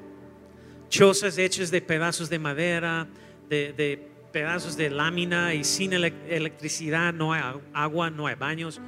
chozas 0.89 1.37
hechas 1.37 1.71
de 1.71 1.81
pedazos 1.81 2.29
de 2.29 2.39
madera, 2.39 3.07
de, 3.47 3.73
de 3.73 4.09
pedazos 4.31 4.75
de 4.75 4.89
lámina 4.89 5.53
y 5.53 5.63
sin 5.63 5.93
ele- 5.93 6.13
electricidad, 6.27 7.13
no 7.13 7.31
hay 7.31 7.41
agua, 7.73 8.09
no 8.09 8.27
hay 8.27 8.35
baños. 8.35 8.81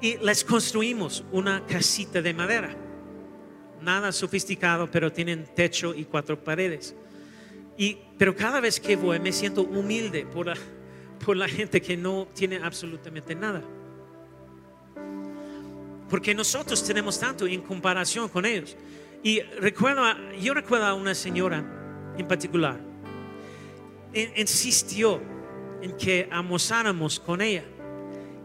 Y 0.00 0.16
les 0.18 0.44
construimos 0.44 1.24
una 1.32 1.66
casita 1.66 2.22
de 2.22 2.32
madera. 2.32 2.74
Nada 3.82 4.12
sofisticado, 4.12 4.90
pero 4.90 5.12
tienen 5.12 5.44
techo 5.54 5.94
y 5.94 6.04
cuatro 6.04 6.42
paredes. 6.42 6.94
Y, 7.76 7.98
pero 8.16 8.34
cada 8.34 8.60
vez 8.60 8.80
que 8.80 8.96
voy 8.96 9.20
me 9.20 9.32
siento 9.32 9.62
humilde 9.62 10.24
por 10.24 10.46
la, 10.46 10.56
por 11.28 11.36
la 11.36 11.46
gente 11.46 11.82
que 11.82 11.94
no 11.94 12.26
tiene 12.34 12.56
absolutamente 12.56 13.34
nada. 13.34 13.62
Porque 16.08 16.34
nosotros 16.34 16.82
tenemos 16.82 17.20
tanto 17.20 17.46
en 17.46 17.60
comparación 17.60 18.30
con 18.30 18.46
ellos. 18.46 18.78
Y 19.22 19.40
recuerdo, 19.60 20.04
yo 20.40 20.54
recuerdo 20.54 20.86
a 20.86 20.94
una 20.94 21.14
señora 21.14 21.62
en 22.16 22.26
particular. 22.26 22.80
in- 24.14 24.32
insistió 24.36 25.20
en 25.82 25.94
que 25.98 26.26
almorzáramos 26.32 27.20
con 27.20 27.42
ella. 27.42 27.64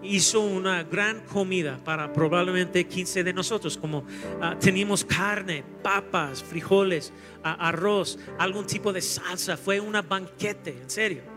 Hizo 0.02 0.42
una 0.42 0.84
gran 0.84 1.22
comida 1.22 1.80
para 1.86 2.12
probablemente 2.12 2.86
15 2.86 3.24
de 3.24 3.32
nosotros, 3.32 3.78
como 3.78 4.04
ah, 4.42 4.58
teníamos 4.60 5.06
carne, 5.06 5.64
papas, 5.82 6.44
frijoles, 6.44 7.14
arroz, 7.42 8.20
algún 8.38 8.68
tipo 8.68 8.92
de 8.92 9.00
salsa. 9.02 9.56
Fue 9.56 9.80
una 9.80 10.02
banquete, 10.02 10.78
en 10.82 10.90
serio. 10.90 11.33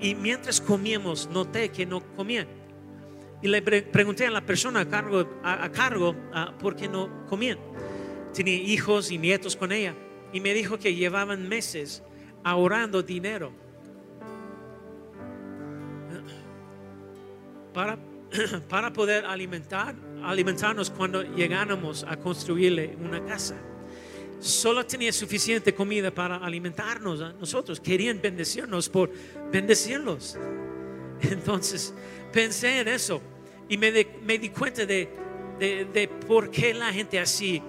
Y 0.00 0.14
mientras 0.14 0.60
comíamos, 0.60 1.28
noté 1.30 1.68
que 1.70 1.84
no 1.86 2.00
comían. 2.16 2.46
Y 3.42 3.48
le 3.48 3.62
pre- 3.62 3.82
pregunté 3.82 4.26
a 4.26 4.30
la 4.30 4.40
persona 4.40 4.80
a 4.80 4.88
cargo, 4.88 5.26
a 5.42 5.68
cargo 5.70 6.14
ah, 6.32 6.52
por 6.58 6.76
qué 6.76 6.88
no 6.88 7.26
comían. 7.26 7.58
Tenía 8.34 8.54
hijos 8.54 9.10
y 9.10 9.18
nietos 9.18 9.56
con 9.56 9.72
ella. 9.72 9.94
Y 10.32 10.40
me 10.40 10.54
dijo 10.54 10.78
que 10.78 10.94
llevaban 10.94 11.48
meses 11.48 12.02
ahorrando 12.44 13.02
dinero 13.02 13.52
para, 17.72 17.98
para 18.68 18.92
poder 18.92 19.24
alimentar, 19.26 19.94
alimentarnos 20.22 20.90
cuando 20.90 21.22
llegáramos 21.22 22.04
a 22.08 22.16
construirle 22.16 22.96
una 23.00 23.24
casa. 23.24 23.56
Solo 24.40 24.86
tenía 24.86 25.12
suficiente 25.12 25.74
comida 25.74 26.10
para 26.10 26.36
alimentarnos 26.36 27.20
a 27.20 27.32
nosotros. 27.34 27.78
Querían 27.78 28.20
bendecirnos 28.22 28.88
por 28.88 29.10
bendecirlos. 29.52 30.38
Entonces 31.20 31.92
pensé 32.32 32.80
en 32.80 32.88
eso 32.88 33.20
y 33.68 33.76
me, 33.76 33.92
di 33.92 34.48
cuenta 34.48 34.86
de, 34.86 36.10
por 36.26 36.50
qué 36.50 36.72
la 36.72 36.90
gente 36.90 37.20
así 37.20 37.62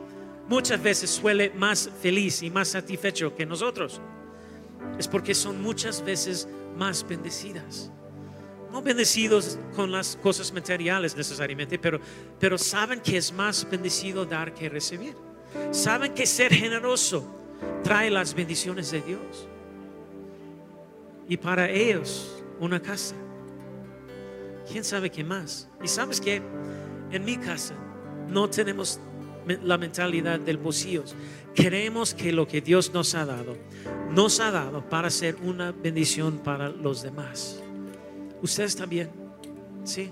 muchas 0.47 0.81
veces 0.81 1.09
suele 1.09 1.51
más 1.51 1.89
feliz 2.01 2.41
y 2.41 2.49
más 2.49 2.69
satisfecho 2.69 3.35
que 3.35 3.45
nosotros. 3.45 3.99
Es 4.97 5.09
porque 5.09 5.35
son 5.35 5.61
muchas 5.61 6.03
veces 6.03 6.47
más 6.77 7.05
bendecidas. 7.05 7.91
No 8.71 8.81
bendecidos 8.81 9.59
con 9.75 9.91
las 9.91 10.15
cosas 10.15 10.53
materiales 10.53 11.17
necesariamente, 11.17 11.77
pero 11.77 12.57
saben 12.57 13.01
que 13.01 13.17
es 13.17 13.33
más 13.33 13.69
bendecido 13.69 14.25
dar 14.25 14.53
que 14.53 14.69
recibir. 14.69 15.30
Saben 15.71 16.13
que 16.13 16.25
ser 16.25 16.53
generoso 16.53 17.25
trae 17.83 18.09
las 18.09 18.33
bendiciones 18.33 18.91
de 18.91 19.01
Dios. 19.01 19.47
Y 21.27 21.37
para 21.37 21.69
ellos 21.69 22.43
una 22.59 22.81
casa. 22.81 23.15
¿Quién 24.71 24.83
sabe 24.83 25.09
qué 25.09 25.23
más? 25.23 25.67
Y 25.83 25.87
sabes 25.87 26.21
que 26.21 26.41
en 27.11 27.25
mi 27.25 27.37
casa 27.37 27.75
no 28.29 28.49
tenemos 28.49 28.99
la 29.63 29.77
mentalidad 29.77 30.39
del 30.39 30.57
bolsillo. 30.57 31.03
Creemos 31.55 32.13
que 32.13 32.31
lo 32.31 32.47
que 32.47 32.61
Dios 32.61 32.93
nos 32.93 33.15
ha 33.15 33.25
dado, 33.25 33.57
nos 34.11 34.39
ha 34.39 34.51
dado 34.51 34.87
para 34.87 35.09
ser 35.09 35.35
una 35.43 35.71
bendición 35.71 36.37
para 36.39 36.69
los 36.69 37.01
demás. 37.01 37.61
Ustedes 38.41 38.75
también, 38.75 39.09
¿sí? 39.83 40.11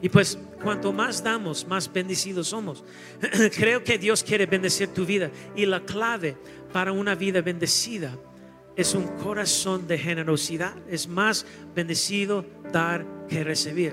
Y 0.00 0.08
pues 0.08 0.38
cuanto 0.62 0.92
más 0.92 1.22
damos, 1.24 1.66
más 1.66 1.92
bendecidos 1.92 2.48
somos. 2.48 2.84
Creo 3.56 3.82
que 3.82 3.98
Dios 3.98 4.22
quiere 4.22 4.46
bendecir 4.46 4.88
tu 4.88 5.04
vida. 5.04 5.30
Y 5.56 5.66
la 5.66 5.80
clave 5.80 6.36
para 6.72 6.92
una 6.92 7.14
vida 7.14 7.40
bendecida 7.40 8.16
es 8.76 8.94
un 8.94 9.08
corazón 9.18 9.88
de 9.88 9.98
generosidad. 9.98 10.74
Es 10.88 11.08
más 11.08 11.44
bendecido 11.74 12.44
dar 12.72 13.04
que 13.28 13.42
recibir. 13.42 13.92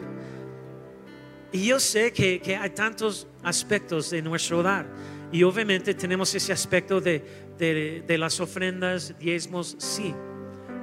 Y 1.51 1.67
yo 1.67 1.79
sé 1.79 2.11
que, 2.13 2.39
que 2.39 2.55
hay 2.55 2.69
tantos 2.71 3.27
aspectos 3.41 4.09
de 4.11 4.21
nuestro 4.21 4.61
dar. 4.61 4.85
Y 5.31 5.41
obviamente 5.43 5.93
tenemos 5.95 6.35
ese 6.35 6.53
aspecto 6.53 7.01
de, 7.01 7.23
de- 7.57 8.03
de 8.05 8.17
las 8.17 8.39
ofrendas, 8.39 9.17
diezmos, 9.17 9.75
sí. 9.79 10.13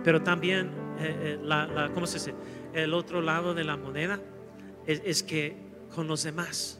Pero 0.02 0.20
también, 0.22 0.66
eh, 0.98 1.16
eh, 1.22 1.38
la, 1.42 1.90
¿cómo 1.94 2.06
se 2.06 2.18
dice? 2.18 2.34
El 2.74 2.92
otro 2.94 3.20
lado 3.20 3.54
de 3.54 3.64
la 3.64 3.76
moneda 3.76 4.18
es, 4.86 5.22
que 5.22 5.56
con 5.94 6.06
los 6.06 6.22
demás. 6.22 6.78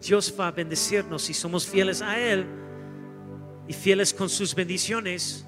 Dios 0.00 0.34
va 0.38 0.48
a 0.48 0.50
bendecirnos 0.50 1.22
si 1.22 1.34
somos 1.34 1.66
fieles 1.66 2.02
a 2.02 2.18
Él 2.18 2.46
y 3.66 3.72
fieles 3.72 4.12
con 4.12 4.28
sus 4.28 4.54
bendiciones. 4.54 5.46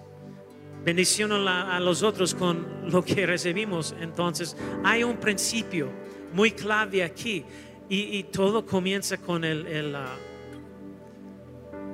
Bendición 0.84 1.32
a, 1.32 1.38
la- 1.38 1.80
los 1.80 2.02
otros 2.02 2.34
con 2.34 2.90
lo 2.90 3.04
que 3.04 3.26
recibimos. 3.26 3.94
Entonces, 4.00 4.56
hay 4.84 5.02
un 5.04 5.16
principio 5.18 5.90
muy 6.32 6.52
clave 6.52 7.02
aquí. 7.02 7.44
Y, 7.88 8.24
todo 8.24 8.66
comienza 8.66 9.16
con 9.16 9.44
el, 9.44 9.64
el, 9.68 9.94
ah, 9.94 10.16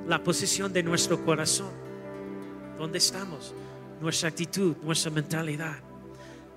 la 0.07 0.23
posición 0.23 0.73
de 0.73 0.81
nuestro 0.81 1.23
corazón. 1.23 1.69
¿Dónde 2.77 2.97
estamos? 2.97 3.53
Nuestra 4.01 4.29
actitud, 4.29 4.75
nuestra 4.81 5.11
mentalidad. 5.11 5.75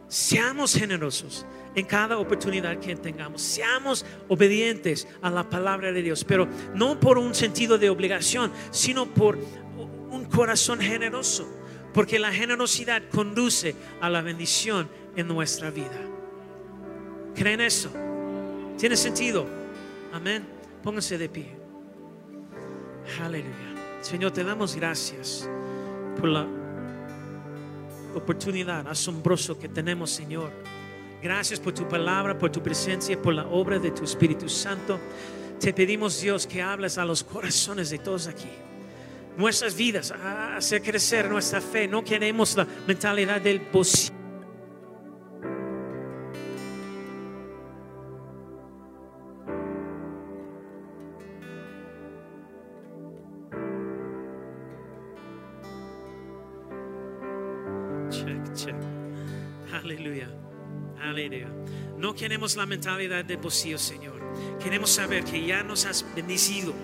Seamos 0.08 0.72
generosos 0.74 1.44
en 1.76 1.84
cada 1.84 2.18
oportunidad 2.18 2.78
que 2.78 2.96
tengamos. 2.96 3.42
Seamos 3.42 4.04
obedientes 4.28 5.06
a 5.22 5.30
la 5.30 5.48
palabra 5.48 5.92
de 5.92 6.02
Dios, 6.02 6.24
pero 6.24 6.48
no 6.74 6.98
por 6.98 7.18
un 7.18 7.34
sentido 7.34 7.78
de 7.78 7.90
obligación, 7.90 8.50
sino 8.70 9.06
por 9.06 9.38
un 10.10 10.24
corazón 10.24 10.80
generoso, 10.80 11.46
porque 11.92 12.18
la 12.18 12.32
generosidad 12.32 13.02
conduce 13.10 13.76
a 14.00 14.10
la 14.10 14.22
bendición 14.22 14.88
en 15.14 15.28
nuestra 15.28 15.70
vida. 15.70 16.00
¿Creen 17.34 17.60
eso? 17.60 17.90
¿Tiene 18.78 18.96
sentido? 18.96 19.46
Amén. 20.12 20.46
Pónganse 20.82 21.18
de 21.18 21.28
pie. 21.28 21.56
Aleluya. 23.20 23.74
Señor, 24.00 24.30
te 24.30 24.44
damos 24.44 24.74
gracias 24.74 25.48
por 26.18 26.28
la 26.28 26.46
oportunidad 28.14 28.88
asombrosa 28.88 29.54
que 29.58 29.68
tenemos, 29.68 30.10
Señor. 30.10 30.50
Gracias 31.26 31.58
por 31.58 31.72
tu 31.72 31.88
palabra, 31.88 32.38
por 32.38 32.52
tu 32.52 32.62
presencia, 32.62 33.20
por 33.20 33.34
la 33.34 33.48
obra 33.48 33.80
de 33.80 33.90
tu 33.90 34.04
Espíritu 34.04 34.48
Santo. 34.48 35.00
Te 35.58 35.72
pedimos, 35.72 36.20
Dios, 36.20 36.46
que 36.46 36.62
hables 36.62 36.98
a 36.98 37.04
los 37.04 37.24
corazones 37.24 37.90
de 37.90 37.98
todos 37.98 38.28
aquí. 38.28 38.48
Nuestras 39.36 39.74
vidas, 39.74 40.12
hacer 40.12 40.82
crecer 40.82 41.28
nuestra 41.28 41.60
fe. 41.60 41.88
No 41.88 42.04
queremos 42.04 42.56
la 42.56 42.64
mentalidad 42.86 43.40
del 43.40 43.58
bolsillo. 43.58 44.15
No 62.26 62.30
queremos 62.30 62.56
la 62.56 62.66
mentalidad 62.66 63.24
de 63.24 63.36
bolsillo, 63.36 63.78
Señor. 63.78 64.20
Queremos 64.60 64.90
saber 64.90 65.22
que 65.22 65.46
ya 65.46 65.62
nos 65.62 65.84
has 65.84 66.04
bendecido 66.12 66.74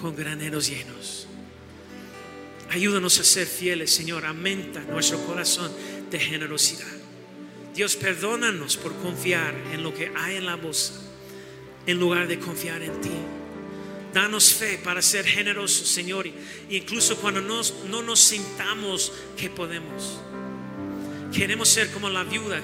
con 0.00 0.16
graneros 0.16 0.66
llenos. 0.66 1.26
Ayúdanos 2.70 3.20
a 3.20 3.24
ser 3.24 3.46
fieles, 3.46 3.90
Señor. 3.90 4.24
Aumenta 4.24 4.80
nuestro 4.80 5.22
corazón 5.26 5.70
de 6.10 6.18
generosidad. 6.18 6.88
Dios, 7.74 7.96
perdónanos 7.96 8.78
por 8.78 8.94
confiar 8.96 9.54
en 9.74 9.82
lo 9.82 9.92
que 9.92 10.10
hay 10.16 10.36
en 10.36 10.46
la 10.46 10.54
bolsa 10.56 10.94
en 11.86 12.00
lugar 12.00 12.26
de 12.26 12.38
confiar 12.38 12.80
en 12.80 12.98
ti. 13.02 13.10
Danos 14.14 14.54
fe 14.54 14.80
para 14.82 15.02
ser 15.02 15.26
generosos, 15.26 15.86
Señor, 15.86 16.26
incluso 16.70 17.18
cuando 17.18 17.42
nos- 17.42 17.74
no 17.90 18.00
nos 18.00 18.20
sintamos 18.20 19.12
que 19.36 19.50
podemos. 19.50 20.18
Queremos 21.30 21.68
ser 21.68 21.90
como 21.90 22.08
la 22.08 22.24
viuda 22.24 22.62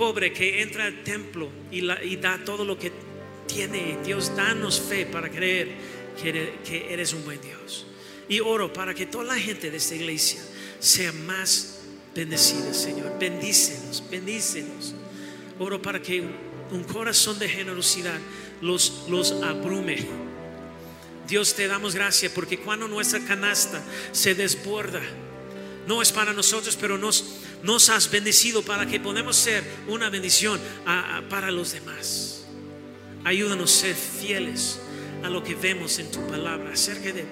pobre 0.00 0.32
que 0.32 0.62
entra 0.62 0.86
al 0.86 1.04
templo 1.04 1.50
y, 1.70 1.82
da 2.16 2.40
todo 2.42 2.64
lo 2.64 2.78
que 2.78 2.90
tiene. 3.46 3.98
Dios, 4.02 4.34
danos 4.34 4.80
fe 4.80 5.04
para 5.04 5.30
creer 5.30 5.68
que 6.22 6.86
eres, 6.88 7.12
un 7.12 7.22
buen 7.22 7.38
Dios. 7.42 7.84
Y 8.26 8.40
oro 8.40 8.72
para 8.72 8.94
que 8.94 9.04
toda 9.04 9.24
la 9.24 9.38
gente 9.38 9.70
de 9.70 9.76
esta 9.76 9.94
iglesia 9.94 10.40
sea 10.78 11.12
más 11.12 11.82
bendecida, 12.14 12.72
Señor. 12.72 13.18
Bendícelos, 13.20 14.02
bendícelos. 14.10 14.94
Oro 15.58 15.82
para 15.82 16.00
que 16.00 16.22
un 16.70 16.84
corazón 16.84 17.38
de 17.38 17.50
generosidad 17.50 18.18
los, 18.62 19.04
los 19.10 19.32
abrume. 19.42 19.98
Dios 21.28 21.54
te 21.54 21.68
damos 21.68 21.94
gracias 21.94 22.32
porque 22.32 22.58
cuando 22.58 22.88
nuestra 22.88 23.20
canasta 23.20 23.82
se 24.12 24.34
desborda, 24.34 25.02
no 25.86 26.00
es 26.00 26.10
para 26.10 26.32
nosotros, 26.32 26.78
pero 26.80 26.96
nos, 26.96 27.40
nos 27.62 27.88
has 27.90 28.10
bendecido 28.10 28.62
para 28.62 28.86
que 28.86 29.00
podamos 29.00 29.36
ser 29.36 29.64
una 29.88 30.10
bendición 30.10 30.60
para 31.28 31.50
los 31.50 31.72
demás. 31.72 32.44
Ayúdanos 33.24 33.76
a 33.76 33.80
ser 33.80 33.94
fieles 33.94 34.78
a 35.22 35.28
lo 35.28 35.42
que 35.42 35.54
vemos 35.54 35.98
en 35.98 36.10
tu 36.10 36.26
palabra 36.26 36.72
acerca 36.72 37.12
de, 37.12 37.26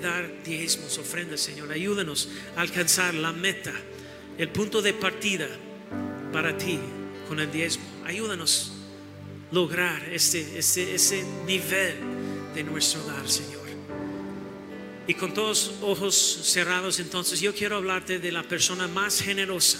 dar 0.00 0.42
diezmos, 0.42 0.96
ofrendas, 0.96 1.40
Señor. 1.40 1.70
Ayúdanos 1.70 2.28
a 2.56 2.62
alcanzar 2.62 3.12
la 3.12 3.32
meta, 3.32 3.72
el 4.38 4.48
punto 4.48 4.80
de 4.80 4.94
partida 4.94 5.46
para 6.32 6.56
ti 6.56 6.78
con 7.28 7.40
el 7.40 7.52
diezmo. 7.52 7.84
Ayúdanos 8.06 8.72
a 9.50 9.54
lograr 9.54 10.02
ese, 10.10 10.58
ese, 10.58 10.94
ese 10.94 11.22
nivel 11.46 11.96
de 12.54 12.64
nuestro 12.64 13.04
dar, 13.04 13.28
Señor. 13.28 13.51
Y 15.06 15.14
con 15.14 15.34
todos 15.34 15.72
ojos 15.82 16.14
cerrados, 16.44 17.00
entonces 17.00 17.40
yo 17.40 17.54
quiero 17.54 17.76
hablarte 17.76 18.18
de 18.18 18.30
la 18.30 18.44
persona 18.44 18.86
más 18.86 19.20
generosa 19.20 19.78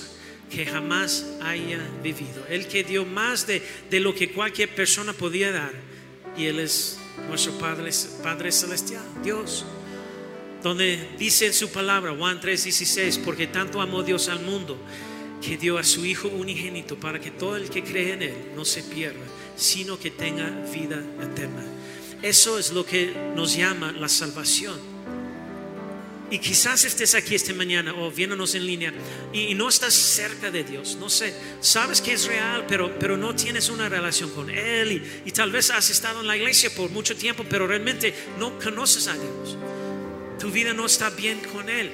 que 0.51 0.67
jamás 0.67 1.25
haya 1.41 1.81
vivido. 2.03 2.45
El 2.49 2.67
que 2.67 2.85
dio 2.85 3.05
más 3.05 3.47
de, 3.47 3.63
de 3.89 4.01
lo 4.01 4.15
que 4.15 4.33
cualquier 4.33 4.75
persona 4.75 5.13
podía 5.13 5.53
dar. 5.53 5.73
Y 6.37 6.47
Él 6.47 6.59
es 6.59 6.99
nuestro 7.29 7.53
Padre, 7.59 7.91
Padre 8.23 8.53
Celestial, 8.53 9.05
Dios. 9.23 9.65
Donde 10.63 11.09
dice 11.19 11.47
en 11.47 11.55
su 11.55 11.71
palabra, 11.71 12.15
Juan 12.17 12.41
3:16, 12.41 13.21
porque 13.25 13.47
tanto 13.47 13.81
amó 13.81 14.03
Dios 14.03 14.29
al 14.29 14.41
mundo 14.41 14.79
que 15.41 15.57
dio 15.57 15.77
a 15.79 15.85
su 15.85 16.05
Hijo 16.05 16.29
unigénito 16.29 16.97
para 16.99 17.21
que 17.21 17.33
todo 17.33 17.57
el 17.57 17.69
que 17.69 17.83
cree 17.83 18.13
en 18.13 18.23
Él 18.23 18.37
no 18.55 18.65
se 18.65 18.83
pierda, 18.83 19.25
sino 19.57 19.99
que 19.99 20.11
tenga 20.11 20.49
vida 20.73 21.03
eterna. 21.21 21.65
Eso 22.23 22.59
es 22.59 22.71
lo 22.71 22.87
que 22.87 23.13
nos 23.35 23.57
llama 23.57 23.91
la 23.91 24.09
salvación. 24.09 24.92
Y 26.33 26.39
quizás 26.39 26.83
estés 26.87 27.15
aquí 27.15 27.35
esta 27.35 27.53
mañana 27.53 27.93
o 27.93 28.11
viéndonos 28.11 28.55
en 28.55 28.65
línea 28.65 28.91
y, 29.35 29.55
no 29.55 29.69
estás 29.69 29.93
cerca 29.93 30.51
de 30.51 30.65
Dios. 30.65 30.97
No 30.99 31.11
sé, 31.11 31.35
sabes 31.61 32.01
que 32.01 32.15
es 32.15 32.25
real, 32.25 32.65
pero, 32.67 32.99
pero 32.99 33.19
no 33.19 33.35
tienes 33.35 33.69
una 33.69 33.87
relación 33.87 34.31
con 34.31 34.49
Él. 34.49 34.93
Y, 34.93 35.29
y 35.29 35.33
tal 35.33 35.53
vez 35.53 35.69
has 35.69 35.91
estado 35.91 36.23
en 36.23 36.27
la 36.27 36.35
iglesia 36.35 36.71
por 36.75 36.89
mucho 36.89 37.15
tiempo, 37.15 37.45
pero 37.51 37.67
realmente 37.67 38.15
no 38.39 38.59
conoces 38.59 39.09
a 39.09 39.13
Dios. 39.13 39.59
Tu 40.41 40.51
vida 40.51 40.73
no 40.73 40.87
está 40.87 41.11
bien 41.11 41.39
con 41.53 41.69
Él. 41.69 41.93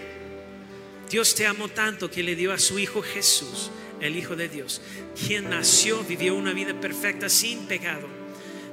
Dios 1.11 1.35
te 1.35 1.45
amó 1.45 1.69
tanto 1.69 2.09
que 2.09 2.23
le 2.23 2.37
dio 2.37 2.53
a 2.53 2.61
su 2.61 2.79
Hijo 2.79 3.03
Jesús, 3.03 3.73
el 4.01 4.15
Hijo 4.15 4.37
de 4.37 4.49
Dios, 4.49 4.81
quien 5.27 5.51
nació, 5.51 6.05
vivió 6.05 6.37
una 6.37 6.53
vida 6.53 6.81
perfecta 6.81 7.29
sin 7.29 7.67
pecado, 7.67 8.07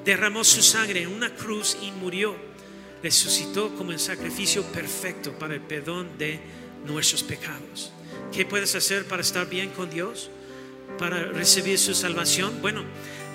derramó 0.05 0.43
su 0.43 0.61
sangre 0.61 1.01
en 1.01 1.07
una 1.07 1.33
cruz 1.33 1.75
y 1.81 1.89
murió 1.89 2.35
resucitó 3.05 3.69
como 3.75 3.91
el 3.91 3.99
sacrificio 3.99 4.63
perfecto 4.63 5.31
para 5.33 5.53
el 5.53 5.61
perdón 5.61 6.17
de 6.17 6.39
nuestros 6.87 7.21
pecados. 7.21 7.91
¿Qué 8.33 8.47
puedes 8.47 8.73
hacer 8.73 9.05
para 9.05 9.21
estar 9.21 9.47
bien 9.47 9.69
con 9.69 9.91
Dios? 9.91 10.31
Para 10.97 11.25
recibir 11.25 11.77
su 11.77 11.93
salvación. 11.93 12.63
Bueno, 12.63 12.83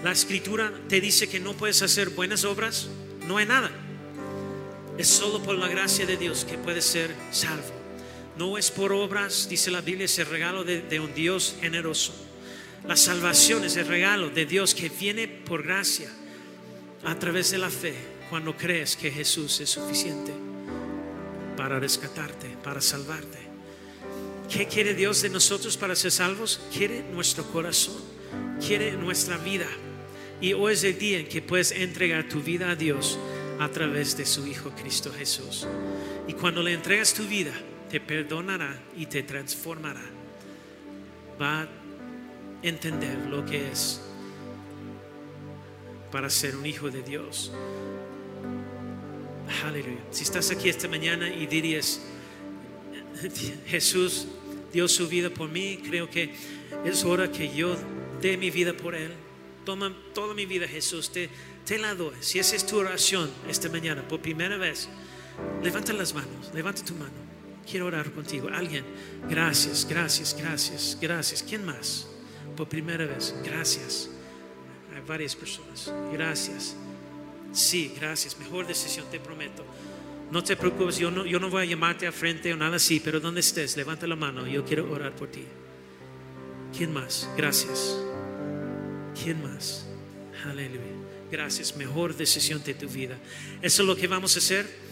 la 0.02 0.10
escritura 0.10 0.72
te 0.88 1.00
dice 1.00 1.28
que 1.28 1.38
no 1.38 1.52
puedes 1.52 1.82
hacer 1.82 2.10
buenas 2.10 2.44
obras. 2.44 2.88
No 3.28 3.36
hay 3.36 3.46
nada. 3.46 3.70
Es 4.98 5.06
solo 5.06 5.40
por 5.40 5.54
la 5.54 5.68
gracia 5.68 6.04
de 6.04 6.16
Dios 6.16 6.44
que 6.44 6.58
puedes 6.58 6.84
ser 6.84 7.14
salvo. 7.30 7.72
No 8.36 8.58
es 8.58 8.72
por 8.72 8.92
obras, 8.92 9.48
dice 9.48 9.70
la 9.70 9.82
Biblia, 9.82 10.06
es 10.06 10.18
el 10.18 10.26
regalo 10.26 10.64
de, 10.64 10.98
un 10.98 11.14
Dios 11.14 11.54
generoso. 11.60 12.12
La 12.88 12.96
salvación 12.96 13.62
es 13.62 13.76
el 13.76 13.86
regalo 13.86 14.30
de 14.30 14.46
Dios 14.46 14.74
que 14.74 14.88
viene 14.88 15.28
por 15.28 15.62
gracia 15.62 16.10
a 17.04 17.16
través 17.20 17.52
de 17.52 17.58
la 17.58 17.70
fe 17.70 18.09
cuando 18.30 18.56
crees 18.56 18.96
que 18.96 19.10
Jesús 19.10 19.60
es 19.60 19.70
suficiente 19.70 20.32
para 21.56 21.80
rescatarte, 21.80 22.56
para 22.62 22.80
salvarte. 22.80 23.38
¿Qué 24.48 24.66
quiere 24.66 24.94
Dios 24.94 25.20
de 25.22 25.28
nosotros 25.28 25.76
para 25.76 25.96
ser 25.96 26.12
salvos? 26.12 26.60
Quiere 26.72 27.02
nuestro 27.12 27.44
corazón, 27.44 28.00
quiere 28.64 28.92
nuestra 28.92 29.36
vida. 29.36 29.66
Y 30.40 30.52
hoy 30.52 30.72
es 30.72 30.84
el 30.84 30.98
día 30.98 31.18
en 31.18 31.28
que 31.28 31.42
puedes 31.42 31.72
entregar 31.72 32.28
tu 32.28 32.40
vida 32.40 32.70
a 32.70 32.76
Dios 32.76 33.18
a 33.58 33.68
través 33.68 34.16
de 34.16 34.24
su 34.24 34.46
Hijo 34.46 34.70
Cristo 34.70 35.12
Jesús. 35.12 35.66
Y 36.26 36.32
cuando 36.32 36.62
le 36.62 36.72
entregas 36.72 37.12
tu 37.12 37.24
vida, 37.24 37.52
te 37.90 38.00
perdonará 38.00 38.80
y 38.96 39.06
te 39.06 39.24
transformará. 39.24 40.04
Va 41.40 41.62
a 41.62 41.68
entender 42.62 43.18
lo 43.28 43.44
que 43.44 43.70
es 43.70 44.00
para 46.10 46.30
ser 46.30 46.56
un 46.56 46.66
hijo 46.66 46.90
de 46.90 47.02
Dios. 47.02 47.52
Aleluya. 49.64 49.98
Si 50.10 50.22
estás 50.22 50.50
aquí 50.50 50.68
esta 50.68 50.88
mañana 50.88 51.28
y 51.28 51.46
dirías, 51.46 52.00
Jesús 53.66 54.26
dio 54.72 54.88
su 54.88 55.08
vida 55.08 55.30
por 55.30 55.50
mí, 55.50 55.80
creo 55.84 56.08
que 56.08 56.34
es 56.84 57.04
hora 57.04 57.30
que 57.30 57.54
yo 57.54 57.76
dé 58.20 58.36
mi 58.36 58.50
vida 58.50 58.72
por 58.72 58.94
Él. 58.94 59.12
Toma 59.64 59.94
toda 60.14 60.34
mi 60.34 60.46
vida, 60.46 60.66
Jesús, 60.66 61.10
te, 61.10 61.28
te 61.66 61.78
la 61.78 61.94
doy. 61.94 62.14
Si 62.20 62.38
esa 62.38 62.56
es 62.56 62.66
tu 62.66 62.78
oración 62.78 63.30
esta 63.48 63.68
mañana, 63.68 64.06
por 64.06 64.20
primera 64.20 64.56
vez, 64.56 64.88
levanta 65.62 65.92
las 65.92 66.14
manos, 66.14 66.50
levanta 66.54 66.84
tu 66.84 66.94
mano. 66.94 67.30
Quiero 67.68 67.86
orar 67.86 68.10
contigo. 68.12 68.48
Alguien, 68.48 68.84
gracias, 69.28 69.86
gracias, 69.88 70.34
gracias, 70.36 70.96
gracias. 71.00 71.42
¿Quién 71.42 71.64
más? 71.64 72.08
Por 72.56 72.68
primera 72.68 73.06
vez, 73.06 73.34
gracias. 73.44 74.10
Hay 74.94 75.02
varias 75.06 75.36
personas. 75.36 75.92
Gracias. 76.12 76.74
Sí, 77.52 77.92
gracias. 77.98 78.38
Mejor 78.38 78.66
decisión, 78.66 79.06
te 79.10 79.20
prometo. 79.20 79.64
No 80.30 80.44
te 80.44 80.56
preocupes, 80.56 80.96
yo 80.96 81.10
no, 81.10 81.26
yo 81.26 81.40
no 81.40 81.50
voy 81.50 81.62
a 81.62 81.64
llamarte 81.66 82.06
a 82.06 82.12
frente 82.12 82.52
o 82.52 82.56
nada 82.56 82.76
así, 82.76 83.00
pero 83.00 83.18
donde 83.18 83.40
estés, 83.40 83.76
levanta 83.76 84.06
la 84.06 84.16
mano. 84.16 84.46
Yo 84.46 84.64
quiero 84.64 84.90
orar 84.90 85.14
por 85.16 85.28
ti. 85.28 85.44
¿Quién 86.76 86.92
más? 86.92 87.28
Gracias. 87.36 87.98
¿Quién 89.20 89.42
más? 89.42 89.86
Aleluya. 90.44 90.80
Gracias. 91.30 91.76
Mejor 91.76 92.16
decisión 92.16 92.62
de 92.62 92.74
tu 92.74 92.88
vida. 92.88 93.18
Eso 93.60 93.82
es 93.82 93.88
lo 93.88 93.96
que 93.96 94.06
vamos 94.06 94.36
a 94.36 94.38
hacer. 94.38 94.89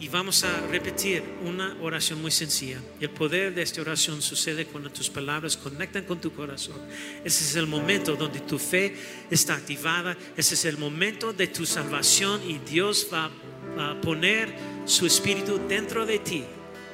Y 0.00 0.06
vamos 0.08 0.44
a 0.44 0.60
repetir 0.68 1.24
una 1.44 1.76
oración 1.80 2.22
muy 2.22 2.30
sencilla. 2.30 2.80
El 3.00 3.10
poder 3.10 3.52
de 3.52 3.62
esta 3.62 3.80
oración 3.80 4.22
sucede 4.22 4.66
cuando 4.66 4.90
tus 4.90 5.10
palabras 5.10 5.56
conectan 5.56 6.04
con 6.04 6.20
tu 6.20 6.32
corazón. 6.32 6.76
Ese 7.24 7.44
es 7.44 7.56
el 7.56 7.66
momento 7.66 8.14
donde 8.14 8.38
tu 8.38 8.60
fe 8.60 8.94
está 9.28 9.54
activada. 9.54 10.16
Ese 10.36 10.54
es 10.54 10.64
el 10.66 10.78
momento 10.78 11.32
de 11.32 11.48
tu 11.48 11.66
salvación 11.66 12.40
y 12.48 12.58
Dios 12.58 13.08
va 13.12 13.28
a 13.76 14.00
poner 14.00 14.54
su 14.84 15.04
espíritu 15.04 15.60
dentro 15.68 16.06
de 16.06 16.20
ti. 16.20 16.44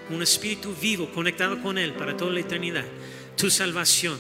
Un 0.08 0.22
espíritu 0.22 0.74
vivo 0.74 1.10
conectado 1.12 1.60
con 1.60 1.76
Él 1.76 1.92
para 1.92 2.16
toda 2.16 2.32
la 2.32 2.40
eternidad. 2.40 2.84
Tu 3.36 3.50
salvación. 3.50 4.18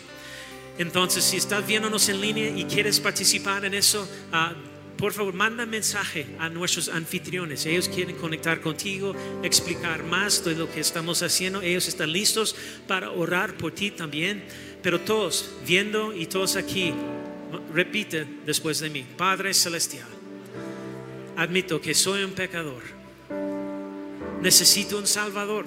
Entonces, 0.76 1.24
si 1.24 1.38
estás 1.38 1.66
viéndonos 1.66 2.08
en 2.10 2.20
línea 2.20 2.50
y 2.50 2.64
quieres 2.64 3.00
participar 3.00 3.64
en 3.64 3.74
eso, 3.74 4.06
uh, 4.32 4.73
por 5.04 5.12
favor, 5.12 5.34
manda 5.34 5.66
mensaje 5.66 6.24
a 6.38 6.48
nuestros 6.48 6.88
anfitriones. 6.88 7.66
Ellos 7.66 7.90
quieren 7.90 8.16
conectar 8.16 8.62
contigo, 8.62 9.14
explicar 9.42 10.02
más 10.02 10.42
de 10.42 10.54
lo 10.54 10.72
que 10.72 10.80
estamos 10.80 11.22
haciendo. 11.22 11.60
Ellos 11.60 11.88
están 11.88 12.10
listos 12.10 12.56
para 12.88 13.10
orar 13.10 13.58
por 13.58 13.72
ti 13.72 13.90
también. 13.90 14.42
Pero 14.82 15.02
todos, 15.02 15.56
viendo 15.66 16.14
y 16.14 16.24
todos 16.24 16.56
aquí, 16.56 16.94
repite 17.74 18.26
después 18.46 18.80
de 18.80 18.88
mí. 18.88 19.04
Padre 19.18 19.52
Celestial, 19.52 20.08
admito 21.36 21.82
que 21.82 21.92
soy 21.92 22.22
un 22.22 22.32
pecador. 22.32 22.82
Necesito 24.40 24.96
un 24.96 25.06
Salvador. 25.06 25.66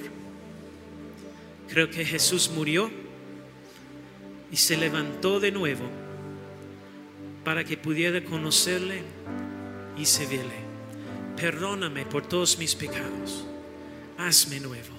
Creo 1.69 1.91
que 1.91 2.03
Jesús 2.03 2.49
murió 2.49 2.89
y 4.51 4.57
se 4.57 4.77
levantó 4.77 5.39
de 5.39 5.51
nuevo 5.51 5.87
para 7.47 7.63
que 7.63 7.77
pudiera 7.77 8.21
conocerle 8.25 9.01
y 9.97 10.03
servirle. 10.03 10.57
Perdóname 11.37 12.05
por 12.05 12.27
todos 12.27 12.57
mis 12.57 12.75
pecados. 12.75 13.45
Hazme 14.17 14.59
nuevo. 14.59 14.93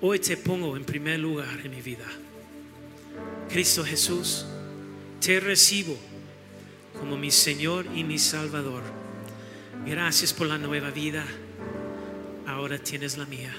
Hoy 0.00 0.18
te 0.18 0.38
pongo 0.38 0.78
en 0.78 0.86
primer 0.86 1.20
lugar 1.20 1.60
en 1.62 1.72
mi 1.72 1.82
vida. 1.82 2.06
Cristo 3.50 3.84
Jesús, 3.84 4.46
te 5.20 5.38
recibo 5.38 5.94
como 6.98 7.18
mi 7.18 7.30
Señor 7.30 7.84
y 7.94 8.02
mi 8.02 8.18
Salvador. 8.18 8.82
Gracias 9.84 10.32
por 10.32 10.46
la 10.46 10.56
nueva 10.56 10.88
vida. 10.90 11.22
Ahora 12.46 12.78
tienes 12.78 13.18
la 13.18 13.26
mía. 13.26 13.54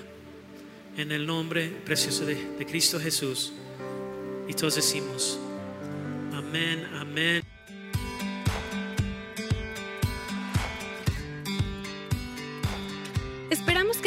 En 0.98 1.12
el 1.12 1.28
nombre 1.28 1.68
precioso 1.86 2.26
de, 2.26 2.44
de 2.58 2.66
Cristo 2.66 3.00
Jesús. 3.00 3.54
Y 4.48 4.56
todos 4.56 4.74
decimos, 4.78 5.38
amén, 6.34 6.84
amén. 6.96 7.57